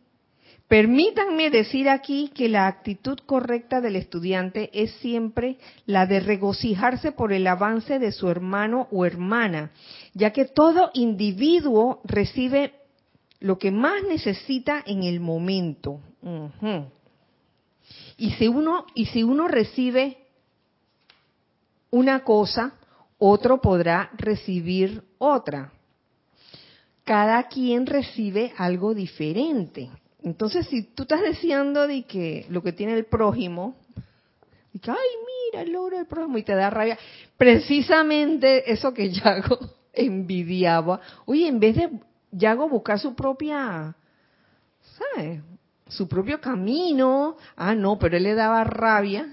Permítanme 0.70 1.50
decir 1.50 1.88
aquí 1.88 2.30
que 2.32 2.48
la 2.48 2.68
actitud 2.68 3.18
correcta 3.26 3.80
del 3.80 3.96
estudiante 3.96 4.70
es 4.72 4.92
siempre 5.00 5.58
la 5.84 6.06
de 6.06 6.20
regocijarse 6.20 7.10
por 7.10 7.32
el 7.32 7.48
avance 7.48 7.98
de 7.98 8.12
su 8.12 8.28
hermano 8.28 8.86
o 8.92 9.04
hermana, 9.04 9.72
ya 10.14 10.32
que 10.32 10.44
todo 10.44 10.92
individuo 10.94 12.00
recibe 12.04 12.72
lo 13.40 13.58
que 13.58 13.72
más 13.72 14.04
necesita 14.04 14.80
en 14.86 15.02
el 15.02 15.18
momento. 15.18 15.98
Y 18.16 18.30
si 18.34 18.46
uno 18.46 18.86
y 18.94 19.06
si 19.06 19.24
uno 19.24 19.48
recibe 19.48 20.18
una 21.90 22.22
cosa, 22.22 22.74
otro 23.18 23.60
podrá 23.60 24.12
recibir 24.16 25.02
otra. 25.18 25.72
Cada 27.02 27.48
quien 27.48 27.86
recibe 27.86 28.52
algo 28.56 28.94
diferente. 28.94 29.90
Entonces, 30.22 30.66
si 30.68 30.82
tú 30.82 31.04
estás 31.04 31.22
deseando 31.22 31.86
de 31.86 32.02
que 32.02 32.46
lo 32.48 32.62
que 32.62 32.72
tiene 32.72 32.94
el 32.94 33.04
prójimo, 33.04 33.76
y 34.72 34.78
que, 34.78 34.90
ay, 34.90 34.96
mira 35.52 35.62
el 35.62 35.72
logro 35.72 35.96
del 35.96 36.06
prójimo 36.06 36.38
y 36.38 36.42
te 36.42 36.54
da 36.54 36.70
rabia, 36.70 36.98
precisamente 37.36 38.70
eso 38.70 38.94
que 38.94 39.10
Yago 39.12 39.58
envidiaba, 39.92 41.00
oye, 41.26 41.48
en 41.48 41.58
vez 41.58 41.76
de 41.76 41.90
Yago 42.32 42.68
buscar 42.68 42.98
su 42.98 43.14
propia, 43.14 43.94
¿sabes? 44.98 45.40
Su 45.88 46.06
propio 46.06 46.40
camino, 46.40 47.36
ah, 47.56 47.74
no, 47.74 47.98
pero 47.98 48.16
él 48.16 48.22
le 48.22 48.34
daba 48.34 48.62
rabia 48.62 49.26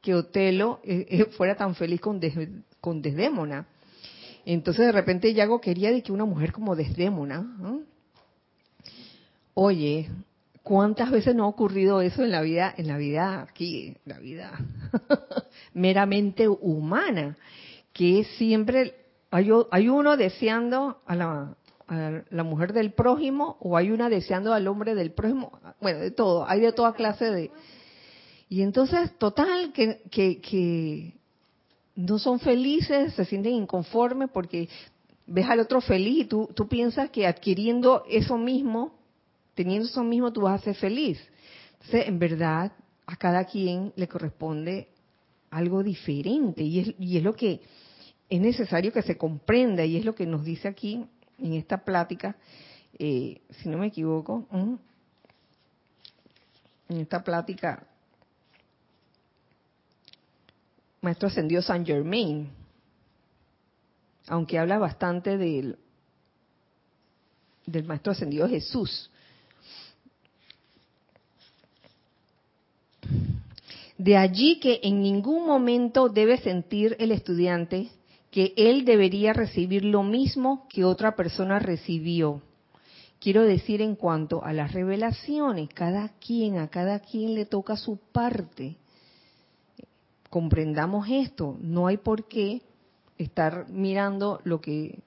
que 0.00 0.14
Otelo 0.14 0.80
eh, 0.84 1.06
eh, 1.08 1.24
fuera 1.24 1.56
tan 1.56 1.74
feliz 1.74 2.00
con, 2.00 2.20
con 2.80 3.02
Desdémona. 3.02 3.66
Entonces 4.44 4.86
de 4.86 4.92
repente 4.92 5.34
Yago 5.34 5.60
quería 5.60 5.90
de 5.90 6.02
que 6.02 6.12
una 6.12 6.24
mujer 6.24 6.52
como 6.52 6.76
Desdémona. 6.76 7.84
Oye, 9.60 10.08
¿cuántas 10.62 11.10
veces 11.10 11.34
no 11.34 11.42
ha 11.42 11.48
ocurrido 11.48 12.00
eso 12.00 12.22
en 12.22 12.30
la 12.30 12.42
vida, 12.42 12.72
en 12.76 12.86
la 12.86 12.96
vida 12.96 13.42
aquí, 13.42 13.96
la 14.04 14.20
vida 14.20 14.56
meramente 15.74 16.46
humana? 16.46 17.36
Que 17.92 18.22
siempre 18.36 18.94
hay, 19.32 19.50
hay 19.72 19.88
uno 19.88 20.16
deseando 20.16 20.98
a 21.04 21.16
la, 21.16 21.56
a 21.88 22.22
la 22.30 22.44
mujer 22.44 22.72
del 22.72 22.92
prójimo 22.92 23.56
o 23.58 23.76
hay 23.76 23.90
una 23.90 24.08
deseando 24.08 24.52
al 24.52 24.68
hombre 24.68 24.94
del 24.94 25.10
prójimo, 25.10 25.58
bueno, 25.80 25.98
de 25.98 26.12
todo, 26.12 26.48
hay 26.48 26.60
de 26.60 26.72
toda 26.72 26.92
clase 26.92 27.24
de... 27.24 27.50
Y 28.48 28.62
entonces, 28.62 29.10
total, 29.18 29.72
que, 29.72 30.02
que, 30.08 30.40
que 30.40 31.14
no 31.96 32.20
son 32.20 32.38
felices, 32.38 33.12
se 33.14 33.24
sienten 33.24 33.54
inconformes 33.54 34.30
porque 34.32 34.68
ves 35.26 35.46
al 35.50 35.58
otro 35.58 35.80
feliz 35.80 36.18
y 36.18 36.24
tú, 36.26 36.48
tú 36.54 36.68
piensas 36.68 37.10
que 37.10 37.26
adquiriendo 37.26 38.04
eso 38.08 38.38
mismo 38.38 38.97
teniendo 39.58 39.88
eso 39.88 40.04
mismo 40.04 40.32
tú 40.32 40.42
vas 40.42 40.60
a 40.60 40.64
ser 40.66 40.76
feliz. 40.76 41.18
Entonces, 41.72 42.06
en 42.06 42.20
verdad, 42.20 42.70
a 43.06 43.16
cada 43.16 43.44
quien 43.44 43.92
le 43.96 44.06
corresponde 44.06 44.86
algo 45.50 45.82
diferente 45.82 46.62
y 46.62 46.78
es, 46.78 46.94
y 46.96 47.16
es 47.16 47.24
lo 47.24 47.34
que 47.34 47.60
es 48.30 48.40
necesario 48.40 48.92
que 48.92 49.02
se 49.02 49.18
comprenda 49.18 49.84
y 49.84 49.96
es 49.96 50.04
lo 50.04 50.14
que 50.14 50.26
nos 50.26 50.44
dice 50.44 50.68
aquí 50.68 51.04
en 51.38 51.54
esta 51.54 51.78
plática, 51.84 52.36
eh, 53.00 53.40
si 53.50 53.68
no 53.68 53.78
me 53.78 53.88
equivoco, 53.88 54.46
en 56.88 57.00
esta 57.00 57.24
plática, 57.24 57.84
Maestro 61.00 61.26
Ascendió 61.26 61.62
San 61.62 61.84
Germain, 61.84 62.48
aunque 64.28 64.56
habla 64.56 64.78
bastante 64.78 65.36
del 65.36 65.76
del 67.66 67.84
Maestro 67.84 68.12
Ascendido 68.12 68.48
Jesús. 68.48 69.10
De 73.98 74.16
allí 74.16 74.60
que 74.60 74.78
en 74.84 75.02
ningún 75.02 75.44
momento 75.44 76.08
debe 76.08 76.38
sentir 76.38 76.96
el 77.00 77.10
estudiante 77.10 77.90
que 78.30 78.54
él 78.56 78.84
debería 78.84 79.32
recibir 79.32 79.84
lo 79.84 80.04
mismo 80.04 80.68
que 80.68 80.84
otra 80.84 81.16
persona 81.16 81.58
recibió. 81.58 82.40
Quiero 83.18 83.42
decir 83.42 83.82
en 83.82 83.96
cuanto 83.96 84.44
a 84.44 84.52
las 84.52 84.72
revelaciones, 84.72 85.68
cada 85.74 86.10
quien, 86.20 86.58
a 86.58 86.68
cada 86.68 87.00
quien 87.00 87.34
le 87.34 87.46
toca 87.46 87.76
su 87.76 87.96
parte. 88.12 88.76
Comprendamos 90.30 91.08
esto, 91.10 91.56
no 91.60 91.88
hay 91.88 91.96
por 91.96 92.28
qué 92.28 92.62
estar 93.16 93.68
mirando 93.68 94.40
lo 94.44 94.60
que 94.60 95.00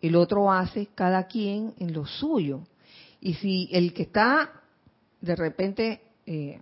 el 0.00 0.14
otro 0.14 0.52
hace, 0.52 0.86
cada 0.94 1.26
quien 1.26 1.74
en 1.80 1.92
lo 1.92 2.06
suyo. 2.06 2.60
Y 3.20 3.34
si 3.34 3.68
el 3.72 3.92
que 3.92 4.02
está 4.02 4.52
de 5.20 5.34
repente 5.34 6.00
eh, 6.26 6.60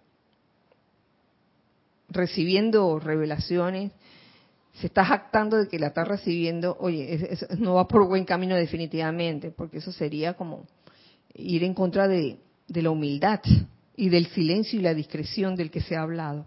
recibiendo 2.08 2.98
revelaciones, 2.98 3.92
se 4.74 4.88
está 4.88 5.04
jactando 5.04 5.56
de 5.56 5.68
que 5.68 5.78
la 5.78 5.88
está 5.88 6.04
recibiendo, 6.04 6.76
oye, 6.80 7.38
no 7.58 7.74
va 7.74 7.88
por 7.88 8.06
buen 8.06 8.24
camino 8.24 8.54
definitivamente, 8.54 9.50
porque 9.50 9.78
eso 9.78 9.90
sería 9.92 10.34
como 10.34 10.66
ir 11.34 11.64
en 11.64 11.74
contra 11.74 12.06
de, 12.08 12.38
de 12.68 12.82
la 12.82 12.90
humildad 12.90 13.40
y 13.96 14.08
del 14.10 14.26
silencio 14.26 14.78
y 14.78 14.82
la 14.82 14.94
discreción 14.94 15.56
del 15.56 15.70
que 15.70 15.80
se 15.80 15.96
ha 15.96 16.02
hablado. 16.02 16.46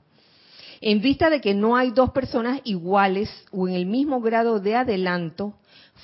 En 0.81 1.01
vista 1.01 1.29
de 1.29 1.41
que 1.41 1.53
no 1.53 1.75
hay 1.75 1.91
dos 1.91 2.11
personas 2.11 2.61
iguales 2.63 3.29
o 3.51 3.67
en 3.67 3.73
el 3.73 3.85
mismo 3.85 4.21
grado 4.21 4.59
de 4.59 4.75
adelanto, 4.75 5.55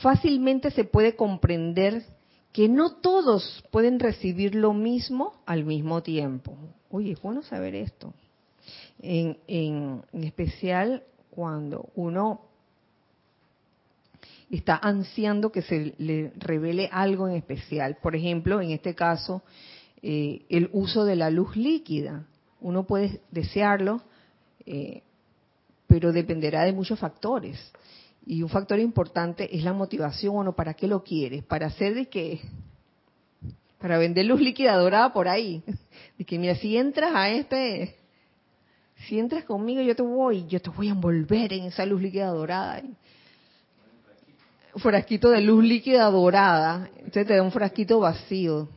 fácilmente 0.01 0.71
se 0.71 0.83
puede 0.83 1.15
comprender 1.15 2.03
que 2.51 2.67
no 2.67 2.95
todos 2.95 3.63
pueden 3.71 3.99
recibir 3.99 4.55
lo 4.55 4.73
mismo 4.73 5.33
al 5.45 5.63
mismo 5.63 6.01
tiempo. 6.01 6.57
Oye, 6.89 7.11
es 7.11 7.21
bueno 7.21 7.41
saber 7.43 7.75
esto 7.75 8.13
en, 9.01 9.37
en, 9.47 10.03
especial 10.13 11.03
cuando 11.29 11.89
uno 11.95 12.41
está 14.49 14.77
ansiando 14.81 15.51
que 15.51 15.61
se 15.61 15.95
le 15.97 16.31
revele 16.37 16.89
algo 16.91 17.27
en 17.27 17.35
especial. 17.35 17.97
Por 18.01 18.15
ejemplo, 18.15 18.61
en 18.61 18.71
este 18.71 18.95
caso, 18.95 19.41
eh, 20.01 20.45
el 20.49 20.69
uso 20.71 21.03
de 21.03 21.15
la 21.15 21.29
luz 21.29 21.55
líquida. 21.55 22.25
Uno 22.61 22.85
puede 22.85 23.21
desearlo, 23.31 24.01
eh, 24.65 25.01
pero 25.87 26.11
dependerá 26.11 26.63
de 26.63 26.73
muchos 26.73 26.99
factores. 26.99 27.59
Y 28.25 28.41
un 28.41 28.49
factor 28.49 28.79
importante 28.79 29.55
es 29.55 29.63
la 29.63 29.73
motivación, 29.73 30.33
bueno, 30.33 30.55
¿para 30.55 30.73
qué 30.73 30.87
lo 30.87 31.03
quieres? 31.03 31.43
Para 31.43 31.67
hacer 31.67 31.93
de 31.93 32.07
qué? 32.07 32.39
Para 33.79 33.97
vender 33.97 34.25
luz 34.25 34.41
líquida 34.41 34.75
dorada 34.77 35.13
por 35.13 35.27
ahí. 35.27 35.63
De 36.17 36.25
que, 36.25 36.39
mira, 36.39 36.55
si 36.55 36.77
entras 36.77 37.11
a 37.13 37.29
este 37.29 37.95
si 39.07 39.19
entras 39.19 39.43
conmigo, 39.43 39.81
yo 39.81 39.95
te 39.95 40.01
voy, 40.01 40.45
yo 40.47 40.61
te 40.61 40.69
voy 40.69 40.87
a 40.87 40.91
envolver 40.91 41.53
en 41.53 41.65
esa 41.65 41.85
luz 41.85 42.01
líquida 42.01 42.27
dorada. 42.27 42.81
Frasquito 44.75 45.29
de 45.29 45.41
luz 45.41 45.63
líquida 45.63 46.09
dorada, 46.09 46.89
entonces 46.97 47.27
te 47.27 47.35
da 47.35 47.43
un 47.43 47.51
frasquito 47.51 47.99
vacío. 47.99 48.67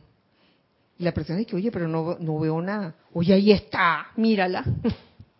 Y 0.97 1.03
la 1.03 1.13
persona 1.13 1.39
dice, 1.39 1.55
oye, 1.55 1.71
pero 1.71 1.87
no, 1.87 2.39
veo 2.39 2.61
nada. 2.61 2.95
Oye, 3.13 3.33
ahí 3.33 3.51
está, 3.51 4.07
mírala. 4.15 4.63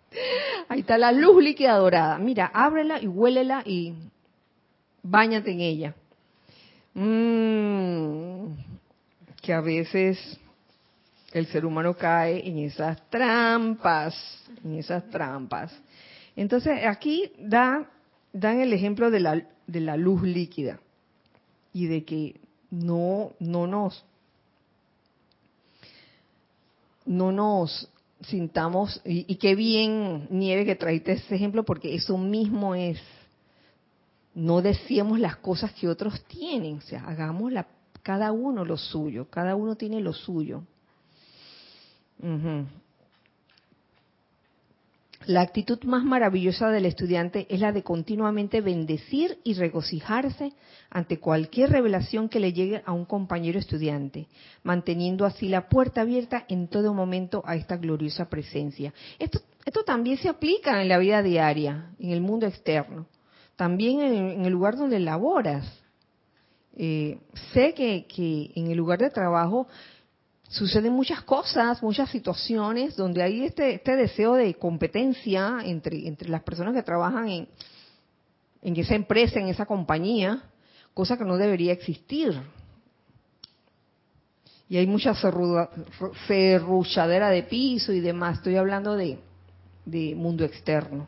ahí 0.69 0.81
está 0.81 0.97
la 0.97 1.11
luz 1.11 1.43
líquida 1.43 1.75
dorada. 1.75 2.17
Mira, 2.17 2.49
ábrela 2.53 3.01
y 3.01 3.07
huélela 3.07 3.61
y 3.65 3.93
bañate 5.03 5.51
en 5.51 5.61
ella. 5.61 5.95
Mmm, 6.93 8.55
que 9.41 9.53
a 9.53 9.61
veces 9.61 10.39
el 11.31 11.45
ser 11.47 11.65
humano 11.65 11.95
cae 11.95 12.47
en 12.47 12.59
esas 12.59 13.09
trampas, 13.09 14.15
en 14.63 14.75
esas 14.75 15.09
trampas. 15.09 15.73
Entonces, 16.35 16.85
aquí 16.85 17.31
da, 17.39 17.89
dan 18.33 18.61
el 18.61 18.73
ejemplo 18.73 19.11
de 19.11 19.19
la, 19.19 19.47
de 19.67 19.79
la 19.79 19.97
luz 19.97 20.23
líquida 20.23 20.79
y 21.73 21.87
de 21.87 22.03
que 22.03 22.39
no, 22.71 23.33
no 23.39 23.67
nos 23.67 24.05
no 27.09 27.31
nos 27.31 27.89
sintamos, 28.21 29.01
y, 29.03 29.35
qué 29.37 29.55
bien, 29.55 30.27
Nieve, 30.29 30.63
que 30.63 30.75
traiste 30.75 31.13
ese 31.13 31.35
ejemplo, 31.35 31.63
porque 31.63 31.95
eso 31.95 32.17
mismo 32.19 32.75
es, 32.75 32.99
no 34.35 34.61
decíamos 34.61 35.19
las 35.19 35.37
cosas 35.37 35.73
que 35.73 35.87
otros 35.87 36.23
tienen, 36.25 36.77
o 36.77 36.81
sea, 36.81 37.03
hagamos 37.05 37.51
la, 37.51 37.65
cada 38.03 38.31
uno 38.31 38.63
lo 38.63 38.77
suyo, 38.77 39.27
cada 39.29 39.55
uno 39.55 39.75
tiene 39.75 40.01
lo 40.01 40.13
suyo. 40.13 40.63
La 45.25 45.41
actitud 45.41 45.83
más 45.83 46.03
maravillosa 46.03 46.69
del 46.69 46.85
estudiante 46.85 47.45
es 47.49 47.59
la 47.59 47.71
de 47.71 47.83
continuamente 47.83 48.61
bendecir 48.61 49.37
y 49.43 49.53
regocijarse 49.53 50.53
ante 50.89 51.19
cualquier 51.19 51.69
revelación 51.69 52.29
que 52.29 52.39
le 52.39 52.51
llegue 52.51 52.81
a 52.85 52.93
un 52.93 53.05
compañero 53.05 53.59
estudiante, 53.59 54.27
manteniendo 54.63 55.25
así 55.25 55.47
la 55.47 55.69
puerta 55.69 56.01
abierta 56.01 56.45
en 56.47 56.67
todo 56.67 56.93
momento 56.93 57.43
a 57.45 57.55
esta 57.55 57.77
gloriosa 57.77 58.27
presencia. 58.27 58.93
Esto, 59.19 59.39
esto 59.65 59.83
también 59.83 60.17
se 60.17 60.29
aplica 60.29 60.81
en 60.81 60.89
la 60.89 60.97
vida 60.97 61.21
diaria, 61.21 61.91
en 61.99 62.09
el 62.09 62.21
mundo 62.21 62.47
externo, 62.47 63.05
también 63.55 63.99
en, 64.01 64.45
el 64.45 64.51
lugar 64.51 64.77
donde 64.77 64.99
laboras. 64.99 65.79
Eh, 66.75 67.19
sé 67.53 67.73
que, 67.73 68.05
que 68.07 68.51
en 68.55 68.71
el 68.71 68.77
lugar 68.77 68.99
de 68.99 69.09
trabajo 69.09 69.67
suceden 70.49 70.93
muchas 70.93 71.21
cosas, 71.21 71.81
muchas 71.81 72.09
situaciones 72.09 72.95
donde 72.95 73.21
hay 73.21 73.45
este, 73.45 73.75
este 73.75 73.95
deseo 73.95 74.33
de 74.33 74.55
competencia 74.55 75.59
entre, 75.63 76.07
entre 76.07 76.27
las 76.27 76.41
personas 76.41 76.73
que 76.73 76.83
trabajan 76.83 77.29
en, 77.29 77.47
en 78.63 78.75
esa 78.75 78.95
empresa, 78.95 79.39
en 79.39 79.47
esa 79.47 79.65
compañía, 79.65 80.41
cosa 80.93 81.17
que 81.17 81.23
no 81.23 81.37
debería 81.37 81.71
existir. 81.71 82.35
Y 84.67 84.77
hay 84.77 84.87
mucha 84.87 85.13
cerruchadera 86.27 87.29
de 87.29 87.43
piso 87.43 87.91
y 87.91 87.99
demás. 87.99 88.37
Estoy 88.37 88.55
hablando 88.55 88.95
de, 88.95 89.19
de 89.85 90.13
mundo 90.15 90.45
externo. 90.45 91.07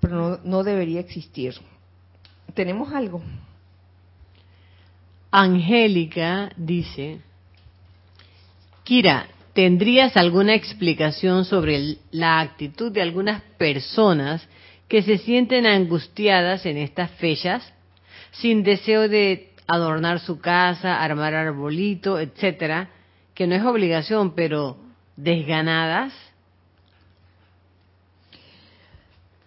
Pero 0.00 0.16
no, 0.16 0.40
no 0.42 0.64
debería 0.64 1.00
existir. 1.00 1.54
¿Tenemos 2.54 2.92
algo? 2.92 3.22
Angélica 5.30 6.50
dice, 6.56 7.20
Kira, 8.88 9.28
¿tendrías 9.52 10.16
alguna 10.16 10.54
explicación 10.54 11.44
sobre 11.44 11.98
la 12.10 12.40
actitud 12.40 12.90
de 12.90 13.02
algunas 13.02 13.42
personas 13.58 14.48
que 14.88 15.02
se 15.02 15.18
sienten 15.18 15.66
angustiadas 15.66 16.64
en 16.64 16.78
estas 16.78 17.10
fechas, 17.18 17.70
sin 18.30 18.62
deseo 18.62 19.06
de 19.06 19.52
adornar 19.66 20.20
su 20.20 20.40
casa, 20.40 21.02
armar 21.02 21.34
arbolito, 21.34 22.18
etcétera, 22.18 22.88
que 23.34 23.46
no 23.46 23.56
es 23.56 23.62
obligación, 23.62 24.34
pero 24.34 24.78
desganadas? 25.16 26.14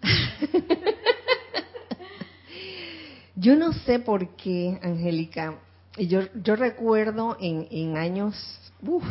Yo 3.36 3.56
no 3.56 3.74
sé 3.74 3.98
por 3.98 4.36
qué, 4.36 4.78
Angélica. 4.84 5.56
Yo, 5.98 6.22
yo 6.36 6.56
recuerdo 6.56 7.36
en, 7.42 7.68
en 7.70 7.98
años, 7.98 8.34
uf, 8.82 9.04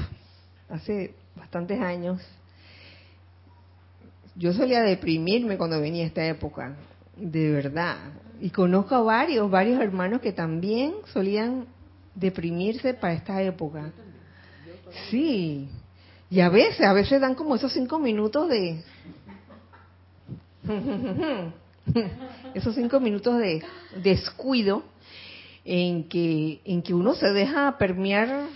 hace 0.71 1.15
bastantes 1.37 1.81
años, 1.81 2.21
yo 4.37 4.53
solía 4.53 4.83
deprimirme 4.83 5.59
cuando 5.59 5.81
venía 5.81 6.07
esta 6.07 6.25
época, 6.25 6.77
de 7.17 7.51
verdad. 7.51 7.97
Y 8.41 8.51
conozco 8.51 8.95
a 8.95 9.03
varios, 9.03 9.51
varios 9.51 9.81
hermanos 9.81 10.21
que 10.21 10.33
también 10.33 10.95
solían 11.13 11.67
deprimirse 12.15 12.95
para 12.95 13.15
esta 13.15 13.43
época. 13.43 13.93
Sí. 15.11 15.69
Y 16.31 16.41
a 16.41 16.49
veces, 16.49 16.81
a 16.87 16.93
veces 16.93 17.21
dan 17.21 17.35
como 17.35 17.57
esos 17.57 17.73
cinco 17.73 17.99
minutos 17.99 18.49
de... 18.49 18.83
esos 22.55 22.75
cinco 22.75 23.01
minutos 23.01 23.39
de 23.39 23.63
descuido 24.03 24.85
en 25.65 26.09
que, 26.09 26.61
en 26.65 26.83
que 26.83 26.95
uno 26.95 27.15
se 27.15 27.33
deja 27.33 27.77
permear, 27.79 28.47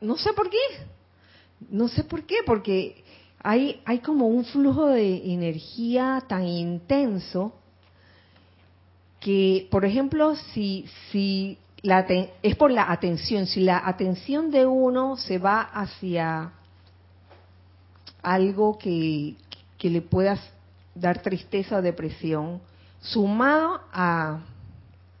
no 0.00 0.16
sé 0.16 0.32
por 0.32 0.50
qué, 0.50 0.58
no 1.70 1.88
sé 1.88 2.04
por 2.04 2.24
qué, 2.24 2.36
porque 2.46 3.04
hay, 3.42 3.80
hay 3.84 3.98
como 3.98 4.26
un 4.26 4.44
flujo 4.44 4.86
de 4.86 5.32
energía 5.32 6.24
tan 6.26 6.46
intenso 6.46 7.52
que, 9.20 9.68
por 9.70 9.84
ejemplo, 9.84 10.36
si, 10.52 10.86
si 11.10 11.58
la, 11.82 12.06
es 12.42 12.56
por 12.56 12.70
la 12.70 12.90
atención, 12.90 13.46
si 13.46 13.60
la 13.60 13.86
atención 13.86 14.50
de 14.50 14.66
uno 14.66 15.16
se 15.16 15.38
va 15.38 15.62
hacia 15.62 16.52
algo 18.22 18.78
que, 18.78 19.36
que 19.78 19.90
le 19.90 20.00
pueda 20.00 20.38
dar 20.94 21.20
tristeza 21.20 21.76
o 21.76 21.82
depresión, 21.82 22.60
sumado 23.00 23.80
a 23.92 24.40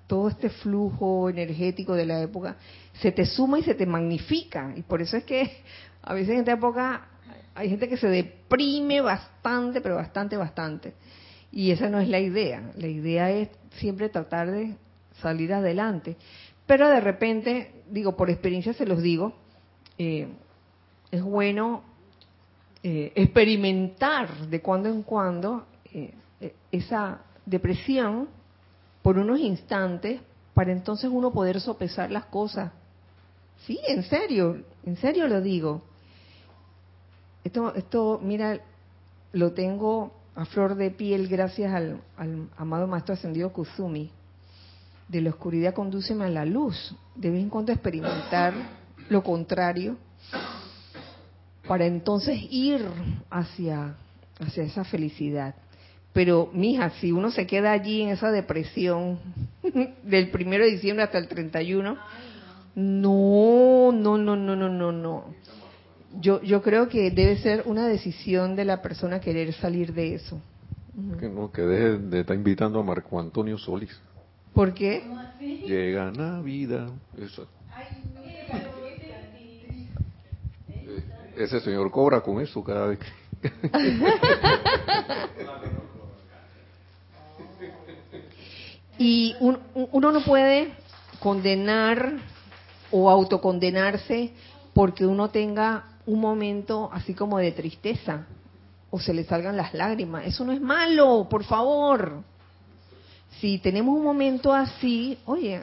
todo 0.06 0.28
este 0.28 0.48
flujo 0.48 1.28
energético 1.28 1.94
de 1.94 2.06
la 2.06 2.20
época, 2.22 2.56
se 3.00 3.12
te 3.12 3.26
suma 3.26 3.58
y 3.58 3.62
se 3.62 3.74
te 3.74 3.86
magnifica. 3.86 4.72
Y 4.76 4.82
por 4.82 5.02
eso 5.02 5.16
es 5.16 5.24
que 5.24 5.62
a 6.04 6.14
veces 6.14 6.30
en 6.30 6.40
esta 6.40 6.52
época 6.52 7.08
hay 7.54 7.70
gente 7.70 7.88
que 7.88 7.96
se 7.96 8.08
deprime 8.08 9.00
bastante, 9.00 9.80
pero 9.80 9.96
bastante, 9.96 10.36
bastante. 10.36 10.94
Y 11.52 11.70
esa 11.70 11.88
no 11.88 12.00
es 12.00 12.08
la 12.08 12.20
idea. 12.20 12.72
La 12.76 12.88
idea 12.88 13.30
es 13.30 13.48
siempre 13.76 14.08
tratar 14.08 14.50
de 14.50 14.76
salir 15.20 15.52
adelante. 15.52 16.16
Pero 16.66 16.88
de 16.88 17.00
repente, 17.00 17.84
digo, 17.90 18.16
por 18.16 18.28
experiencia 18.28 18.72
se 18.72 18.86
los 18.86 19.02
digo, 19.02 19.34
eh, 19.98 20.28
es 21.10 21.22
bueno 21.22 21.84
eh, 22.82 23.12
experimentar 23.14 24.48
de 24.48 24.60
cuando 24.60 24.88
en 24.88 25.02
cuando 25.02 25.66
eh, 25.92 26.12
esa 26.72 27.20
depresión 27.46 28.28
por 29.02 29.18
unos 29.18 29.38
instantes 29.38 30.20
para 30.54 30.72
entonces 30.72 31.10
uno 31.12 31.30
poder 31.30 31.60
sopesar 31.60 32.10
las 32.10 32.24
cosas. 32.26 32.72
Sí, 33.66 33.78
en 33.86 34.02
serio, 34.02 34.62
en 34.84 34.96
serio 34.96 35.28
lo 35.28 35.40
digo. 35.40 35.82
Esto, 37.44 37.74
esto 37.74 38.20
mira, 38.22 38.58
lo 39.32 39.52
tengo 39.52 40.12
a 40.34 40.44
flor 40.46 40.74
de 40.74 40.90
piel 40.90 41.28
gracias 41.28 41.72
al, 41.72 42.00
al 42.16 42.48
amado 42.56 42.86
Maestro 42.86 43.14
Ascendido 43.14 43.52
Kusumi. 43.52 44.10
De 45.08 45.20
la 45.20 45.30
oscuridad 45.30 45.74
condúceme 45.74 46.24
a 46.24 46.30
la 46.30 46.44
luz. 46.46 46.96
De 47.14 47.30
vez 47.30 47.42
en 47.42 47.50
cuando 47.50 47.72
experimentar 47.72 48.54
lo 49.08 49.22
contrario 49.22 49.96
para 51.66 51.86
entonces 51.86 52.38
ir 52.50 52.84
hacia, 53.30 53.94
hacia 54.38 54.62
esa 54.64 54.84
felicidad. 54.84 55.54
Pero, 56.12 56.50
mija, 56.52 56.90
si 57.00 57.10
uno 57.10 57.30
se 57.30 57.46
queda 57.46 57.72
allí 57.72 58.02
en 58.02 58.10
esa 58.10 58.30
depresión 58.30 59.18
del 60.02 60.30
primero 60.30 60.64
de 60.64 60.72
diciembre 60.72 61.04
hasta 61.04 61.18
el 61.18 61.28
31, 61.28 61.96
no, 62.76 63.92
no, 63.92 64.18
no, 64.18 64.36
no, 64.36 64.56
no, 64.56 64.68
no, 64.68 64.92
no. 64.92 65.24
Yo, 66.20 66.40
yo 66.42 66.62
creo 66.62 66.88
que 66.88 67.10
debe 67.10 67.36
ser 67.38 67.64
una 67.66 67.86
decisión 67.88 68.56
de 68.56 68.64
la 68.64 68.80
persona 68.82 69.20
querer 69.20 69.52
salir 69.54 69.92
de 69.92 70.14
eso. 70.14 70.40
Que 71.18 71.28
no, 71.28 71.50
que 71.50 71.62
deje 71.62 71.98
de 71.98 72.20
estar 72.20 72.36
invitando 72.36 72.78
a 72.78 72.82
Marco 72.82 73.18
Antonio 73.18 73.58
Solís. 73.58 74.00
¿Por 74.52 74.72
qué? 74.72 75.02
Llega 75.40 76.12
Navidad. 76.12 76.88
Eso. 77.18 77.48
Ese 81.36 81.60
señor 81.60 81.90
cobra 81.90 82.20
con 82.20 82.40
eso 82.40 82.62
cada 82.62 82.86
vez 82.86 83.00
que... 83.00 83.06
y 88.98 89.34
uno 89.40 90.12
no 90.12 90.24
puede 90.24 90.72
condenar 91.18 92.12
o 92.92 93.10
autocondenarse 93.10 94.32
porque 94.72 95.04
uno 95.04 95.30
tenga 95.30 95.93
un 96.06 96.20
momento 96.20 96.90
así 96.92 97.14
como 97.14 97.38
de 97.38 97.52
tristeza 97.52 98.26
o 98.90 99.00
se 99.00 99.14
le 99.14 99.24
salgan 99.24 99.56
las 99.56 99.74
lágrimas. 99.74 100.26
Eso 100.26 100.44
no 100.44 100.52
es 100.52 100.60
malo, 100.60 101.26
por 101.28 101.44
favor. 101.44 102.22
Si 103.40 103.58
tenemos 103.58 103.96
un 103.96 104.04
momento 104.04 104.52
así, 104.52 105.18
oye, 105.24 105.60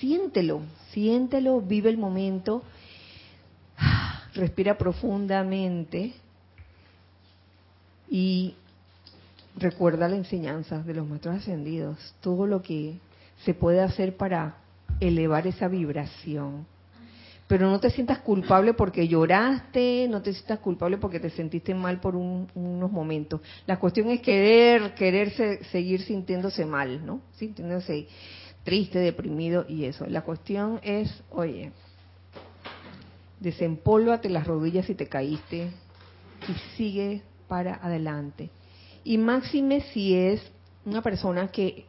siéntelo, 0.00 0.62
siéntelo, 0.90 1.60
vive 1.60 1.90
el 1.90 1.98
momento, 1.98 2.62
respira 4.34 4.78
profundamente 4.78 6.14
y 8.08 8.54
recuerda 9.56 10.08
la 10.08 10.16
enseñanza 10.16 10.78
de 10.78 10.94
los 10.94 11.06
maestros 11.06 11.36
ascendidos, 11.36 12.14
todo 12.20 12.46
lo 12.46 12.62
que 12.62 12.98
se 13.44 13.54
puede 13.54 13.80
hacer 13.80 14.16
para 14.16 14.56
elevar 15.00 15.46
esa 15.46 15.68
vibración. 15.68 16.66
Pero 17.46 17.68
no 17.70 17.78
te 17.78 17.90
sientas 17.90 18.20
culpable 18.20 18.72
porque 18.72 19.06
lloraste, 19.06 20.06
no 20.08 20.22
te 20.22 20.32
sientas 20.32 20.60
culpable 20.60 20.96
porque 20.96 21.20
te 21.20 21.28
sentiste 21.28 21.74
mal 21.74 22.00
por 22.00 22.16
unos 22.16 22.90
momentos. 22.90 23.42
La 23.66 23.78
cuestión 23.78 24.08
es 24.08 24.20
querer, 24.20 24.94
querer 24.94 25.30
seguir 25.70 26.00
sintiéndose 26.02 26.64
mal, 26.64 27.04
¿no? 27.04 27.20
Sintiéndose 27.36 28.08
triste, 28.64 28.98
deprimido 28.98 29.66
y 29.68 29.84
eso. 29.84 30.06
La 30.06 30.22
cuestión 30.22 30.80
es, 30.82 31.22
oye, 31.30 31.70
desempólvate 33.40 34.30
las 34.30 34.46
rodillas 34.46 34.86
si 34.86 34.94
te 34.94 35.06
caíste 35.06 35.70
y 36.48 36.76
sigue 36.76 37.22
para 37.46 37.74
adelante. 37.74 38.50
Y 39.04 39.18
máxime 39.18 39.82
si 39.92 40.14
es 40.14 40.40
una 40.86 41.02
persona 41.02 41.48
que 41.48 41.84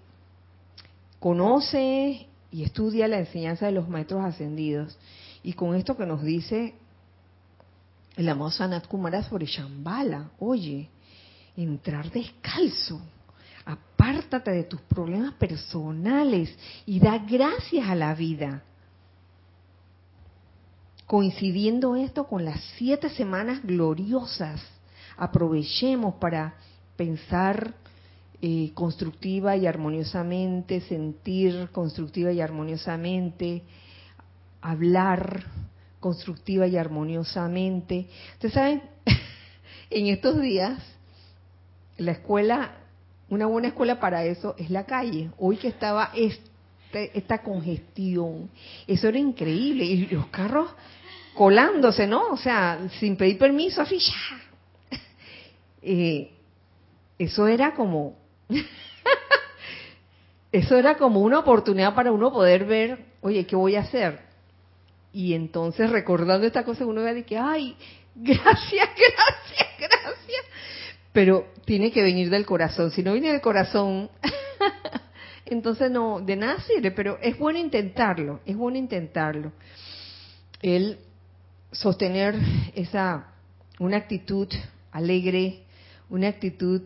conoce 1.19 2.27
y 2.51 2.63
estudia 2.63 3.07
la 3.07 3.19
enseñanza 3.19 3.65
de 3.65 3.71
los 3.71 3.87
maestros 3.87 4.23
ascendidos. 4.23 4.97
Y 5.45 5.53
con 5.53 5.75
esto 5.75 5.95
que 5.95 6.07
nos 6.07 6.23
dice 6.23 6.73
el 8.17 8.27
amado 8.27 8.49
Sanat 8.49 8.87
Kumara 8.87 9.21
sobre 9.21 9.45
Shambhala, 9.45 10.31
oye, 10.39 10.89
entrar 11.55 12.09
descalzo, 12.09 12.99
apártate 13.63 14.49
de 14.49 14.63
tus 14.63 14.81
problemas 14.81 15.35
personales 15.35 16.57
y 16.87 16.99
da 16.99 17.19
gracias 17.19 17.87
a 17.87 17.93
la 17.93 18.15
vida. 18.15 18.63
Coincidiendo 21.05 21.95
esto 21.95 22.25
con 22.25 22.43
las 22.43 22.59
siete 22.79 23.11
semanas 23.11 23.61
gloriosas, 23.61 24.59
aprovechemos 25.15 26.15
para 26.15 26.55
pensar 26.95 27.75
eh, 28.41 28.71
constructiva 28.73 29.55
y 29.55 29.67
armoniosamente, 29.67 30.81
sentir 30.81 31.69
constructiva 31.71 32.31
y 32.31 32.41
armoniosamente, 32.41 33.61
hablar 34.71 35.43
constructiva 35.99 36.67
y 36.67 36.77
armoniosamente. 36.77 38.07
Ustedes 38.33 38.53
saben, 38.53 38.83
en 39.89 40.07
estos 40.07 40.41
días, 40.41 40.79
la 41.97 42.11
escuela, 42.11 42.71
una 43.29 43.47
buena 43.47 43.69
escuela 43.69 43.99
para 43.99 44.23
eso 44.25 44.55
es 44.57 44.69
la 44.69 44.85
calle. 44.85 45.31
Hoy 45.37 45.57
que 45.57 45.67
estaba 45.67 46.11
este, 46.15 47.17
esta 47.17 47.41
congestión, 47.41 48.49
eso 48.87 49.07
era 49.07 49.17
increíble. 49.17 49.83
Y 49.83 50.07
los 50.07 50.27
carros 50.27 50.71
colándose, 51.33 52.07
¿no? 52.07 52.29
O 52.29 52.37
sea, 52.37 52.87
sin 52.99 53.15
pedir 53.15 53.37
permiso, 53.37 53.81
así 53.81 53.99
ya. 53.99 54.97
Eh, 55.87 56.31
eso 57.19 57.47
era 57.47 57.75
como, 57.75 58.17
eso 60.51 60.77
era 60.77 60.97
como 60.97 61.21
una 61.21 61.37
oportunidad 61.37 61.93
para 61.93 62.11
uno 62.11 62.33
poder 62.33 62.65
ver, 62.65 63.05
oye, 63.21 63.45
¿qué 63.45 63.55
voy 63.55 63.75
a 63.75 63.81
hacer? 63.81 64.24
Y 65.15 65.33
entonces 65.33 65.89
recordando 65.89 66.45
esta 66.45 66.65
cosa 66.65 66.85
uno 66.85 67.01
ve 67.01 67.23
que, 67.23 67.37
ay, 67.37 67.77
gracias, 68.15 68.43
gracias, 68.73 69.69
gracias. 69.79 70.45
Pero 71.13 71.47
tiene 71.63 71.89
que 71.89 72.03
venir 72.03 72.29
del 72.29 72.45
corazón. 72.45 72.91
Si 72.91 73.01
no 73.01 73.13
viene 73.13 73.31
del 73.31 73.39
corazón, 73.39 74.09
entonces 75.45 75.89
no, 75.89 76.19
de 76.19 76.35
nada 76.35 76.59
sirve. 76.59 76.91
Pero 76.91 77.17
es 77.21 77.39
bueno 77.39 77.57
intentarlo, 77.59 78.41
es 78.45 78.57
bueno 78.57 78.77
intentarlo. 78.77 79.53
El 80.61 80.99
sostener 81.71 82.35
esa, 82.75 83.35
una 83.79 83.95
actitud 83.95 84.49
alegre, 84.91 85.63
una 86.09 86.27
actitud 86.27 86.81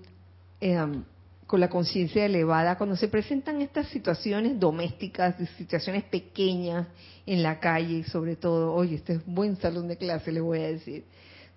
Em, 0.62 1.06
con 1.50 1.60
la 1.60 1.68
conciencia 1.68 2.28
elevada, 2.28 2.78
cuando 2.78 2.96
se 2.96 3.08
presentan 3.08 3.60
estas 3.64 3.88
situaciones 3.88 4.60
domésticas, 4.60 5.34
situaciones 5.58 6.04
pequeñas 6.04 6.86
en 7.26 7.42
la 7.42 7.60
calle, 7.60 8.04
sobre 8.04 8.36
todo, 8.36 8.72
oye, 8.72 8.98
este 8.98 9.14
es 9.14 9.22
un 9.26 9.34
buen 9.34 9.56
salón 9.56 9.88
de 9.88 9.98
clase, 9.98 10.32
le 10.32 10.42
voy 10.42 10.60
a 10.60 10.68
decir. 10.68 11.06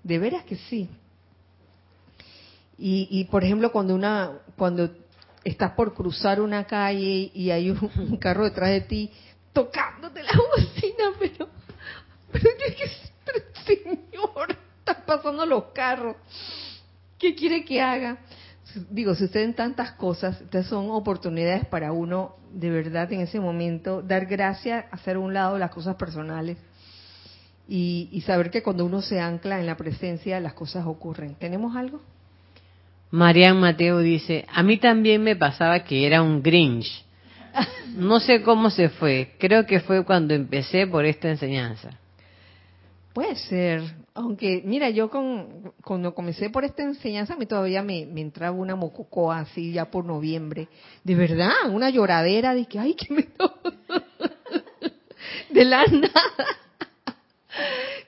De 0.02 0.18
veras 0.18 0.44
que 0.44 0.56
sí. 0.56 0.88
Y, 2.78 3.22
por 3.30 3.44
ejemplo, 3.44 3.70
cuando 3.70 3.94
una, 3.94 4.38
cuando 4.56 4.88
estás 5.44 5.72
por 5.72 5.92
cruzar 5.92 6.40
una 6.40 6.64
calle 6.64 7.30
y 7.34 7.50
hay 7.50 7.68
un, 7.68 8.16
carro 8.18 8.44
detrás 8.44 8.70
de 8.70 8.80
ti 8.80 9.10
tocándote 9.52 10.22
la 10.22 10.32
bocina, 10.56 11.12
pero, 11.18 11.50
pero 12.32 12.48
yo 12.48 12.76
que, 12.76 13.76
señor, 13.76 14.56
están 14.78 15.04
pasando 15.04 15.44
los 15.44 15.64
carros. 15.74 16.16
¿Qué 17.18 17.34
quiere 17.34 17.62
que 17.62 17.78
haga? 17.82 18.20
Digo, 18.90 19.14
si 19.14 19.26
suceden 19.26 19.54
tantas 19.54 19.92
cosas, 19.92 20.40
estas 20.40 20.66
son 20.66 20.90
oportunidades 20.90 21.66
para 21.66 21.92
uno 21.92 22.36
de 22.52 22.70
verdad 22.70 23.12
en 23.12 23.20
ese 23.20 23.40
momento 23.40 24.02
dar 24.02 24.26
gracias, 24.26 24.84
hacer 24.90 25.16
a 25.16 25.20
un 25.20 25.34
lado 25.34 25.58
las 25.58 25.70
cosas 25.70 25.96
personales 25.96 26.58
y, 27.68 28.22
saber 28.26 28.50
que 28.50 28.62
cuando 28.62 28.84
uno 28.84 29.00
se 29.00 29.20
ancla 29.20 29.58
en 29.58 29.66
la 29.66 29.76
presencia 29.76 30.38
las 30.40 30.54
cosas 30.54 30.86
ocurren. 30.86 31.34
¿Tenemos 31.36 31.74
algo? 31.76 32.00
Marian 33.10 33.58
Mateo 33.60 33.98
dice, 33.98 34.46
a 34.52 34.62
mí 34.62 34.78
también 34.78 35.22
me 35.22 35.36
pasaba 35.36 35.84
que 35.84 36.06
era 36.06 36.22
un 36.22 36.42
Grinch. 36.42 37.04
No 37.94 38.20
sé 38.20 38.40
cómo 38.40 38.70
se 38.70 38.88
fue, 38.88 39.34
creo 39.38 39.66
que 39.66 39.80
fue 39.80 40.02
cuando 40.02 40.32
empecé 40.32 40.86
por 40.86 41.04
esta 41.04 41.28
enseñanza. 41.28 41.90
Puede 43.12 43.36
ser, 43.36 43.82
aunque 44.14 44.62
mira, 44.64 44.88
yo 44.88 45.10
con, 45.10 45.72
cuando 45.84 46.14
comencé 46.14 46.48
por 46.48 46.64
esta 46.64 46.82
enseñanza, 46.82 47.34
a 47.34 47.36
mí 47.36 47.44
todavía 47.44 47.82
me, 47.82 48.02
entraba 48.02 48.56
una 48.56 48.74
mococoa 48.74 49.40
así 49.40 49.72
ya 49.72 49.90
por 49.90 50.04
noviembre. 50.04 50.68
De 51.04 51.14
verdad, 51.14 51.52
una 51.70 51.90
lloradera 51.90 52.54
de 52.54 52.66
que, 52.66 52.78
ay, 52.78 52.94
que 52.94 53.12
me... 53.12 53.28
de 55.50 55.64
la 55.64 55.84
nada. 55.86 56.22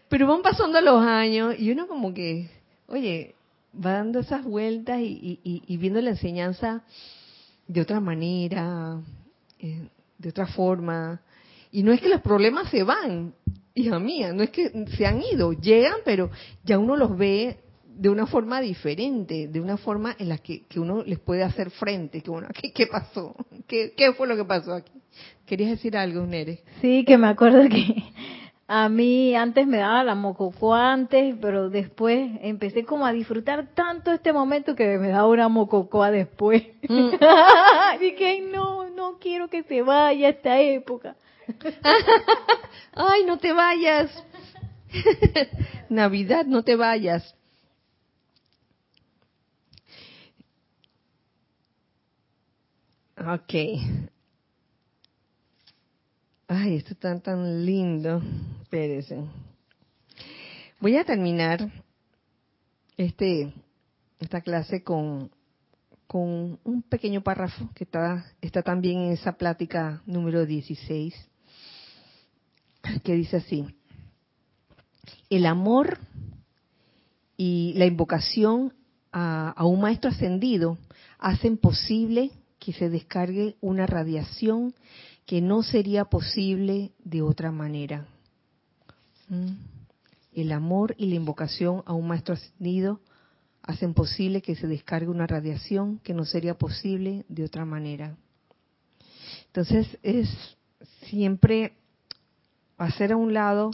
Pero 0.09 0.26
van 0.26 0.42
pasando 0.42 0.80
los 0.80 1.02
años 1.02 1.55
y 1.59 1.70
uno 1.70 1.86
como 1.86 2.14
que, 2.14 2.48
oye, 2.86 3.34
va 3.74 3.92
dando 3.92 4.20
esas 4.20 4.44
vueltas 4.44 5.00
y, 5.00 5.40
y, 5.44 5.62
y 5.66 5.76
viendo 5.76 6.00
la 6.00 6.11
enseñanza 6.11 6.82
de 7.66 7.80
otra 7.80 8.00
manera, 8.00 9.00
eh, 9.59 9.88
de 10.18 10.28
otra 10.28 10.46
forma. 10.46 11.20
Y 11.70 11.82
no 11.82 11.92
es 11.92 12.00
que 12.00 12.09
los 12.09 12.20
problemas 12.20 12.70
se 12.70 12.84
van, 12.84 13.34
hija 13.75 13.99
mía, 13.99 14.33
no 14.33 14.43
es 14.43 14.51
que 14.51 14.70
se 14.97 15.07
han 15.07 15.22
ido, 15.22 15.53
llegan, 15.53 16.01
pero 16.05 16.31
ya 16.64 16.79
uno 16.79 16.97
los 16.97 17.16
ve 17.16 17.59
de 17.85 18.09
una 18.09 18.27
forma 18.27 18.61
diferente, 18.61 19.49
de 19.49 19.61
una 19.61 19.77
forma 19.77 20.16
en 20.18 20.29
la 20.29 20.39
que, 20.39 20.64
que 20.66 20.81
uno 20.81 21.03
les 21.05 21.18
puede 21.18 21.43
hacer 21.43 21.70
frente, 21.70 22.22
que 22.22 22.31
uno, 22.31 22.49
¿qué, 22.61 22.72
qué 22.72 22.87
pasó? 22.87 23.35
¿Qué, 23.66 23.93
¿Qué, 23.97 24.12
fue 24.12 24.27
lo 24.27 24.37
que 24.37 24.45
pasó 24.45 24.75
aquí? 24.75 24.93
¿Querías 25.47 25.70
decir 25.70 25.97
algo, 25.97 26.27
Nere? 26.27 26.61
Sí, 26.81 27.05
que 27.05 27.16
me 27.18 27.29
acuerdo 27.29 27.68
que 27.68 28.05
a 28.66 28.89
mí 28.89 29.35
antes 29.35 29.66
me 29.66 29.79
daba 29.79 30.03
la 30.03 30.14
mococoa 30.14 30.93
antes, 30.93 31.37
pero 31.41 31.70
después 31.70 32.31
empecé 32.41 32.85
como 32.85 33.07
a 33.07 33.12
disfrutar 33.12 33.68
tanto 33.75 34.11
este 34.12 34.33
momento 34.33 34.75
que 34.75 34.99
me 34.99 35.09
daba 35.09 35.29
una 35.29 35.49
mococoa 35.49 36.11
después. 36.11 36.64
Mm. 36.89 37.11
Dije, 38.01 38.41
no, 38.53 38.91
no 38.91 39.18
quiero 39.18 39.49
que 39.49 39.62
se 39.64 39.83
vaya 39.83 40.31
esta 40.31 40.61
época. 40.61 41.16
Ay, 42.92 43.24
no 43.24 43.38
te 43.38 43.53
vayas. 43.53 44.11
Navidad, 45.88 46.47
no 46.47 46.62
te 46.62 46.76
vayas. 46.76 47.34
Ok. 53.16 53.54
Ay, 56.49 56.76
esto 56.76 56.92
está 56.92 57.18
tan 57.21 57.64
lindo. 57.64 58.22
Espérense. 58.62 59.25
Voy 60.80 60.96
a 60.96 61.04
terminar 61.04 61.71
este 62.96 63.53
esta 64.21 64.41
clase 64.41 64.83
con, 64.83 65.30
con 66.07 66.58
un 66.64 66.83
pequeño 66.83 67.22
párrafo 67.22 67.68
que 67.75 67.84
está, 67.84 68.25
está 68.41 68.62
también 68.62 69.00
en 69.00 69.12
esa 69.12 69.33
plática 69.33 70.03
número 70.07 70.46
16 70.46 71.14
que 73.02 73.14
dice 73.14 73.38
así, 73.38 73.66
el 75.30 75.46
amor 75.46 75.98
y 77.36 77.72
la 77.76 77.86
invocación 77.86 78.72
a, 79.12 79.64
un 79.64 79.80
maestro 79.80 80.11
ascendido 80.11 80.78
hacen 81.18 81.56
posible 81.56 82.30
que 82.58 82.72
se 82.72 82.88
descargue 82.88 83.56
una 83.61 83.86
radiación 83.86 84.74
que 85.26 85.40
no 85.40 85.62
sería 85.62 86.04
posible 86.04 86.92
de 87.04 87.22
otra 87.22 87.50
manera. 87.50 88.06
¿Mm? 89.28 89.52
El 90.32 90.52
amor 90.52 90.94
y 90.98 91.06
la 91.06 91.14
invocación 91.14 91.82
a 91.86 91.92
un 91.92 92.08
maestro 92.08 92.34
ascendido 92.34 93.00
hacen 93.62 93.94
posible 93.94 94.42
que 94.42 94.56
se 94.56 94.66
descargue 94.66 95.08
una 95.08 95.26
radiación 95.26 95.98
que 96.00 96.12
no 96.12 96.24
sería 96.24 96.54
posible 96.58 97.24
de 97.28 97.44
otra 97.44 97.64
manera. 97.64 98.16
Entonces 99.46 99.86
es 100.02 100.28
siempre 101.08 101.72
hacer 102.76 103.13
a 103.13 103.17
un 103.17 103.34
lado 103.34 103.71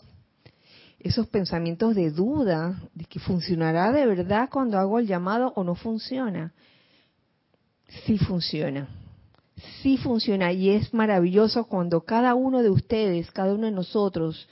esos 0.99 1.27
pensamientos 1.29 1.95
de 1.95 2.11
duda, 2.11 2.79
de 2.95 3.05
que 3.07 3.19
funcionará 3.19 3.91
de 3.93 4.07
verdad 4.07 4.49
cuando 4.51 4.79
hago 4.79 4.99
el 4.99 5.07
llamado 5.07 5.53
o 5.57 5.65
no 5.65 5.75
funciona. 5.75 6.53
Sí 8.05 8.19
funciona, 8.19 8.89
sí 9.83 9.97
funciona 9.97 10.53
y 10.53 10.71
es 10.71 10.93
maravilloso 10.95 11.65
cuando 11.65 12.03
cada 12.03 12.35
uno 12.35 12.63
de 12.63 12.71
ustedes, 12.71 13.31
cada 13.31 13.55
uno 13.55 13.67
de 13.67 13.73
nosotros 13.73 14.49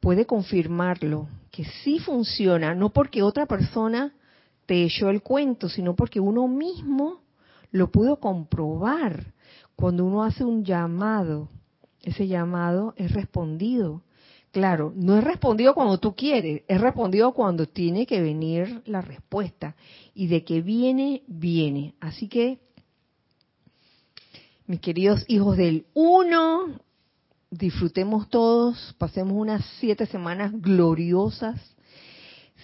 puede 0.00 0.26
confirmarlo, 0.26 1.28
que 1.50 1.64
sí 1.64 1.98
funciona, 1.98 2.74
no 2.74 2.90
porque 2.90 3.22
otra 3.22 3.46
persona 3.46 4.12
te 4.66 4.84
echó 4.84 5.10
el 5.10 5.22
cuento, 5.22 5.68
sino 5.68 5.94
porque 5.94 6.20
uno 6.20 6.48
mismo 6.48 7.20
lo 7.70 7.90
pudo 7.90 8.16
comprobar 8.18 9.32
cuando 9.76 10.04
uno 10.04 10.24
hace 10.24 10.44
un 10.44 10.64
llamado 10.64 11.48
ese 12.06 12.28
llamado 12.28 12.94
es 12.96 13.10
respondido. 13.12 14.02
Claro, 14.52 14.92
no 14.94 15.18
es 15.18 15.24
respondido 15.24 15.74
cuando 15.74 15.98
tú 15.98 16.14
quieres, 16.14 16.62
es 16.68 16.80
respondido 16.80 17.32
cuando 17.32 17.66
tiene 17.66 18.06
que 18.06 18.22
venir 18.22 18.80
la 18.86 19.02
respuesta. 19.02 19.74
Y 20.14 20.28
de 20.28 20.44
que 20.44 20.62
viene, 20.62 21.24
viene. 21.26 21.94
Así 22.00 22.28
que, 22.28 22.60
mis 24.68 24.80
queridos 24.80 25.24
hijos 25.26 25.56
del 25.56 25.86
uno, 25.94 26.78
disfrutemos 27.50 28.30
todos, 28.30 28.94
pasemos 28.98 29.34
unas 29.34 29.64
siete 29.80 30.06
semanas 30.06 30.52
gloriosas, 30.54 31.60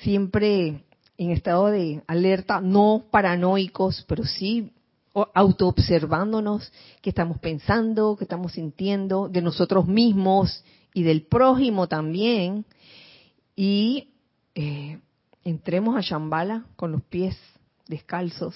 siempre 0.02 0.84
en 1.18 1.30
estado 1.30 1.66
de 1.66 2.00
alerta, 2.06 2.60
no 2.60 3.06
paranoicos, 3.10 4.04
pero 4.06 4.24
sí 4.24 4.72
autoobservándonos 5.14 6.72
qué 7.00 7.10
estamos 7.10 7.38
pensando, 7.38 8.16
qué 8.16 8.24
estamos 8.24 8.52
sintiendo, 8.52 9.28
de 9.28 9.42
nosotros 9.42 9.86
mismos 9.86 10.64
y 10.94 11.02
del 11.02 11.22
prójimo 11.22 11.88
también. 11.88 12.64
Y 13.54 14.14
eh, 14.54 15.00
entremos 15.44 15.96
a 15.96 16.00
Shambhala 16.00 16.66
con 16.76 16.92
los 16.92 17.02
pies 17.02 17.36
descalzos, 17.86 18.54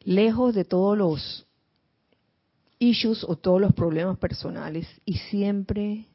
lejos 0.00 0.54
de 0.54 0.64
todos 0.64 0.98
los 0.98 1.46
issues 2.78 3.24
o 3.24 3.36
todos 3.36 3.60
los 3.60 3.72
problemas 3.72 4.18
personales 4.18 4.86
y 5.04 5.14
siempre 5.14 6.06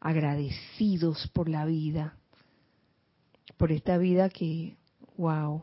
agradecidos 0.00 1.28
por 1.28 1.48
la 1.48 1.64
vida, 1.64 2.16
por 3.56 3.72
esta 3.72 3.98
vida 3.98 4.28
que, 4.28 4.76
wow, 5.16 5.62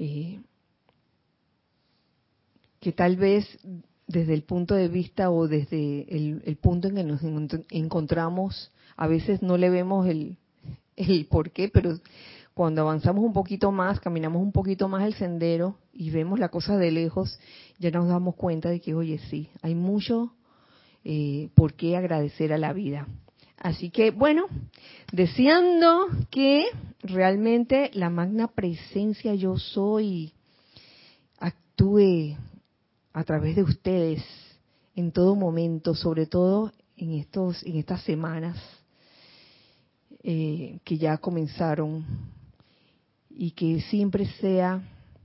eh, 0.00 0.40
que 2.80 2.92
tal 2.92 3.16
vez 3.16 3.46
desde 4.06 4.32
el 4.32 4.42
punto 4.42 4.74
de 4.74 4.88
vista 4.88 5.30
o 5.30 5.46
desde 5.46 6.06
el, 6.08 6.56
punto 6.56 6.88
en 6.88 6.94
que 6.94 7.04
nos 7.04 7.20
encontramos, 7.68 8.72
a 8.96 9.06
veces 9.06 9.42
no 9.42 9.58
le 9.58 9.68
vemos 9.68 10.08
el, 10.08 10.38
el 10.96 11.26
por 11.26 11.50
qué, 11.50 11.68
pero 11.68 12.00
cuando 12.54 12.80
avanzamos 12.80 13.22
un 13.22 13.34
poquito 13.34 13.70
más, 13.72 14.00
caminamos 14.00 14.42
un 14.42 14.52
poquito 14.52 14.88
más 14.88 15.04
el 15.04 15.12
sendero 15.14 15.76
y 15.92 16.10
vemos 16.10 16.38
la 16.38 16.48
cosa 16.48 16.78
de 16.78 16.90
lejos, 16.90 17.38
ya 17.78 17.90
nos 17.90 18.08
damos 18.08 18.36
cuenta 18.36 18.70
de 18.70 18.80
que, 18.80 18.94
oye, 18.94 19.18
sí, 19.30 19.50
hay 19.60 19.74
mucho 19.74 20.32
eh, 21.04 21.50
por 21.54 21.74
qué 21.74 21.98
agradecer 21.98 22.54
a 22.54 22.58
la 22.58 22.72
vida. 22.72 23.06
Así 23.60 23.90
que, 23.90 24.10
bueno, 24.10 24.46
deseando 25.12 26.08
que 26.30 26.64
realmente 27.02 27.90
la 27.92 28.08
magna 28.08 28.48
presencia 28.48 29.34
yo 29.34 29.58
soy 29.58 30.32
actúe 31.38 32.36
a 33.12 33.22
través 33.24 33.56
de 33.56 33.62
ustedes 33.62 34.24
en 34.96 35.12
todo 35.12 35.36
momento, 35.36 35.94
sobre 35.94 36.24
todo 36.26 36.72
en 36.96 37.12
estos, 37.12 37.62
en 37.64 37.76
estas 37.76 38.02
semanas 38.02 38.56
eh, 40.22 40.78
que 40.82 40.96
ya 40.96 41.18
comenzaron 41.18 42.04
y 43.28 43.50
que 43.50 43.82
siempre 43.82 44.26
sea 44.40 44.82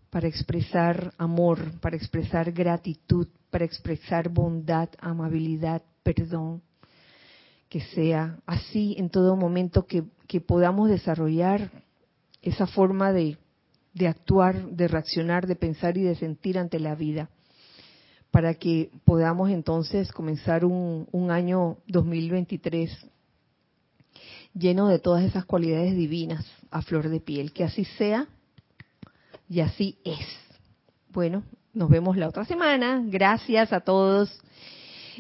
para 0.10 0.28
expresar 0.28 1.14
amor, 1.18 1.80
para 1.80 1.96
expresar 1.96 2.52
gratitud, 2.52 3.28
para 3.50 3.64
expresar 3.64 4.28
bondad, 4.28 4.90
amabilidad, 5.00 5.82
perdón, 6.04 6.62
que 7.76 7.82
sea 7.94 8.40
así 8.46 8.96
en 8.98 9.10
todo 9.10 9.36
momento, 9.36 9.86
que, 9.86 10.06
podamos 10.40 10.88
desarrollar 10.88 11.72
esa 12.42 12.68
forma 12.68 13.12
de, 13.12 13.38
actuar, 14.08 14.70
de 14.70 14.88
reaccionar, 14.88 15.46
de 15.46 15.58
pensar 15.58 15.98
y 15.98 16.04
de 16.04 16.16
sentir 16.16 16.58
ante 16.58 16.80
la 16.80 16.96
vida, 16.96 17.30
para 18.32 18.54
que 18.54 18.92
podamos 19.04 19.50
entonces 19.50 20.10
comenzar 20.14 20.64
un, 20.64 21.10
un 21.12 21.32
año 21.32 21.76
2023 21.88 22.92
lleno 24.54 24.88
de 24.88 25.00
todas 25.00 25.26
esas 25.26 25.44
cualidades 25.44 25.98
divinas 25.98 26.46
a 26.72 26.82
flor 26.82 27.10
de 27.10 27.20
piel. 27.20 27.52
Que 27.52 27.66
así 27.66 27.84
sea 27.84 28.26
y 29.50 29.60
así 29.60 29.98
es. 30.06 30.26
Bueno, 31.10 31.44
nos 31.74 31.90
vemos 31.90 32.16
la 32.16 32.30
otra 32.30 32.46
semana. 32.46 33.04
Gracias 33.06 33.74
a 33.74 33.82
todos 33.82 34.32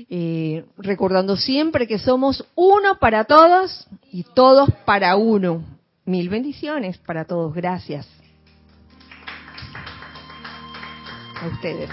eh, 0.09 0.65
recordando 0.77 1.37
siempre 1.37 1.87
que 1.87 1.99
somos 1.99 2.45
uno 2.55 2.97
para 2.99 3.25
todos 3.25 3.87
y 4.11 4.23
todos 4.23 4.69
para 4.85 5.15
uno. 5.15 5.63
Mil 6.05 6.29
bendiciones 6.29 6.97
para 6.99 7.25
todos. 7.25 7.53
Gracias. 7.53 8.07
A 11.41 11.47
ustedes. 11.47 11.89